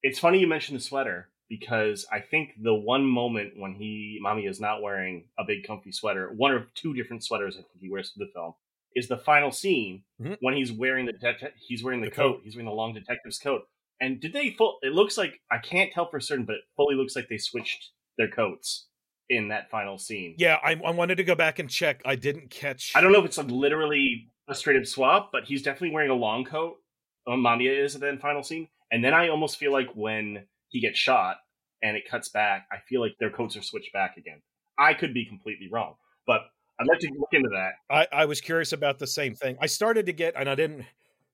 [0.02, 4.50] it's funny you mentioned the sweater because I think the one moment when he Mamiya
[4.50, 7.90] is not wearing a big comfy sweater, one or two different sweaters I think he
[7.92, 8.54] wears for the film,
[8.96, 10.38] is the final scene Mhm.
[10.42, 12.34] when he's wearing the det- he's wearing the, The coat.
[12.38, 12.42] coat.
[12.44, 13.62] he's wearing the long detective's coat.
[14.02, 14.80] And did they full?
[14.82, 17.92] It looks like I can't tell for certain, but it fully looks like they switched
[18.18, 18.88] their coats
[19.30, 20.36] in that final scene.
[20.38, 22.02] Yeah, I, I wanted to go back and check.
[22.06, 22.94] I didn't catch.
[22.96, 26.12] I don't know if it's like literally a straight up swap, but he's definitely wearing
[26.12, 26.78] a long coat.
[27.26, 30.82] Um, Mamiya is at the final scene, and then I almost feel like when he
[30.82, 31.38] gets shot
[31.82, 34.42] and it cuts back, I feel like their coats are switched back again.
[34.78, 35.96] I could be completely wrong,
[36.28, 36.42] but
[36.80, 37.74] I'd like to look into that.
[37.90, 39.58] I, I was curious about the same thing.
[39.62, 40.86] I started to get, and I didn't.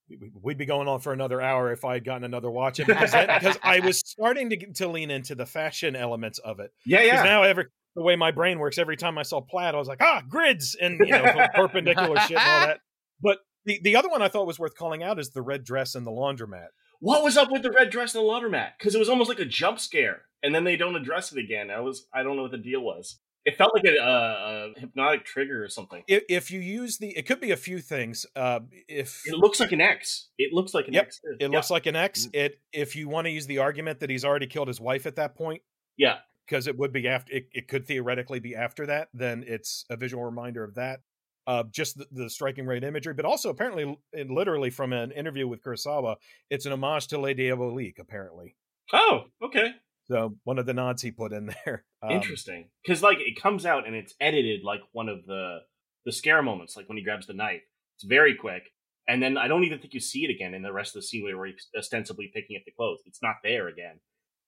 [0.10, 3.12] We- We'd be going on for another hour if I had gotten another watch because,
[3.12, 6.72] that- because I was starting to get, to lean into the fashion elements of it.
[6.86, 7.66] Yeah, Because yeah, now, every
[7.96, 10.76] the way my brain works, every time I saw plaid, I was like, ah, grids
[10.80, 12.80] and you know perpendicular shit and all that.
[13.22, 15.94] But the the other one I thought was worth calling out is the red dress
[15.96, 16.68] and the laundromat.
[17.02, 18.72] what was up with the red dress and the laundromat?
[18.80, 21.70] Because it was almost like a jump scare, and then they don't address it again.
[21.70, 23.20] I was, I don't know what the deal was.
[23.46, 26.04] It felt like a, a, a hypnotic trigger or something.
[26.08, 28.26] If, if you use the, it could be a few things.
[28.36, 30.28] Uh, if It looks like an X.
[30.38, 31.22] It looks like an Yep, X.
[31.40, 32.28] It looks like an X.
[32.28, 32.36] Mm.
[32.36, 35.16] It if you want to use the argument that he's already killed his wife at
[35.16, 35.62] that point,
[35.98, 36.18] yeah.
[36.48, 39.96] because it would be after it, it could theoretically be after that, then it's a
[39.96, 41.02] visual reminder of that.
[41.48, 45.48] Uh, just the, the striking right imagery, but also apparently, and literally from an interview
[45.48, 46.18] with Kurosawa,
[46.52, 48.00] it's an homage to Les Diaboliques.
[48.00, 48.56] Apparently,
[48.94, 49.72] Oh, okay.
[50.10, 51.86] So one of the nods he put in there.
[52.02, 55.58] Um, Interesting, because like it comes out and it's edited like one of the
[56.06, 57.62] the scare moments, like when he grabs the knife.
[57.98, 58.72] It's very quick,
[59.06, 61.08] and then I don't even think you see it again in the rest of the
[61.08, 63.02] scene where he's ostensibly picking up the clothes.
[63.06, 64.00] It's not there again.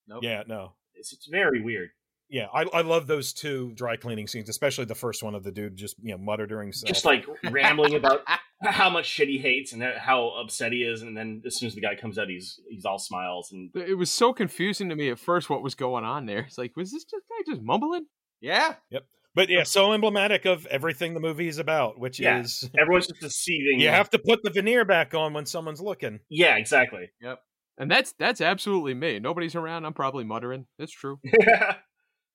[0.07, 0.23] Nope.
[0.23, 1.89] Yeah, no, It's, it's very weird.
[2.29, 5.51] yeah, I, I love those two dry cleaning scenes, especially the first one of the
[5.51, 6.71] dude just you know muttering.
[6.71, 8.21] Just like rambling about
[8.61, 11.75] how much shit he hates and how upset he is, and then as soon as
[11.75, 15.09] the guy comes out, he's he's all smiles and It was so confusing to me
[15.09, 16.39] at first what was going on there.
[16.39, 18.05] It's like, was this just guy just mumbling?
[18.39, 18.75] Yeah.
[18.89, 19.03] Yep.
[19.33, 22.39] But yeah, so emblematic of everything the movie is about, which Yeah.
[22.41, 23.79] is everyone's just deceiving.
[23.79, 26.19] you have to put the veneer back on when someone's looking.
[26.29, 27.09] yeah, exactly.
[27.21, 27.39] Yep.
[27.77, 29.19] And that's that's absolutely me.
[29.19, 29.85] Nobody's around.
[29.85, 30.65] I'm probably muttering.
[30.77, 31.19] That's true.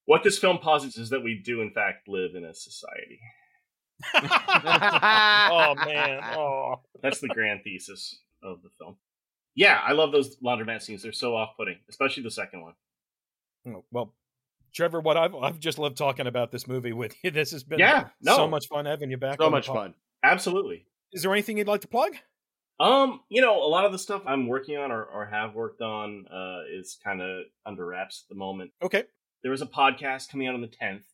[0.09, 3.19] What this film posits is that we do, in fact, live in a society.
[4.15, 6.21] Oh man.
[6.37, 6.81] Oh.
[7.03, 8.97] That's the grand thesis of the film.
[9.55, 11.03] Yeah, I love those laundromat scenes.
[11.03, 12.75] They're so off-putting, especially the second one.
[13.69, 14.15] Oh, Well,
[14.75, 17.31] Trevor, what I've I've just loved talking about this movie with you.
[17.31, 18.37] This has been Yeah, no.
[18.37, 19.39] so much fun having you back.
[19.39, 19.95] so on much fun.
[20.23, 20.87] Absolutely.
[21.13, 22.13] Is there anything you'd like to plug?
[22.79, 25.81] Um, you know, a lot of the stuff I'm working on or, or have worked
[25.81, 28.73] on uh, is kind of under wraps at the moment.
[28.83, 29.05] Okay.
[29.43, 31.05] There is a podcast coming out on the 10th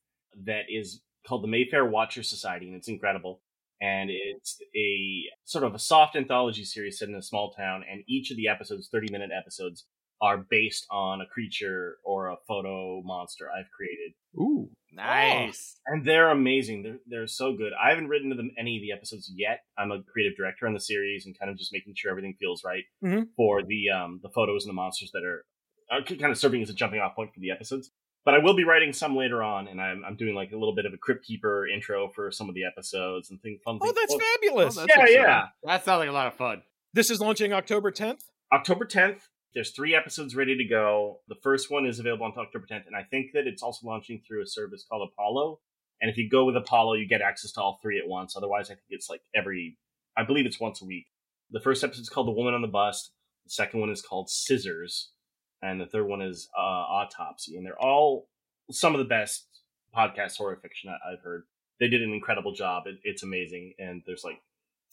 [0.46, 3.42] that is called the Mayfair Watcher Society, and it's incredible.
[3.80, 8.04] And it's a sort of a soft anthology series set in a small town, and
[8.08, 9.86] each of the episodes, 30 minute episodes,
[10.20, 14.12] are based on a creature or a photo monster I've created.
[14.36, 14.70] Ooh.
[14.92, 15.80] Nice.
[15.86, 16.82] and they're amazing.
[16.82, 17.72] They're they're so good.
[17.72, 19.60] I haven't written to them any of the episodes yet.
[19.76, 22.62] I'm a creative director on the series and kind of just making sure everything feels
[22.62, 23.28] right Mhm.
[23.36, 25.44] for the um the photos and the monsters that are,
[25.90, 27.90] are kind of serving as a jumping off point for the episodes.
[28.24, 30.74] But I will be writing some later on, and I'm I'm doing like a little
[30.74, 33.60] bit of a Crypt Keeper intro for some of the episodes and things.
[33.64, 33.96] Fun Oh, things.
[33.96, 34.76] that's Well, fabulous.
[34.78, 35.22] Oh, that's yeah, exciting.
[35.22, 35.46] yeah.
[35.64, 36.62] That sounds like a lot of fun.
[36.94, 38.20] This is launching October 10th.
[38.52, 39.22] October 10th.
[39.54, 41.20] There's three episodes ready to go.
[41.28, 44.22] The first one is available on October 10th, and I think that it's also launching
[44.26, 45.58] through a service called Apollo.
[46.00, 48.36] And if you go with Apollo, you get access to all three at once.
[48.36, 49.78] Otherwise, I think it's like every,
[50.16, 51.06] I believe it's once a week.
[51.50, 53.10] The first episode is called The Woman on the Bus.
[53.44, 55.11] The second one is called Scissors,
[55.62, 57.56] and the third one is uh, Autopsy.
[57.56, 58.28] And they're all
[58.70, 59.46] some of the best
[59.96, 61.44] podcast horror fiction I- I've heard.
[61.80, 62.84] They did an incredible job.
[62.86, 64.40] It, it's amazing, and there's like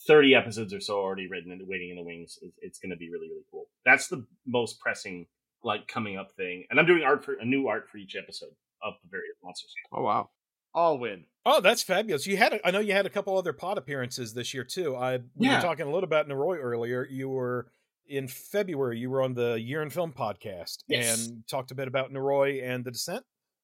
[0.07, 2.37] 30 episodes or so already written and waiting in the wings.
[2.41, 3.65] It's, it's going to be really, really cool.
[3.85, 5.27] That's the most pressing,
[5.63, 6.65] like, coming up thing.
[6.69, 8.51] And I'm doing art for a new art for each episode
[8.81, 9.73] of the various monsters.
[9.91, 10.29] Oh wow.
[10.73, 11.25] All win.
[11.45, 12.27] Oh, that's fabulous.
[12.27, 14.95] You had, a, I know you had a couple other pod appearances this year too.
[14.95, 15.55] I we Yeah.
[15.57, 17.05] were talking a little about Noroi earlier.
[17.09, 17.71] You were
[18.09, 18.97] in February.
[18.99, 21.27] You were on the Year in Film podcast Yes.
[21.27, 23.23] and talked a bit about Noroi and the Descent.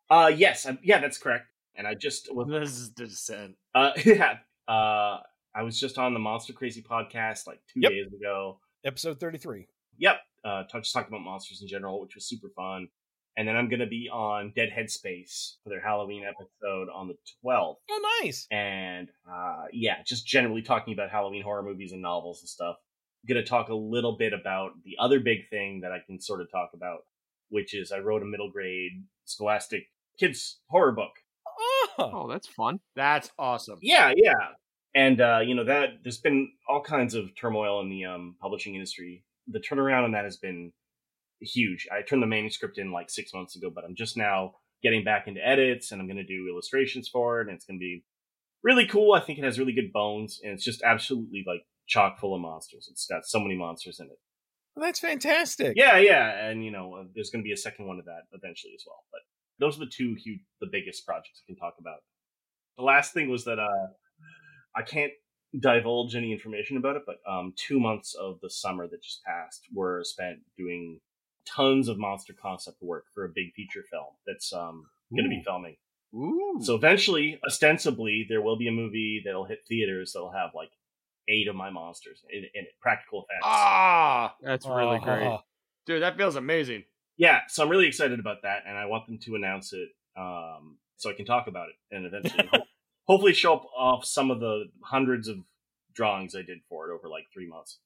[0.10, 1.46] Uh, yes, i yeah, that's correct.
[1.76, 3.56] And I just was, This is the descent.
[3.74, 5.18] uh, yeah, uh,
[5.54, 7.92] I was just on the Monster Crazy podcast like two Yep.
[7.92, 8.60] days ago.
[8.86, 9.68] Episode thirty three.
[9.98, 12.88] Yep, uh, talk, just talked about monsters in general, which was super fun.
[13.38, 17.16] And then I'm going to be on Dead Headspace for their Halloween episode on the
[17.44, 17.76] 12th.
[17.92, 18.48] Oh, nice.
[18.50, 22.78] and uh, yeah, just generally talking about Halloween horror movies and novels and stuff.
[23.26, 26.42] I'm gonna talk a little bit about the other big thing that I can sort
[26.42, 27.00] of talk about,
[27.50, 29.88] which is I wrote a middle grade Scholastic
[30.20, 31.12] kids horror book.
[31.48, 32.80] Oh, Oh, that's fun.
[32.96, 33.80] That's awesome.
[33.82, 34.34] Yeah, yeah,
[34.94, 38.76] and uh, you know that there's been all kinds of turmoil in the um, publishing
[38.76, 39.24] industry.
[39.48, 40.72] The turnaround on that has been
[41.42, 41.88] huge.
[41.92, 45.28] I turned the manuscript in like six months ago, but I'm just now getting back
[45.28, 48.04] into edits, and I'm going to do illustrations for it, and it's going to be
[48.64, 49.14] really cool.
[49.14, 52.42] I think it has really good bones, and it's just absolutely like chock full of
[52.42, 52.88] monsters.
[52.92, 54.20] It's got so many monsters in it.
[54.76, 55.74] that's fantastic.
[55.76, 58.24] Yeah, yeah, and you know, uh, there's going to be a second one of that
[58.34, 59.04] eventually as well.
[59.12, 59.22] But
[59.60, 62.00] those are the two huge, the biggest projects I can talk about.
[62.78, 63.88] The last thing was that uh,
[64.76, 65.14] I can't
[65.60, 69.62] divulge any information about it, but um, two months of the summer that just passed
[69.74, 71.00] were spent doing
[71.46, 74.86] tons of monster concept work for a big feature film that's um,
[75.16, 75.78] going to be filming.
[76.14, 76.60] Ooh.
[76.62, 80.72] So eventually, ostensibly, there will be a movie that'll hit theaters that'll have like
[81.28, 83.42] eight of my monsters in, in it, practical effects.
[83.44, 85.26] ah, That's really great.
[85.28, 85.40] Oh,
[85.86, 86.84] dude, that feels amazing.
[87.18, 90.78] yeah, so I'm really excited about that, and I want them to announce it um,
[90.98, 92.64] so I can talk about it and eventually, ho-
[93.08, 95.38] hopefully, show up off some of the hundreds of
[95.94, 97.80] drawings I did for it over like three months.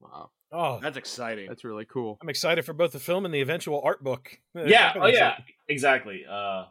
[0.00, 0.30] Wow.
[0.52, 1.48] oh, That's exciting.
[1.48, 2.18] That's really cool.
[2.20, 4.38] I'm excited for both the film and the eventual art book.
[4.54, 5.44] yeah, oh yeah, it.
[5.68, 6.24] exactly.
[6.30, 6.66] Uh,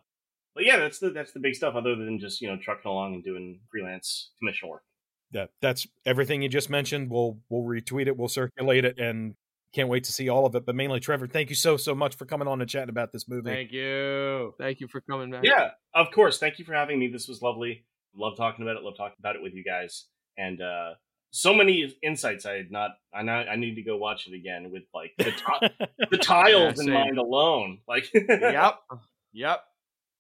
[0.54, 1.74] but yeah, that's the that's the big stuff.
[1.76, 4.84] Other than just you know trucking along and doing freelance commission work.
[5.34, 7.10] Yeah, that's everything you just mentioned.
[7.10, 9.36] We'll we'll retweet it, we'll circulate it, and
[9.74, 10.66] can't wait to see all of it.
[10.66, 13.28] But mainly, Trevor, thank you so so much for coming on and chatting about this
[13.28, 13.50] movie.
[13.50, 14.54] Thank you.
[14.60, 15.44] Thank you for coming back.
[15.44, 16.38] Yeah, of course.
[16.38, 17.08] Thank you for having me.
[17.08, 17.86] This was lovely.
[18.16, 18.84] Love talking about it.
[18.84, 20.06] Love talking about it with you guys.
[20.38, 20.92] And uh
[21.32, 22.92] so many insights I had not.
[23.12, 26.80] I now I need to go watch it again with like the ti- the tiles
[26.80, 27.80] in mind alone.
[27.88, 28.80] Like Yep.
[29.34, 29.64] Yep.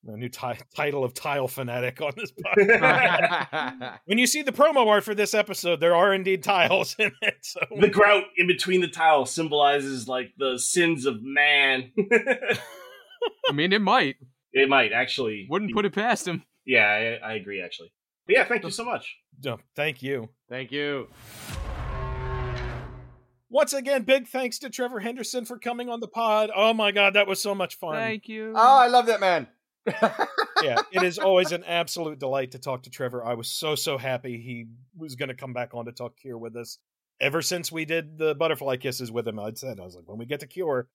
[0.05, 3.99] A new ti- title of Tile Fanatic on this podcast.
[4.05, 7.35] when you see the promo art for this episode, there are indeed tiles in it.
[7.41, 11.91] So the grout in between the tiles symbolizes like the sins of man.
[13.49, 14.17] I mean, it might.
[14.51, 15.47] it might actually.
[15.49, 16.43] Wouldn't be- put it past him.
[16.65, 16.85] Yeah,
[17.23, 17.61] I, I agree.
[17.61, 17.93] Actually.
[18.27, 19.15] But yeah, thank you so much.
[19.43, 20.27] no, thank you.
[20.49, 21.07] Thank you.
[23.49, 26.49] Once again, big thanks to Trevor Henderson for coming on the pod.
[26.55, 27.93] Oh my god, that was so much fun.
[27.95, 28.53] Thank you.
[28.55, 29.47] Oh, I love that man.
[29.85, 33.23] Yeah, it is always an absolute delight to talk to Trevor.
[33.23, 36.37] I was so so happy he was going to come back on to talk Cure
[36.37, 36.77] with us.
[37.19, 40.17] Ever since we did the butterfly kisses with him, I'd said I was like, when
[40.17, 40.87] we get to Cure,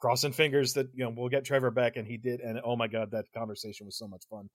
[0.00, 2.40] crossing fingers that you know we'll get Trevor back, and he did.
[2.40, 4.48] And oh my god, that conversation was so much fun.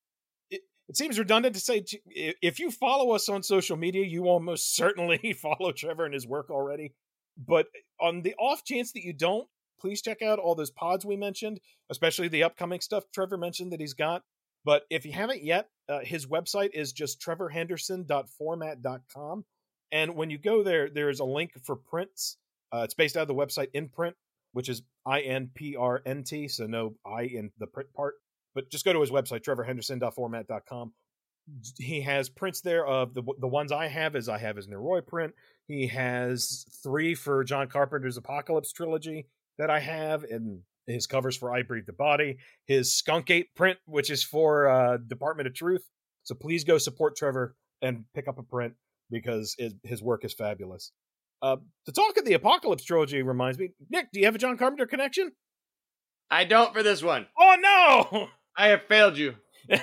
[0.50, 4.76] It, it seems redundant to say if you follow us on social media, you almost
[4.76, 6.94] certainly follow Trevor and his work already.
[7.38, 7.68] But
[8.00, 9.48] on the off chance that you don't,
[9.86, 11.60] please check out all those pods we mentioned,
[11.92, 14.24] especially the upcoming stuff Trevor mentioned that he's got.
[14.64, 19.46] But if you haven't yet, uh, his website is just trevorhenderson.format.com.
[19.92, 22.38] And when you go there, there's a link for prints.
[22.74, 24.16] Uh, it's based out of the website Inprnt,
[24.54, 28.16] which is I N P R N T, so no I in the print part.
[28.56, 30.94] But just go to his website, trevorhenderson.format.com.
[31.78, 34.16] He has prints there of the the ones I have.
[34.16, 35.36] Is I have his Noroi print.
[35.68, 41.54] He has three for John Carpenter's Apocalypse trilogy that I have, and his covers for
[41.54, 45.84] I Breathe the Body, his Skunk Ape print, which is for uh, Department of Truth.
[46.24, 48.74] So please go support Trevor and pick up a print
[49.10, 50.92] because his, his work is fabulous.
[51.42, 54.58] Uh, the talk of the Apocalypse trilogy reminds me, Nick, do you have a John
[54.58, 55.32] Carpenter connection?
[56.32, 57.28] I don't for this one.
[57.38, 58.30] Oh no!
[58.58, 59.36] I have failed you.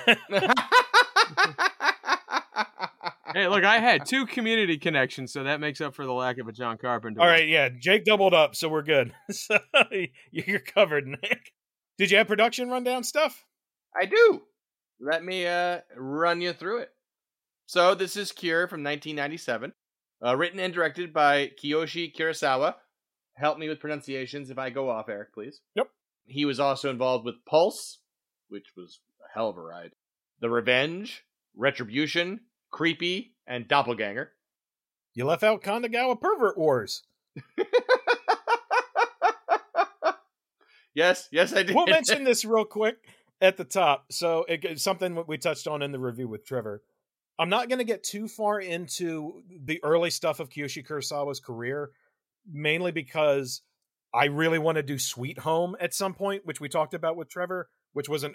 [3.35, 6.49] hey, look, I had two community connections, so that makes up for the lack of
[6.49, 7.21] a John Carpenter.
[7.21, 9.13] All right, yeah, Jake doubled up, so we're good.
[9.31, 9.59] so
[10.31, 11.53] you're covered, Nick.
[11.99, 13.45] Did you have production rundown stuff?
[14.01, 14.43] I do.
[15.01, 16.91] Let me uh, run you through it.
[17.67, 19.73] So this is Cure from 1997,
[20.25, 22.75] uh, written and directed by Kiyoshi Kurosawa.
[23.35, 25.61] Help me with pronunciations if I go off, Eric, please.
[25.75, 25.89] Yep.
[26.27, 27.99] He was also involved with Pulse,
[28.49, 29.93] which was a hell of a ride.
[30.41, 31.25] The Revenge,
[31.57, 32.41] Retribution,
[32.73, 34.33] Creepy, and Doppelganger.
[35.15, 37.03] You left out Kandagawa Pervert Wars.
[40.95, 41.77] yes, yes, I did.
[41.77, 42.97] We'll mention this real quick
[43.41, 44.07] at the top.
[44.11, 46.83] So it's something we touched on in the review with Trevor.
[47.39, 51.91] I'm not going to get too far into the early stuff of Kiyoshi Kurosawa's career,
[52.51, 53.63] mainly because
[54.15, 57.29] I really want to do Sweet Home at some point, which we talked about with
[57.29, 58.33] Trevor, which was not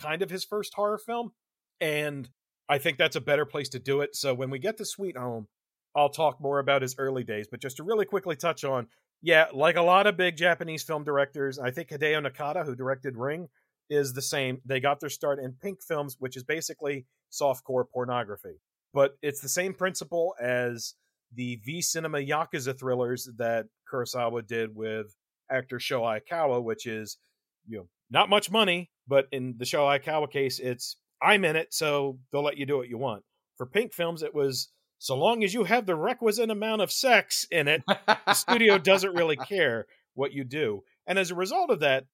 [0.00, 1.32] kind of his first horror film.
[1.80, 2.28] And
[2.68, 4.16] I think that's a better place to do it.
[4.16, 5.48] So when we get to Sweet Home,
[5.96, 7.46] I'll talk more about his early days.
[7.50, 8.88] But just to really quickly touch on,
[9.22, 13.16] yeah, like a lot of big Japanese film directors, I think Hideo Nakata, who directed
[13.16, 13.48] Ring,
[13.90, 14.60] is the same.
[14.64, 18.60] They got their start in Pink Films, which is basically softcore pornography.
[18.92, 20.94] But it's the same principle as
[21.34, 25.14] the V Cinema Yakuza thrillers that Kurosawa did with
[25.50, 27.18] actor Sho Aikawa, which is,
[27.66, 31.72] you know, not much money, but in the Sho Aikawa case, it's I'm in it,
[31.72, 33.24] so they'll let you do what you want.
[33.56, 37.46] For Pink Films, it was so long as you have the requisite amount of sex
[37.50, 40.82] in it, the studio doesn't really care what you do.
[41.06, 42.04] And as a result of that,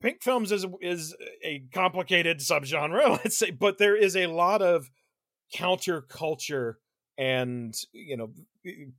[0.00, 4.90] Pink Films is is a complicated subgenre, let's say, but there is a lot of
[5.54, 6.74] counterculture
[7.18, 8.30] and you know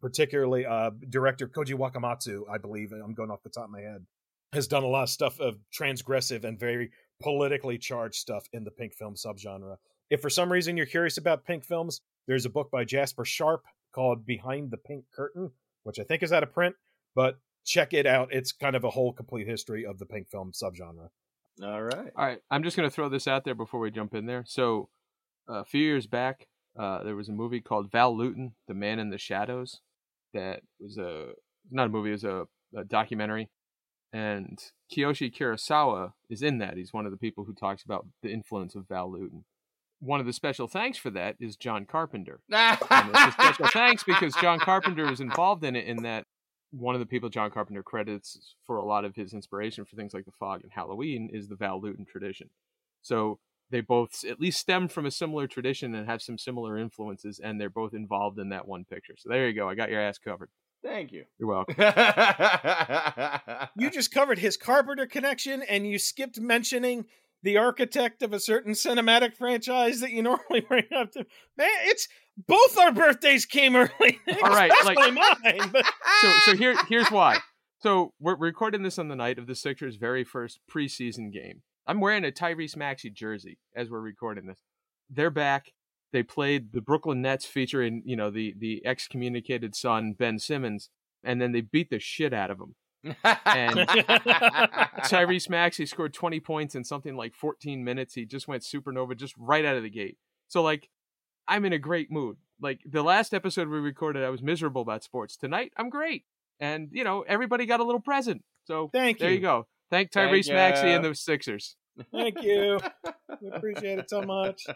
[0.01, 4.05] particularly uh director Koji Wakamatsu, I believe, I'm going off the top of my head,
[4.53, 6.91] has done a lot of stuff of transgressive and very
[7.22, 9.77] politically charged stuff in the pink film subgenre.
[10.10, 13.64] If for some reason you're curious about pink films, there's a book by Jasper Sharp
[13.94, 15.52] called Behind the Pink Curtain,
[15.84, 16.76] which I think is out of print,
[17.15, 18.30] but check it out.
[18.31, 21.10] It's kind of a whole complete history of the pink film subgenre.
[21.64, 22.11] All right.
[22.15, 22.39] All right.
[22.52, 24.44] I'm just going to throw this out there before we jump in there.
[24.48, 24.89] So,
[25.49, 28.99] uh, a few years back, uh, there was a movie called Val Lewton, The Man
[28.99, 29.81] in the Shadows,
[30.34, 31.30] that was a
[31.72, 32.45] not a movie, it was a,
[32.76, 33.49] a documentary
[34.13, 34.59] and
[34.91, 36.77] Kiyoshi Kurosawa is in that.
[36.77, 39.45] He's one of the people who talks about the influence of Val Lewton.
[39.99, 42.39] One of the special thanks for that is John Carpenter.
[42.51, 42.77] and
[43.09, 45.85] it's a special thanks because John Carpenter was involved in it.
[45.85, 46.25] In that,
[46.71, 50.13] one of the people John Carpenter credits for a lot of his inspiration for things
[50.13, 52.49] like The Fog and Halloween is the Val Lewton tradition.
[53.01, 53.39] So
[53.69, 57.59] they both at least stem from a similar tradition and have some similar influences, and
[57.59, 59.15] they're both involved in that one picture.
[59.17, 59.67] So there you go.
[59.67, 60.49] I got your ass covered.
[60.83, 61.25] Thank you.
[61.39, 61.75] You're welcome.
[63.77, 67.05] you just covered his Carpenter connection and you skipped mentioning
[67.43, 71.19] the architect of a certain cinematic franchise that you normally bring up to
[71.55, 72.07] man it's
[72.47, 75.85] both our birthdays came early all right like mine but...
[76.21, 77.37] so so here here's why
[77.79, 81.61] so we're recording this on the night of the Sixers' very first preseason game.
[81.85, 84.63] I'm wearing a Tyrese Maxey jersey as we're recording this.
[85.09, 85.73] They're back.
[86.13, 90.89] They played the Brooklyn Nets featuring, you know, the the excommunicated son Ben Simmons,
[91.23, 92.75] and then they beat the shit out of him.
[93.03, 93.15] and
[95.05, 98.15] Tyrese Maxey scored 20 points in something like 14 minutes.
[98.15, 100.17] He just went supernova just right out of the gate.
[100.47, 100.89] So like
[101.47, 102.38] I'm in a great mood.
[102.59, 105.38] Like the last episode we recorded, I was miserable about sports.
[105.38, 106.25] Tonight, I'm great.
[106.59, 108.43] And you know, everybody got a little present.
[108.65, 109.25] So thank you.
[109.25, 109.67] There you go.
[109.89, 111.75] Thank Tyrese Thank Maxey and the Sixers.
[112.11, 112.79] Thank you.
[113.41, 114.65] we appreciate it so much.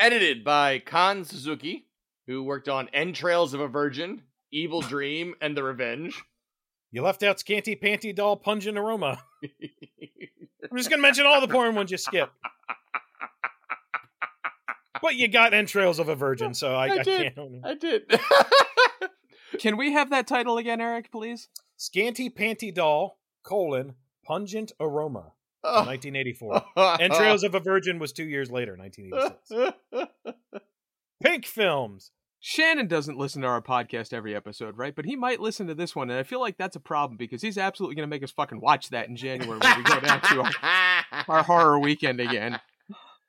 [0.00, 1.86] Edited by Kan Suzuki,
[2.26, 6.22] who worked on Entrails of a Virgin, Evil Dream, and The Revenge.
[6.90, 9.22] You left out Scanty Panty Doll Pungent Aroma.
[9.44, 12.32] I'm just gonna mention all the porn ones you skip.
[15.02, 17.34] But you got entrails of a virgin, so I, I I, did.
[17.34, 17.64] can't.
[17.64, 18.20] I did.
[19.58, 21.48] Can we have that title again, Eric, please?
[21.76, 23.94] Scanty Panty Doll colon
[24.24, 25.32] Pungent Aroma,
[25.62, 25.84] Oh.
[25.84, 26.64] 1984.
[27.00, 30.10] Entrails of a Virgin was two years later, 1986.
[31.22, 32.12] Pink Films.
[32.42, 34.96] Shannon doesn't listen to our podcast every episode, right?
[34.96, 37.42] But he might listen to this one, and I feel like that's a problem because
[37.42, 40.22] he's absolutely going to make us fucking watch that in January when we go down
[40.22, 42.58] to our, our horror weekend again.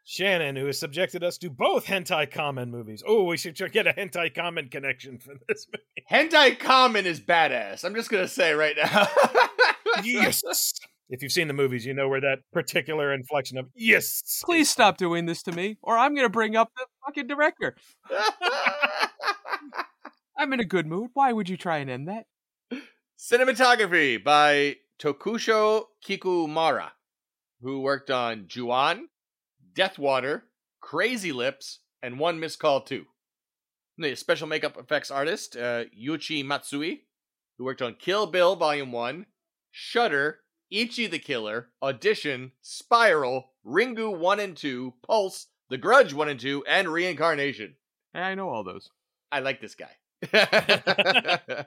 [0.06, 3.04] Shannon, who has subjected us to both Hentai Kamen movies.
[3.06, 6.08] Oh, we should get a Hentai Kamen connection for this movie.
[6.10, 7.84] Hentai Kamen is badass.
[7.84, 9.08] I'm just gonna say right now.
[10.04, 10.42] Yes.
[11.12, 14.42] If you've seen the movies, you know where that particular inflection of yes.
[14.46, 17.76] Please stop doing this to me, or I'm going to bring up the fucking director.
[20.38, 21.10] I'm in a good mood.
[21.14, 22.28] Why would you try and end that?
[23.20, 26.92] Cinematography by Tokusho Kikumura,
[27.62, 29.10] who worked on Ju-on,
[29.74, 30.44] Deathwater,
[30.80, 33.06] Crazy Lips, and One Missed Call 2.
[33.98, 37.02] The special makeup effects artist, uh, Yuichi Matsui,
[37.58, 39.26] who worked on Kill Bill Volume 1,
[39.72, 40.40] Shudder,
[40.72, 46.64] Ichi the Killer, Audition, Spiral, Ringu 1 and 2, Pulse, The Grudge 1 and 2,
[46.68, 47.76] and Reincarnation.
[48.14, 48.90] Hey, I know all those.
[49.32, 49.92] I like this guy.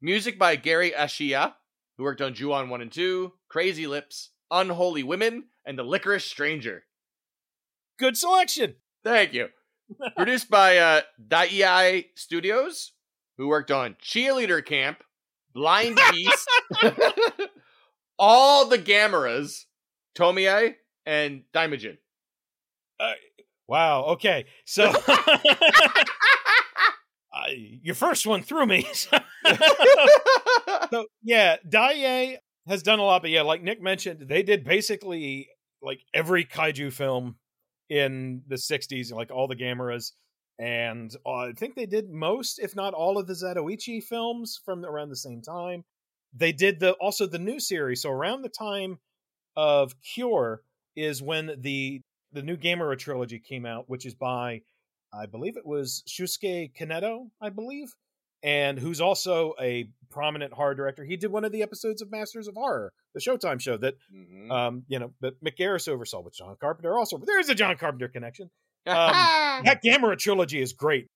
[0.00, 1.54] Music by Gary Ashiya,
[1.96, 6.84] who worked on Ju-on 1 and 2, Crazy Lips, Unholy Women, and The Licorice Stranger.
[7.98, 8.76] Good selection.
[9.02, 9.48] Thank you.
[10.16, 11.00] Produced by uh,
[12.14, 12.92] Studios,
[13.38, 15.02] who worked on Cheerleader Camp,
[15.52, 16.48] Blind Beast,
[18.18, 19.64] all the Gameras,
[20.16, 20.74] Tomie,
[21.06, 21.98] and Daimajin.
[23.66, 24.04] Wow.
[24.04, 24.46] Okay.
[24.64, 24.92] So
[27.32, 28.86] I, your first one threw me.
[30.90, 32.36] so yeah, Daiei
[32.66, 35.48] has done a lot, but yeah, like Nick mentioned, they did basically
[35.82, 37.36] like every kaiju film
[37.88, 40.12] in the '60s, like all the Gameras,
[40.58, 44.84] and uh, I think they did most, if not all, of the Zatoichi films from
[44.84, 45.84] around the same time.
[46.36, 48.02] They did the also the new series.
[48.02, 48.98] So around the time
[49.56, 50.62] of Cure
[50.96, 52.00] is when the
[52.32, 54.62] the new Gamera trilogy came out, which is by
[55.12, 57.94] I believe it was Shusuke Kaneko, I believe,
[58.42, 61.04] and who's also a prominent horror director.
[61.04, 64.50] He did one of the episodes of Masters of Horror, the Showtime show that Mhm.
[64.50, 67.16] um, you know, that Mick Garris oversaw with John Carpenter also.
[67.18, 68.50] But there is a John Carpenter connection.
[68.86, 71.06] That Gamera trilogy is great.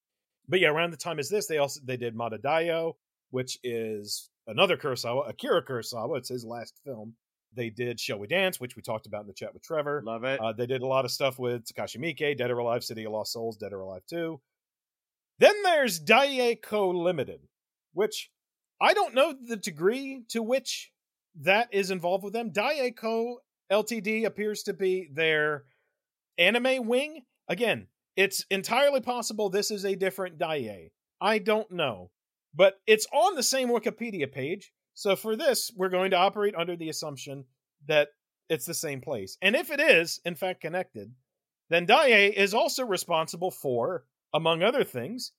[0.48, 2.94] But yeah, around the time is this, they also they did Madadayo,
[3.30, 6.18] which is another Kurosawa, Akira Kurosawa.
[6.18, 7.14] It's his last film.
[7.54, 10.02] They did Shall We Dance, which we talked about in the chat with Trevor.
[10.04, 10.40] Love it.
[10.40, 13.12] Uh, they did a lot of stuff with Takashi Miike, Dead or Alive, City of
[13.12, 14.40] Lost Souls, Dead or Alive 2.
[15.38, 17.40] Then there's Daieco Limited,
[17.92, 18.30] which
[18.80, 20.92] I don't know the degree to which
[21.40, 22.50] that is involved with them.
[22.50, 23.36] Daieco
[23.70, 25.64] Ltd appears to be their
[26.36, 27.22] anime wing.
[27.48, 30.90] Again, it's entirely possible this is a different Daie.
[31.20, 32.10] I don't know.
[32.54, 34.72] But it's on the same Wikipedia page.
[34.94, 37.44] So for this, we're going to operate under the assumption
[37.86, 38.08] that
[38.48, 39.36] it's the same place.
[39.42, 41.12] And if it is, in fact, connected,
[41.70, 44.04] then Daie is also responsible for,
[44.34, 45.32] among other things,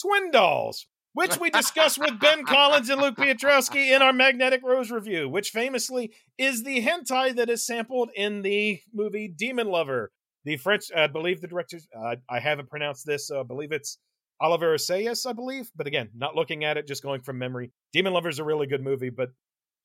[0.00, 4.90] Twin Dolls, which we discussed with Ben Collins and Luke Piotrowski in our Magnetic Rose
[4.90, 10.08] review, which famously is the hentai that is sampled in the movie Demonlover.
[10.44, 13.98] The French, I believe the director, uh, I haven't pronounced this, so I believe it's
[14.42, 15.70] Olivier Assayas, I believe.
[15.76, 17.70] But again, not looking at it, just going from memory.
[17.94, 19.30] Demonlover is a really good movie, but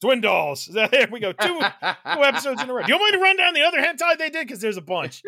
[0.02, 0.68] Twin Dolls.
[0.92, 1.32] There we go.
[1.32, 2.82] Two, two episodes in a row.
[2.84, 4.48] Do you want me to run down the other hentai they did?
[4.48, 5.22] Because there's a bunch.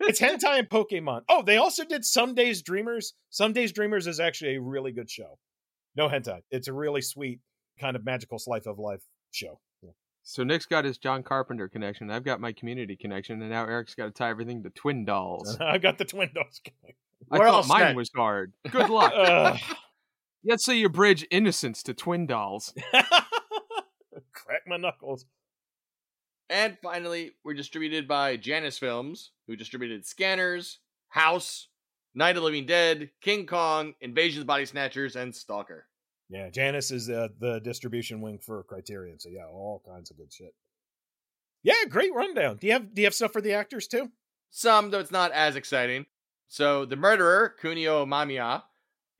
[0.00, 1.22] it's hentai and Pokemon.
[1.28, 3.14] Oh, they also did Someday's Dreamers.
[3.30, 5.38] Someday's Dreamers is actually a really good show.
[5.96, 6.40] No hentai.
[6.50, 7.40] It's a really sweet
[7.80, 9.02] kind of magical slice of life
[9.32, 9.60] show.
[9.82, 9.90] Yeah.
[10.24, 12.10] So Nick's got his John Carpenter connection.
[12.10, 15.56] I've got my community connection, and now Eric's got to tie everything to twin dolls.
[15.60, 16.60] I've got the Twin Dolls.
[17.30, 17.96] I We're all thought mine set.
[17.96, 18.52] was hard.
[18.70, 19.12] Good luck.
[19.14, 19.58] Ugh.
[20.44, 22.72] Let's say you bridge innocence to twin dolls.
[24.32, 25.26] Crack my knuckles.
[26.48, 30.78] And finally, we're distributed by Janus Films, who distributed Scanners,
[31.08, 31.68] House,
[32.14, 35.86] Night of the Living Dead, King Kong, Invasion of the Body Snatchers, and Stalker.
[36.30, 39.18] Yeah, Janus is uh, the distribution wing for Criterion.
[39.18, 40.54] So yeah, all kinds of good shit.
[41.62, 42.56] Yeah, great rundown.
[42.56, 44.10] Do you have do you have stuff for the actors too?
[44.50, 46.06] Some, though it's not as exciting.
[46.48, 48.62] So the murderer, Kunio Mamiya,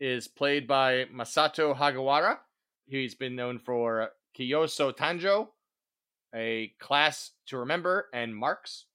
[0.00, 2.38] is played by Masato Hagiwara.
[2.86, 5.48] He's been known for Kiyoso Tanjo,
[6.34, 8.86] A Class to Remember, and Marks.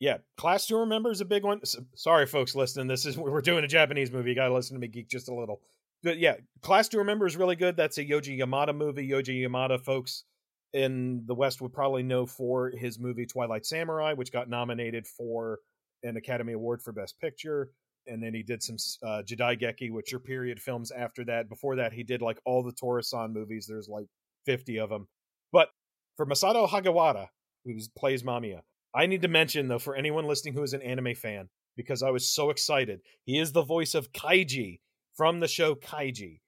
[0.00, 1.60] Yeah, Class to Remember is a big one.
[1.94, 2.86] Sorry, folks listening.
[2.86, 4.30] This is we're doing a Japanese movie.
[4.30, 5.60] You got to listen to me geek just a little.
[6.02, 7.76] but yeah, Class to Remember is really good.
[7.76, 9.08] That's a Yoji Yamada movie.
[9.08, 10.24] Yoji Yamada, folks
[10.72, 15.58] in the West would probably know for his movie Twilight Samurai, which got nominated for
[16.02, 17.70] an Academy Award for Best Picture.
[18.06, 21.48] And then he did some uh, Jidaigeki, which are period films after that.
[21.48, 23.66] Before that, he did like all the Tora-san movies.
[23.68, 24.06] There's like
[24.46, 25.08] 50 of them.
[25.52, 25.68] But
[26.16, 27.28] for Masato Hagiwara,
[27.64, 28.60] who plays Mamiya,
[28.94, 32.10] I need to mention, though, for anyone listening who is an anime fan, because I
[32.10, 34.80] was so excited, he is the voice of Kaiji
[35.14, 36.40] from the show Kaiji.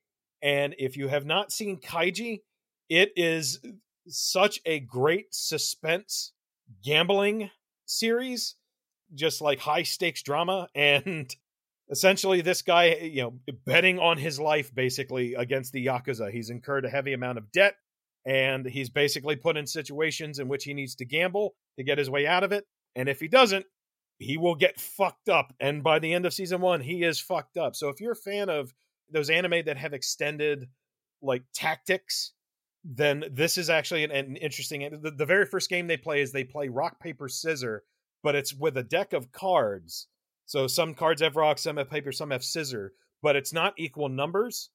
[0.42, 2.40] And if you have not seen Kaiji,
[2.90, 3.60] it is
[4.06, 6.32] such a great suspense
[6.82, 7.50] gambling
[7.86, 8.56] series,
[9.14, 10.68] just like high stakes drama.
[10.74, 11.34] And
[11.90, 16.30] essentially, this guy, you know, betting on his life basically against the Yakuza.
[16.30, 17.76] He's incurred a heavy amount of debt
[18.26, 22.08] and he's basically put in situations in which he needs to gamble to get his
[22.08, 22.64] way out of it.
[22.96, 23.66] And if he doesn't,
[24.18, 25.52] he will get fucked up.
[25.60, 27.76] And by the end of season one, he is fucked up.
[27.76, 28.72] So if you're a fan of
[29.10, 30.68] those anime that have extended
[31.20, 32.32] like tactics,
[32.84, 35.00] then this is actually an, an interesting.
[35.02, 37.82] The, the very first game they play is they play rock paper scissor,
[38.22, 40.06] but it's with a deck of cards.
[40.46, 42.92] So some cards have rock, some have paper, some have scissor,
[43.22, 44.70] but it's not equal numbers.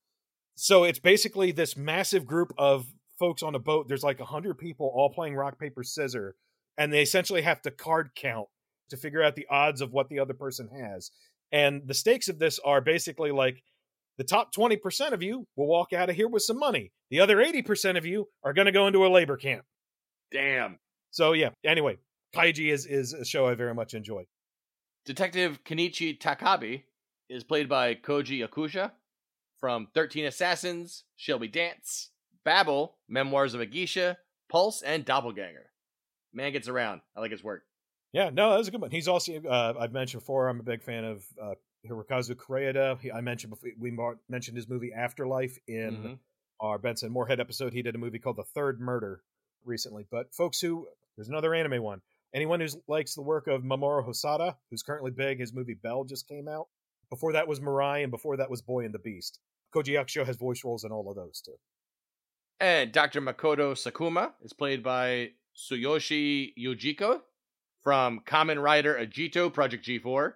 [0.55, 2.87] So it's basically this massive group of
[3.17, 3.87] folks on a boat.
[3.87, 6.35] There's like a hundred people all playing rock paper scissor,
[6.77, 8.47] and they essentially have to card count
[8.89, 11.11] to figure out the odds of what the other person has.
[11.51, 13.63] And the stakes of this are basically like
[14.17, 16.91] the top 20% of you will walk out of here with some money.
[17.09, 19.63] The other 80% of you are going to go into a labor camp.
[20.31, 20.77] Damn.
[21.11, 21.97] So yeah, anyway,
[22.35, 24.25] Kaiji is is a show I very much enjoy.
[25.09, 26.83] Detective Kenichi Takabe
[27.29, 28.91] is played by Koji Yakusho
[29.59, 32.11] from 13 Assassins, Shall We Dance,
[32.45, 34.19] Babel, Memoirs of a Geisha,
[34.51, 35.71] Pulse, and Doppelganger.
[36.31, 37.01] Man gets around.
[37.17, 37.63] I like his work.
[38.13, 38.91] Yeah, no, that was a good one.
[38.91, 40.47] He's also uh, I've mentioned before.
[40.47, 41.55] I'm a big fan of uh,
[41.89, 42.99] Hirokazu Koreeda.
[43.01, 43.97] He, I mentioned before, we
[44.29, 46.13] mentioned his movie Afterlife in mm-hmm.
[46.59, 47.73] our Benson Moorhead episode.
[47.73, 49.23] He did a movie called The Third Murder
[49.65, 50.05] recently.
[50.11, 52.01] But folks who there's another anime one.
[52.33, 56.27] Anyone who likes the work of Mamoru Hosoda, who's currently big, his movie Bell just
[56.27, 56.67] came out.
[57.09, 59.39] Before that was Mirai, and before that was Boy and the Beast.
[59.73, 61.55] Koji Yakusho has voice roles in all of those too.
[62.59, 63.21] And Dr.
[63.21, 67.19] Makoto Sakuma is played by Tsuyoshi Ujiki
[67.83, 70.33] from Kamen Rider Agito Project G4,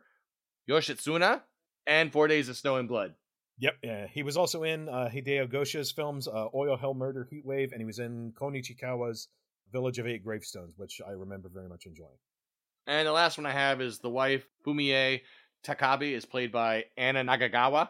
[0.69, 1.41] Yoshitsune,
[1.85, 3.13] and Four Days of Snow and Blood.
[3.59, 4.07] Yep, yeah.
[4.07, 7.81] He was also in uh, Hideo Gosha's films uh, Oil, Hell, Murder, Heat Wave, and
[7.81, 9.27] he was in Kon Ichikawa's
[9.73, 12.17] Village of Eight Gravestones, which I remember very much enjoying.
[12.87, 15.21] And the last one I have is the wife, Fumie
[15.65, 17.89] Takabe, is played by Anna Nakagawa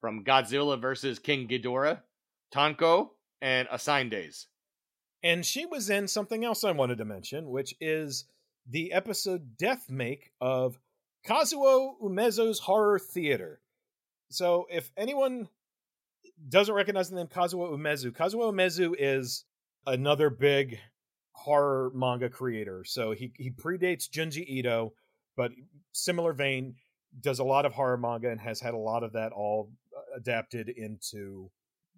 [0.00, 1.18] from Godzilla vs.
[1.18, 2.00] King Ghidorah,
[2.54, 3.10] Tonko,
[3.42, 4.46] and Assigned Days.
[5.22, 8.24] And she was in something else I wanted to mention, which is
[8.70, 10.78] the episode Death Make of
[11.26, 13.60] Kazuo Umezu's Horror Theater.
[14.30, 15.48] So if anyone
[16.48, 19.44] doesn't recognize the name Kazuo Umezu, Kazuo Umezu is
[19.86, 20.78] another big
[21.38, 22.84] horror manga creator.
[22.84, 24.92] So he he predates Junji Ito,
[25.36, 25.52] but
[25.92, 26.74] similar vein,
[27.20, 30.16] does a lot of horror manga and has had a lot of that all uh,
[30.16, 31.50] adapted into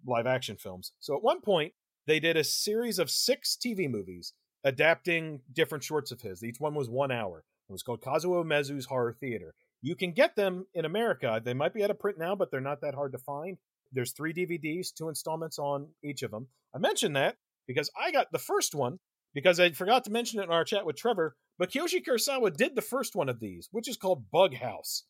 [0.07, 0.93] live action films.
[1.01, 1.73] So at one point,
[2.07, 4.33] they did a series of six TV movies
[4.65, 6.45] adapting different shorts of his.
[6.45, 7.45] Each one was one hour.
[7.69, 9.55] It was called Kazuo Umezu's Horror Theater.
[9.81, 11.41] You can get them in America.
[11.43, 13.57] They might be out of print now, but they're not that hard to find.
[13.93, 16.49] There's three DVDs, two installments on each of them.
[16.75, 17.37] I mentioned that
[17.67, 18.99] because I got the first one
[19.35, 21.36] because I forgot to mention it in our chat with Trevor.
[21.59, 25.05] But Kiyoshi Kurosawa did the first one of these, which is called Bug House.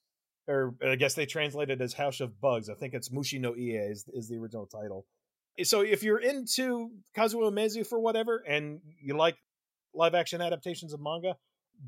[0.49, 2.69] Or I guess they translated as House of Bugs.
[2.69, 5.07] I think it's Mushi no Ie is, is the original title.
[5.63, 9.37] So if you're into Kazuo Umezu for whatever and you like
[9.95, 11.37] live action adaptations of manga,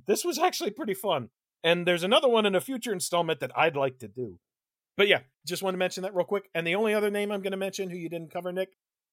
[0.07, 1.31] this was actually pretty fun.
[1.65, 4.39] And there's another one in a future installment that I'd like to do.
[4.97, 6.49] But yeah, just want to mention that real quick.
[6.55, 8.71] And the only other name I'm going to mention who you didn't cover, Nick,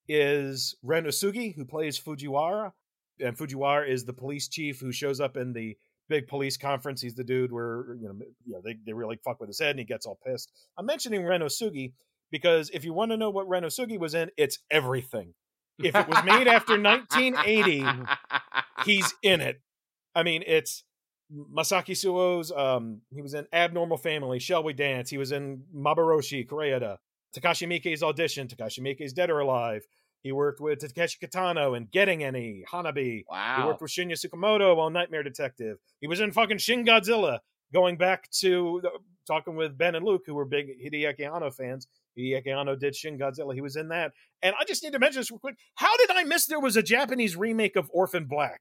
[0.07, 2.71] is Ren Osugi, who plays Fujiwara.
[3.19, 5.77] And Fujiwara is the police chief who shows up in the
[6.07, 7.01] big police conference.
[7.01, 8.15] He's the dude where you know,
[8.45, 10.51] you know they, they really fuck with his head and he gets all pissed.
[10.77, 11.93] I'm mentioning Ren Osugi
[12.31, 15.33] because if you want to know what Ren Osugi was in, it's everything.
[15.81, 17.85] If it was made after 1980,
[18.83, 19.61] he's in it.
[20.13, 20.83] I mean, it's
[21.33, 22.51] Masayuki Suo's.
[22.51, 25.09] Um, he was in Abnormal Family, Shall We Dance?
[25.09, 26.97] He was in Maboroshi, Koreeda.
[27.35, 28.47] Takashi Miike's audition.
[28.47, 29.85] Takashi Miike's Dead or Alive.
[30.21, 33.23] He worked with Takeshi Kitano in Getting Any, Hanabi.
[33.29, 33.55] Wow.
[33.59, 35.77] He worked with Shinya Tsukamoto on Nightmare Detective.
[36.01, 37.39] He was in fucking Shin Godzilla.
[37.73, 38.89] Going back to the,
[39.27, 41.87] talking with Ben and Luke, who were big Hideaki Anno fans.
[42.17, 43.53] Hideaki Anno did Shin Godzilla.
[43.53, 44.11] He was in that.
[44.41, 45.55] And I just need to mention this real quick.
[45.75, 48.59] How did I miss there was a Japanese remake of Orphan Black?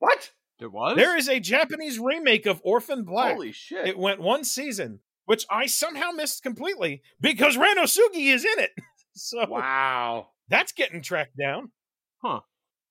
[0.00, 0.32] What?
[0.58, 0.96] There was.
[0.96, 3.34] There is a Japanese remake of Orphan Black.
[3.34, 3.86] Holy shit!
[3.88, 5.00] It went one season.
[5.26, 8.70] which I somehow missed completely because Ren Osugi is in it.
[9.16, 10.30] So Wow.
[10.48, 11.70] That's getting tracked down.
[12.22, 12.40] Huh.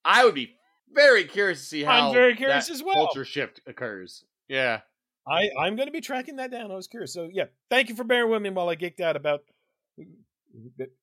[0.06, 0.56] I would be
[0.94, 2.96] very curious to see how I'm very curious that as well.
[2.96, 4.24] culture shift occurs.
[4.48, 4.82] Yeah.
[5.28, 6.72] I, I'm going to be tracking that down.
[6.72, 7.14] I was curious.
[7.14, 9.42] So, yeah, thank you for bearing with me while I geeked out about.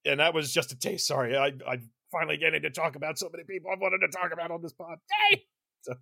[0.04, 1.06] And that was just a taste.
[1.06, 1.36] Sorry.
[1.36, 1.78] I, I
[2.12, 4.72] finally getting to talk about so many people I've wanted to talk about on this
[4.72, 4.98] pod.
[5.32, 5.44] Yay!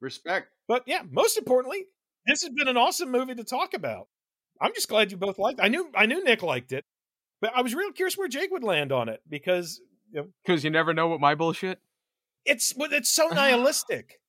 [0.00, 0.48] Respect.
[0.66, 1.84] But yeah, most importantly,
[2.26, 4.08] this has been an awesome movie to talk about.
[4.60, 5.62] I'm just glad you both liked it.
[5.62, 6.84] I knew I knew Nick liked it,
[7.42, 10.64] but I was real curious where Jake would land on it because you know, Because
[10.64, 11.78] you never know what my bullshit.
[12.46, 14.20] it's well, it's so nihilistic.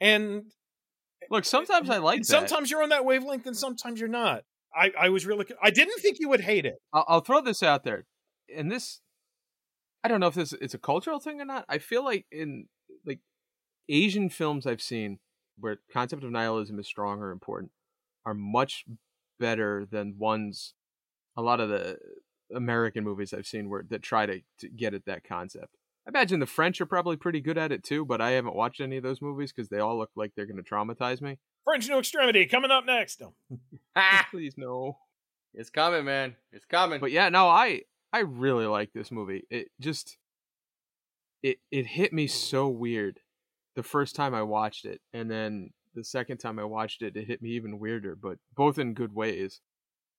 [0.00, 0.44] And
[1.30, 2.26] Look, sometimes I like that.
[2.26, 4.44] sometimes you're on that wavelength and sometimes you're not.
[4.74, 6.76] I, I was really I didn't think you would hate it.
[6.92, 8.06] I'll, I'll throw this out there,
[8.56, 9.00] and this,
[10.04, 11.64] I don't know if this it's a cultural thing or not.
[11.68, 12.68] I feel like in
[13.04, 13.18] like
[13.88, 15.18] Asian films I've seen
[15.58, 17.72] where concept of nihilism is strong or important
[18.24, 18.84] are much
[19.40, 20.74] better than ones.
[21.36, 21.98] A lot of the
[22.54, 25.76] American movies I've seen where that try to, to get at that concept.
[26.06, 28.80] I imagine the French are probably pretty good at it too, but I haven't watched
[28.80, 31.38] any of those movies because they all look like they're going to traumatize me.
[31.64, 33.20] French New Extremity coming up next.
[33.20, 33.34] No.
[33.96, 34.96] Ah, Please no.
[35.54, 36.36] it's coming, man.
[36.52, 37.00] It's coming.
[37.00, 37.82] But yeah, no, I
[38.12, 39.44] I really like this movie.
[39.50, 40.16] It just
[41.42, 43.20] it it hit me so weird
[43.76, 47.26] the first time I watched it, and then the second time I watched it, it
[47.26, 49.60] hit me even weirder, but both in good ways.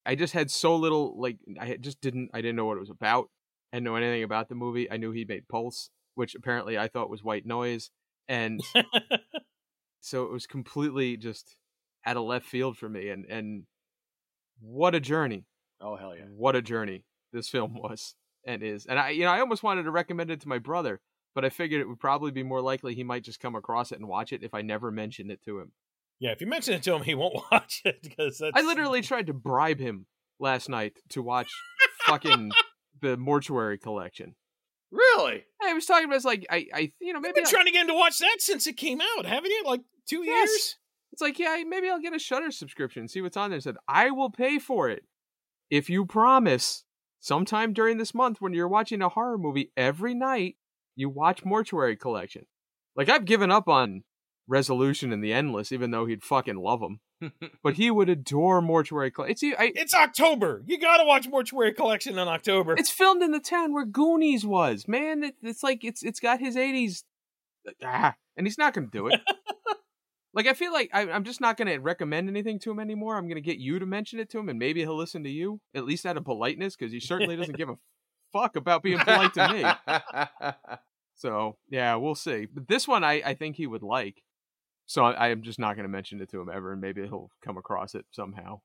[0.05, 2.89] I just had so little like I just didn't I didn't know what it was
[2.89, 3.29] about.
[3.71, 4.91] I didn't know anything about the movie.
[4.91, 7.91] I knew he made Pulse, which apparently I thought was white noise,
[8.27, 8.61] and
[10.01, 11.55] so it was completely just
[12.05, 13.09] out of left field for me.
[13.09, 13.63] And and
[14.59, 15.45] what a journey!
[15.81, 16.25] oh hell yeah.
[16.35, 17.03] what a journey
[17.33, 18.15] this film was
[18.45, 18.85] and is.
[18.85, 21.01] And I, you know, I almost wanted to recommend it to my brother,
[21.35, 23.99] but I figured it would probably be more likely he might just come across it
[23.99, 25.71] and watch it if I never mentioned it to him.
[26.21, 29.01] Yeah, if you mention it to him, he won't watch it because that's I literally
[29.01, 30.05] tried to bribe him
[30.39, 31.49] last night to watch
[32.05, 32.51] fucking
[33.01, 34.35] the mortuary collection.
[34.91, 35.43] Really?
[35.63, 37.65] I was talking about it's like I, I, you know, maybe maybe been I- trying
[37.65, 39.63] to get him to watch that since it came out, haven't you?
[39.65, 40.49] Like two Yes.
[40.49, 40.75] years.
[41.13, 43.57] It's like, yeah, maybe I'll get a Shudder subscription, see what's on there.
[43.57, 45.03] I said, I will pay for it
[45.69, 46.85] if you promise
[47.19, 50.55] sometime during this month when you're watching a horror movie every night,
[50.95, 52.45] you watch Mortuary Collection.
[52.95, 54.03] Like I've given up on
[54.51, 56.99] Resolution and the Endless, even though he'd fucking love them.
[57.63, 59.51] But he would adore Mortuary Collection.
[59.51, 60.63] It's I, It's October.
[60.65, 62.73] You got to watch Mortuary Collection in October.
[62.77, 64.87] it's filmed in the town where Goonies was.
[64.87, 67.03] Man, it, it's like it's it's got his '80s,
[67.83, 69.21] ah, and he's not going to do it.
[70.33, 73.15] like I feel like I, I'm just not going to recommend anything to him anymore.
[73.15, 75.29] I'm going to get you to mention it to him, and maybe he'll listen to
[75.29, 77.77] you at least out of politeness, because he certainly doesn't give a
[78.33, 80.53] fuck about being polite to me.
[81.13, 82.47] So yeah, we'll see.
[82.51, 84.23] But this one, I I think he would like.
[84.91, 87.01] So I, I am just not going to mention it to him ever, and maybe
[87.03, 88.59] he'll come across it somehow.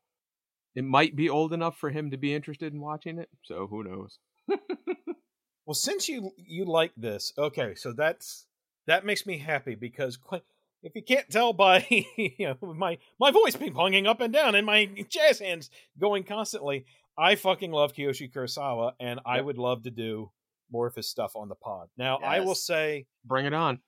[0.75, 3.83] It might be old enough for him to be interested in watching it, so who
[3.83, 4.19] knows?
[5.65, 8.45] Well, since you you like this, okay, so that's
[8.85, 10.39] that makes me happy because qu-
[10.81, 11.85] if you can't tell by
[12.17, 16.23] you know my my voice ping ponging up and down and my jazz hands going
[16.23, 16.85] constantly,
[17.17, 19.45] I fucking love Kiyoshi Kurosawa, and I Yep.
[19.45, 20.31] would love to do
[20.71, 21.89] more of his stuff on the pod.
[21.97, 23.79] Now, I will say Bring it on.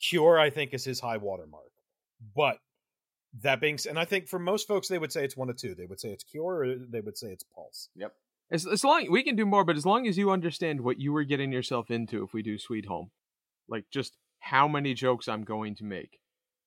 [0.00, 1.72] Cure, I think, is his high watermark,
[2.34, 2.58] but
[3.42, 5.56] that being said, and I think for most folks they would say it's one of
[5.56, 5.74] two.
[5.74, 7.88] They would say it's Cure, or they would say it's Pulse.
[7.96, 8.12] Yep.
[8.50, 11.12] As, as long we can do more, but as long as you understand what you
[11.12, 13.10] were getting yourself into, if we do Sweet Home,
[13.68, 16.18] like just how many jokes I'm going to make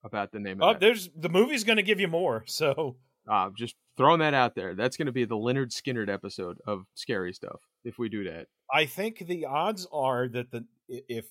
[0.03, 0.79] about the name Oh, of that.
[0.85, 2.97] there's the movie's going to give you more, so.
[3.29, 4.73] Uh, just throwing that out there.
[4.73, 8.47] That's going to be the Lynyrd Skynyrd episode of scary stuff if we do that.
[8.73, 11.25] I think the odds are that the if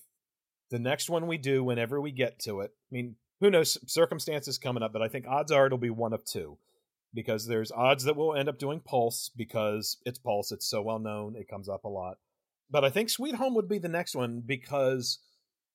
[0.71, 3.77] the next one we do, whenever we get to it, I mean, who knows?
[3.85, 6.57] Circumstances coming up, but I think odds are it'll be one of two,
[7.13, 10.51] because there's odds that we'll end up doing Pulse because it's Pulse.
[10.51, 11.35] It's so well known.
[11.35, 12.17] It comes up a lot.
[12.69, 15.19] But I think Sweet Home would be the next one because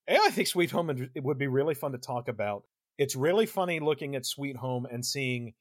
[0.09, 2.65] I think Sweet Home would be really fun to talk about.
[2.99, 5.55] It's really funny looking at Sweet Home and seeing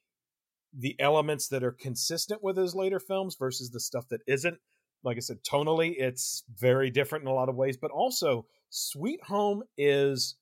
[0.77, 4.59] the elements that are consistent with his later films versus the stuff that isn't
[5.03, 9.21] like I said, tonally, it's very different in a lot of ways, but also Sweet
[9.23, 10.35] Home is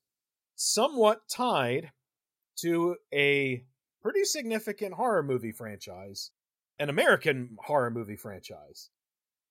[0.56, 1.92] somewhat tied
[2.58, 3.64] to a
[4.02, 6.32] pretty significant horror movie franchise,
[6.80, 8.90] an American horror movie franchise.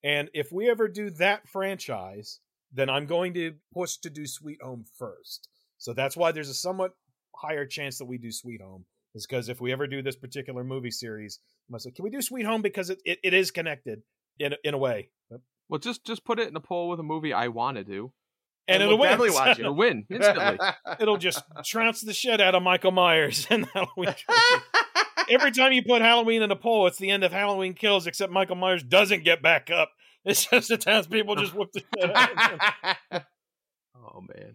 [0.03, 2.41] And if we ever do that franchise,
[2.73, 5.49] then I'm going to push to do Sweet Home first.
[5.79, 6.93] So that's why there's a somewhat
[7.35, 10.65] higher chance that we do Sweet Home, is because if we ever do this particular
[10.65, 13.51] movie series, I must say, can we do Sweet Home because it, it, it is
[13.51, 14.03] connected
[14.39, 15.11] in in a way,
[15.69, 18.13] Well, just just put it in a poll with a movie I want to do.
[18.71, 19.19] And, And it'll we'll win.
[19.19, 19.61] definitely watch it.
[19.61, 20.59] It'll win instantly.
[21.01, 24.15] it'll just trounce the shit out of Michael Myers and Halloween.
[25.29, 28.33] every time you put Halloween in a poll, it's the end of Halloween Kills, except
[28.33, 29.91] Michael Myers doesn't get back up.
[30.25, 33.23] It's just the townspeople just whoop the shit out of him.
[33.97, 34.55] Oh man.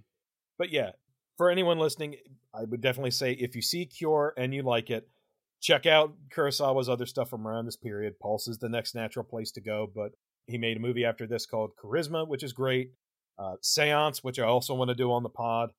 [0.57, 0.91] But yeah,
[1.37, 2.15] for anyone listening,
[2.53, 5.07] I would definitely say if you see Cure and you like it,
[5.61, 8.19] check out Kurosawa's other stuff from around this period.
[8.19, 10.11] Pulse is the next natural place to go, but
[10.47, 12.91] he made a movie after this called Charisma, which is great.
[13.37, 15.71] Uh, Seance, which I also want to do on the pod.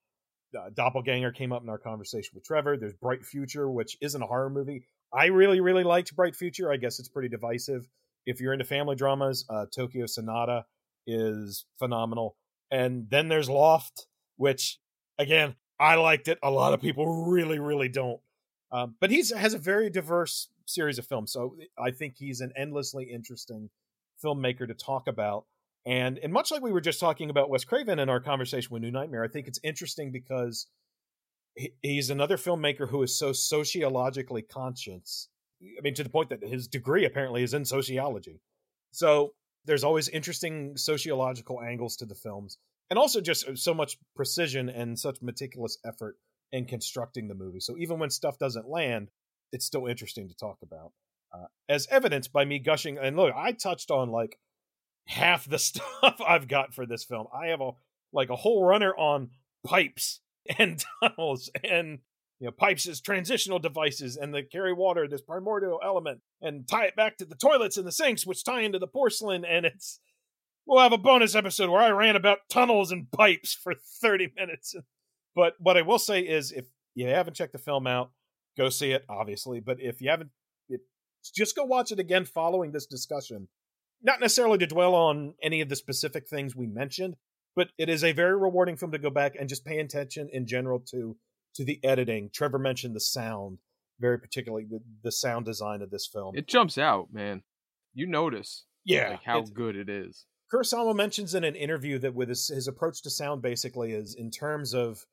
[0.57, 2.77] Uh, Doppelganger came up in our conversation with Trevor.
[2.77, 4.85] There's Bright Future, which isn't a horror movie.
[5.13, 6.73] I really, really liked Bright Future.
[6.73, 7.87] I guess it's pretty divisive.
[8.27, 10.65] If you're into family dramas, uh, Tokyo Sonata
[11.07, 12.37] is phenomenal.
[12.71, 14.07] And then there's Loft,
[14.37, 14.79] which,
[15.19, 16.39] again, I liked it.
[16.43, 18.21] A lot of people really, really don't.
[18.73, 22.53] Um, but he's has a very diverse series of films, so I think he's an
[22.57, 23.71] endlessly interesting
[24.23, 25.45] filmmaker to talk about.
[25.87, 28.83] And and much like we were just talking about Wes Craven in our conversation with
[28.83, 30.67] New Nightmare, I think it's interesting because
[31.55, 35.29] he, he's another filmmaker who is so sociologically conscious.
[35.63, 38.41] I mean, to the point that his degree apparently is in sociology.
[38.91, 39.35] So
[39.65, 42.59] there's always interesting sociological angles to the films,
[42.91, 46.17] and also just so much precision and such meticulous effort
[46.53, 47.61] in constructing the movie.
[47.61, 49.09] So even when stuff doesn't land,
[49.53, 50.93] it's still interesting to talk about.
[51.33, 54.39] Uh, as evidenced by me gushing, and look, I touched on like
[55.07, 57.27] half the stuff I've got for this film.
[57.35, 57.73] I have a
[58.13, 59.31] like a whole runner on
[59.67, 60.21] pipes
[60.59, 61.99] and tunnels and
[62.39, 66.85] you know pipes as transitional devices and the carry water this primordial element and tie
[66.85, 69.99] it back to the toilets and the sinks which tie into the porcelain and it's
[70.67, 74.75] we'll have a bonus episode where I ran about tunnels and pipes for 30 minutes.
[75.35, 78.11] But what I will say is if you haven't checked the film out,
[78.57, 80.31] go see it obviously, but if you haven't
[80.69, 80.81] it,
[81.35, 83.49] just go watch it again following this discussion
[84.03, 87.17] not necessarily to dwell on any of the specific things we mentioned,
[87.55, 90.47] but it is a very rewarding film to go back and just pay attention in
[90.47, 91.17] general to
[91.55, 92.31] to the editing.
[92.33, 93.59] Trevor mentioned the sound,
[93.99, 96.37] very particularly the, the sound design of this film.
[96.37, 97.43] It jumps out, man.
[97.95, 100.27] You notice yeah, like how good it is.
[100.53, 104.31] Kurosawa mentions in an interview that with his, his approach to sound basically is in
[104.31, 105.05] terms of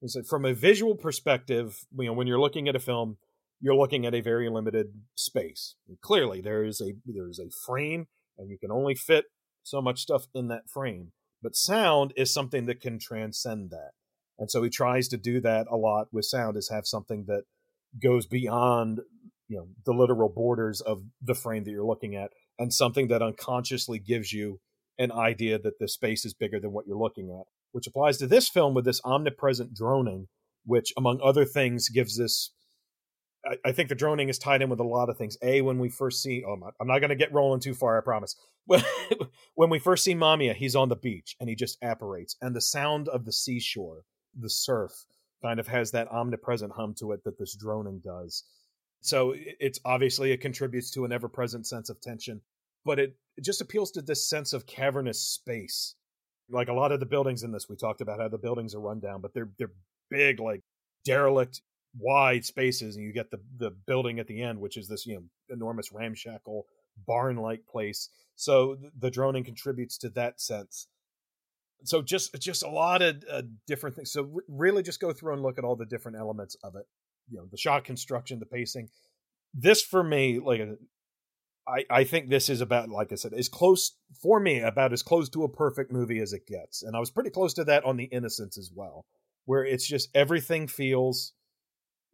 [0.00, 3.16] is that from a visual perspective, you know, when you're looking at a film,
[3.60, 4.86] you're looking at a very limited
[5.16, 5.74] space.
[5.88, 8.06] And clearly, there is a there is a frame,
[8.38, 9.26] and you can only fit
[9.62, 11.12] so much stuff in that frame.
[11.42, 13.90] But sound is something that can transcend that,
[14.38, 16.56] and so he tries to do that a lot with sound.
[16.56, 17.42] Is have something that
[18.02, 19.00] goes beyond
[19.48, 23.22] you know the literal borders of the frame that you're looking at, and something that
[23.22, 24.60] unconsciously gives you
[24.98, 28.26] an idea that the space is bigger than what you're looking at, which applies to
[28.26, 30.26] this film with this omnipresent droning,
[30.64, 32.52] which, among other things, gives this.
[33.44, 35.36] I, I think the droning is tied in with a lot of things.
[35.42, 37.98] A, when we first see, oh, I'm not, not going to get rolling too far,
[37.98, 38.36] I promise.
[39.54, 42.60] when we first see Mamiya, he's on the beach and he just apparates, and the
[42.60, 44.04] sound of the seashore,
[44.38, 45.06] the surf,
[45.42, 48.44] kind of has that omnipresent hum to it that this droning does.
[49.00, 52.40] So it's obviously it contributes to an ever present sense of tension,
[52.84, 55.94] but it, it just appeals to this sense of cavernous space.
[56.50, 58.80] Like a lot of the buildings in this, we talked about how the buildings are
[58.80, 59.72] run down, but they're they're
[60.10, 60.62] big, like
[61.04, 61.60] derelict,
[61.98, 65.14] wide spaces, and you get the the building at the end, which is this you
[65.14, 66.66] know enormous ramshackle
[67.06, 68.08] barn like place.
[68.36, 70.88] So th- the droning contributes to that sense.
[71.84, 74.12] So just just a lot of uh, different things.
[74.12, 76.86] So re- really, just go through and look at all the different elements of it.
[77.30, 78.88] You know, the shot construction, the pacing.
[79.54, 80.60] This for me, like
[81.68, 85.02] I, I think this is about, like I said, as close for me about as
[85.02, 87.84] close to a perfect movie as it gets, and I was pretty close to that
[87.84, 89.04] on The Innocents as well,
[89.44, 91.34] where it's just everything feels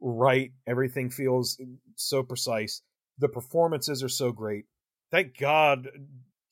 [0.05, 1.61] right, everything feels
[1.97, 2.83] so precise,
[3.19, 4.65] the performances are so great.
[5.11, 5.99] Thank God uh,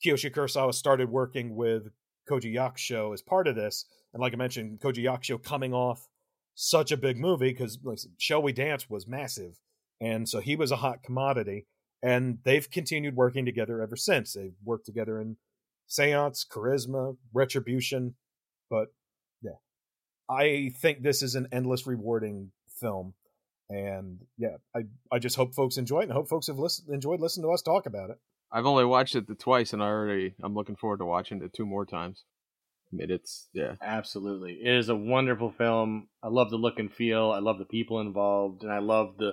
[0.03, 1.83] Kiyoshi Kurosawa started working with
[2.29, 6.07] Koji Yakusho as part of this, and like I mentioned, Koji Yakusho coming off
[6.55, 9.59] such a big movie because like, Shall We Dance was massive,
[10.01, 11.67] and so he was a hot commodity
[12.03, 14.33] and they've continued working together ever since.
[14.33, 15.37] They've worked together in
[15.87, 18.15] Seance, Charisma, Retribution,
[18.69, 18.89] but
[19.41, 19.57] yeah,
[20.29, 22.51] I think this is an endless rewarding
[22.81, 23.13] film,
[23.69, 24.81] and yeah, I
[25.11, 27.53] I just hope folks enjoy it, and I hope folks have listened, enjoyed listening to
[27.53, 28.17] us talk about it.
[28.51, 31.53] I've only watched it the twice, and I already I'm looking forward to watching it
[31.53, 32.23] two more times.
[32.91, 34.59] I mean, it's yeah, Absolutely.
[34.63, 36.09] It is a wonderful film.
[36.21, 37.31] I love the look and feel.
[37.31, 39.31] I love the people involved, and I love the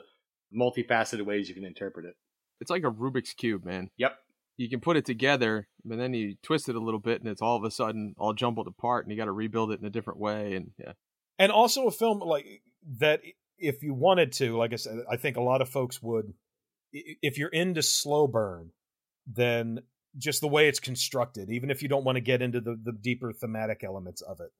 [0.57, 2.15] multifaceted ways you can interpret it.
[2.61, 3.91] it's like a Rubik's cube, man.
[3.99, 4.13] Yep.
[4.57, 7.41] You can put it together, but then you twist it a little bit, and it's
[7.41, 9.91] all of a sudden all jumbled apart, and you got to rebuild it in a
[9.91, 10.55] different way.
[10.55, 10.93] And yeah,
[11.39, 12.63] and also a film like
[12.99, 13.21] that
[13.61, 16.33] if you wanted to like i said i think a lot of folks would
[16.93, 18.71] if you're into slow burn
[19.27, 19.81] then
[20.19, 22.93] just the way it's constructed even if you don't want to get into the, the
[22.93, 24.51] deeper thematic elements of it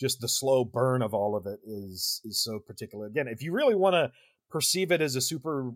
[0.00, 3.06] just the slow burn of all of it is is so particular.
[3.06, 4.10] Again if you really want to
[4.50, 5.72] perceive it as a super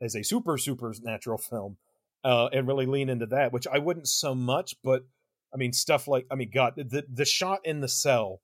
[0.00, 1.76] as a super supernatural film,
[2.22, 5.02] uh, and really lean into that, which I wouldn't so much, but
[5.52, 8.40] I mean stuff like I mean, God, the the shot in the cell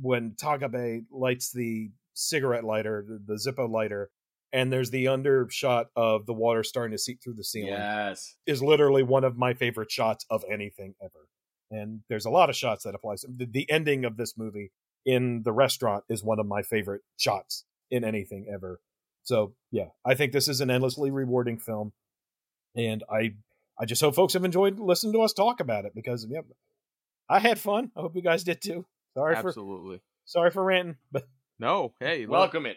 [0.00, 4.10] when Takabe lights the cigarette lighter, the, the Zippo lighter,
[4.52, 8.36] and there's the undershot of the water starting to seep through the ceiling Yes.
[8.46, 11.28] is literally one of my favorite shots of anything ever.
[11.70, 13.24] And there's a lot of shots that applies.
[13.28, 14.70] The, the ending of this movie
[15.04, 18.80] in the restaurant is one of my favorite shots in anything ever.
[19.24, 21.92] So yeah, I think this is an endlessly rewarding film,
[22.76, 23.34] and I
[23.78, 26.42] I just hope folks have enjoyed listening to us talk about it because yeah,
[27.28, 27.90] I had fun.
[27.96, 28.86] I hope you guys did too.
[29.14, 30.00] Sorry for Absolutely.
[30.24, 31.24] sorry for ranting, but
[31.58, 32.76] No, hey, look, Welcome it.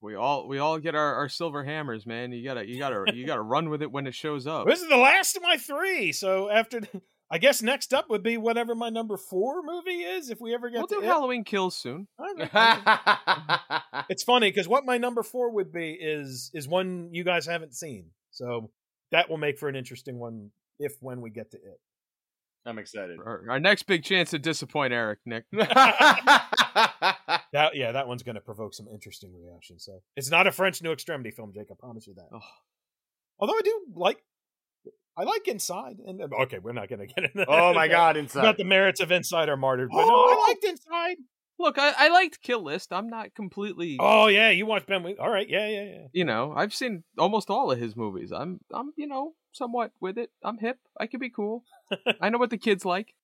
[0.00, 2.32] we all we all get our, our silver hammers, man.
[2.32, 4.66] You gotta you gotta you gotta run with it when it shows up.
[4.66, 6.12] this is the last of my three.
[6.12, 6.80] So after,
[7.30, 10.70] I guess next up would be whatever my number four movie is if we ever
[10.70, 11.06] get We'll to do it.
[11.06, 12.06] Halloween Kills soon.
[14.08, 17.74] It's funny because what my number four would be is is one you guys haven't
[17.74, 18.70] seen, so
[19.10, 21.80] that will make for an interesting one if when we get to it.
[22.66, 23.18] I'm excited.
[23.24, 25.44] Our, our next big chance to disappoint Eric, Nick.
[27.52, 29.84] That yeah, that one's going to provoke some interesting reactions.
[29.84, 31.68] So it's not a French New Extremity film, Jake.
[31.70, 32.28] I promise you that.
[32.32, 32.40] Oh.
[33.38, 34.22] Although I do like,
[35.16, 37.44] I like Inside, and uh, okay, we're not going to get into.
[37.48, 38.56] oh my god, about inside.
[38.56, 41.16] the merits of Inside are martyred, but no, oh, I liked Inside.
[41.58, 42.92] Look, I, I liked Kill List.
[42.92, 45.02] I'm not completely Oh yeah, you watched Ben.
[45.02, 45.18] Wheatley.
[45.18, 46.06] All right, yeah, yeah, yeah.
[46.12, 48.32] you know, I've seen almost all of his movies.
[48.32, 50.30] I'm I'm, you know, somewhat with it.
[50.42, 50.78] I'm hip.
[50.98, 51.64] I can be cool.
[52.20, 53.14] I know what the kids like.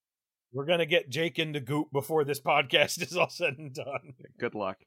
[0.52, 4.14] We're gonna get Jake into Goop before this podcast is all said and done.
[4.38, 4.78] Good luck.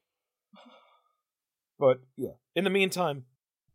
[1.78, 3.24] But yeah, in the meantime,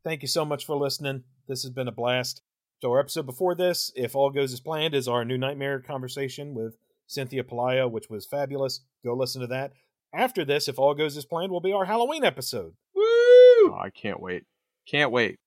[0.03, 1.23] thank you so much for listening.
[1.47, 2.41] This has been a blast.
[2.81, 6.53] So our episode before this, if all goes as planned, is our new nightmare conversation
[6.53, 6.77] with
[7.07, 8.81] Cynthia Palaya, which was fabulous.
[9.03, 9.71] Go listen to that.
[10.13, 12.73] After this, if all goes as planned, will be our Halloween episode.
[12.95, 13.03] Woo!
[13.03, 14.43] Oh, I can't wait.
[14.89, 15.39] Can't wait.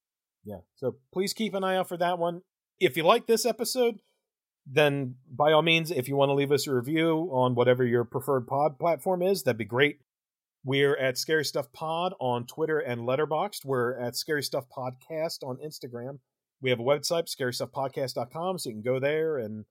[0.44, 0.60] Yeah.
[0.74, 2.42] So please keep an eye out for that one.
[2.78, 4.00] If you like this episode,
[4.66, 8.04] then by all means, if you want to leave us a review on whatever your
[8.04, 10.00] preferred pod platform is, that'd be great.
[10.64, 13.64] We're at Scary Stuff Pod on Twitter and Letterboxd.
[13.64, 16.18] We're at Scary Stuff Podcast on Instagram.
[16.60, 19.64] We have a website, scarystuffpodcast.com, so you can go there and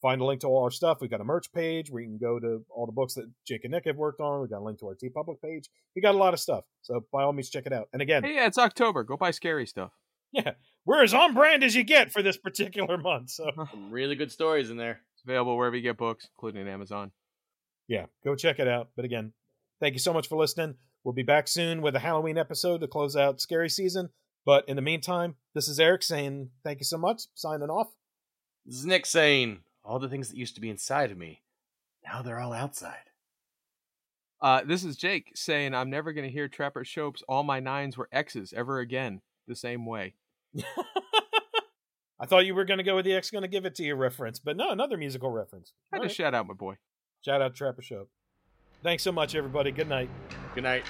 [0.00, 0.98] find a link to all our stuff.
[1.00, 3.64] We've got a merch page where you can go to all the books that Jake
[3.64, 4.40] and Nick have worked on.
[4.40, 5.68] We've got a link to our TeePublic page.
[5.96, 6.64] We got a lot of stuff.
[6.82, 7.88] So by all means, check it out.
[7.92, 9.02] And again, Hey, yeah, it's October.
[9.02, 9.90] Go buy scary stuff.
[10.32, 10.52] yeah,
[10.86, 13.30] we're as on brand as you get for this particular month.
[13.30, 15.00] So Some really good stories in there.
[15.14, 17.10] It's available wherever you get books, including Amazon.
[17.88, 18.88] yeah, go check it out.
[18.96, 19.32] But again,
[19.80, 20.76] thank you so much for listening.
[21.04, 24.10] We'll be back soon with a Halloween episode to close out scary season.
[24.44, 27.22] But in the meantime, this is Eric saying thank you so much.
[27.34, 27.88] Signing off.
[28.64, 31.42] This is Nick saying, all the things that used to be inside of me,
[32.04, 33.10] now they're all outside.
[34.40, 37.96] Uh, this is Jake saying I'm never going to hear Trapper Schoepp's All My Nines
[37.96, 40.14] Were X's ever again the same way.
[42.18, 43.82] I thought you were going to go with the X going to give it to
[43.84, 45.72] you reference, but no, another musical reference.
[45.92, 46.16] I had All to right.
[46.16, 46.76] shout out my boy.
[47.24, 48.08] Shout out Trapper Show.
[48.82, 49.70] Thanks so much, everybody.
[49.70, 50.08] Good night.
[50.54, 50.84] Good night.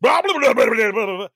[0.00, 1.28] Blah, blah, blah, blah, blah, blah, blah.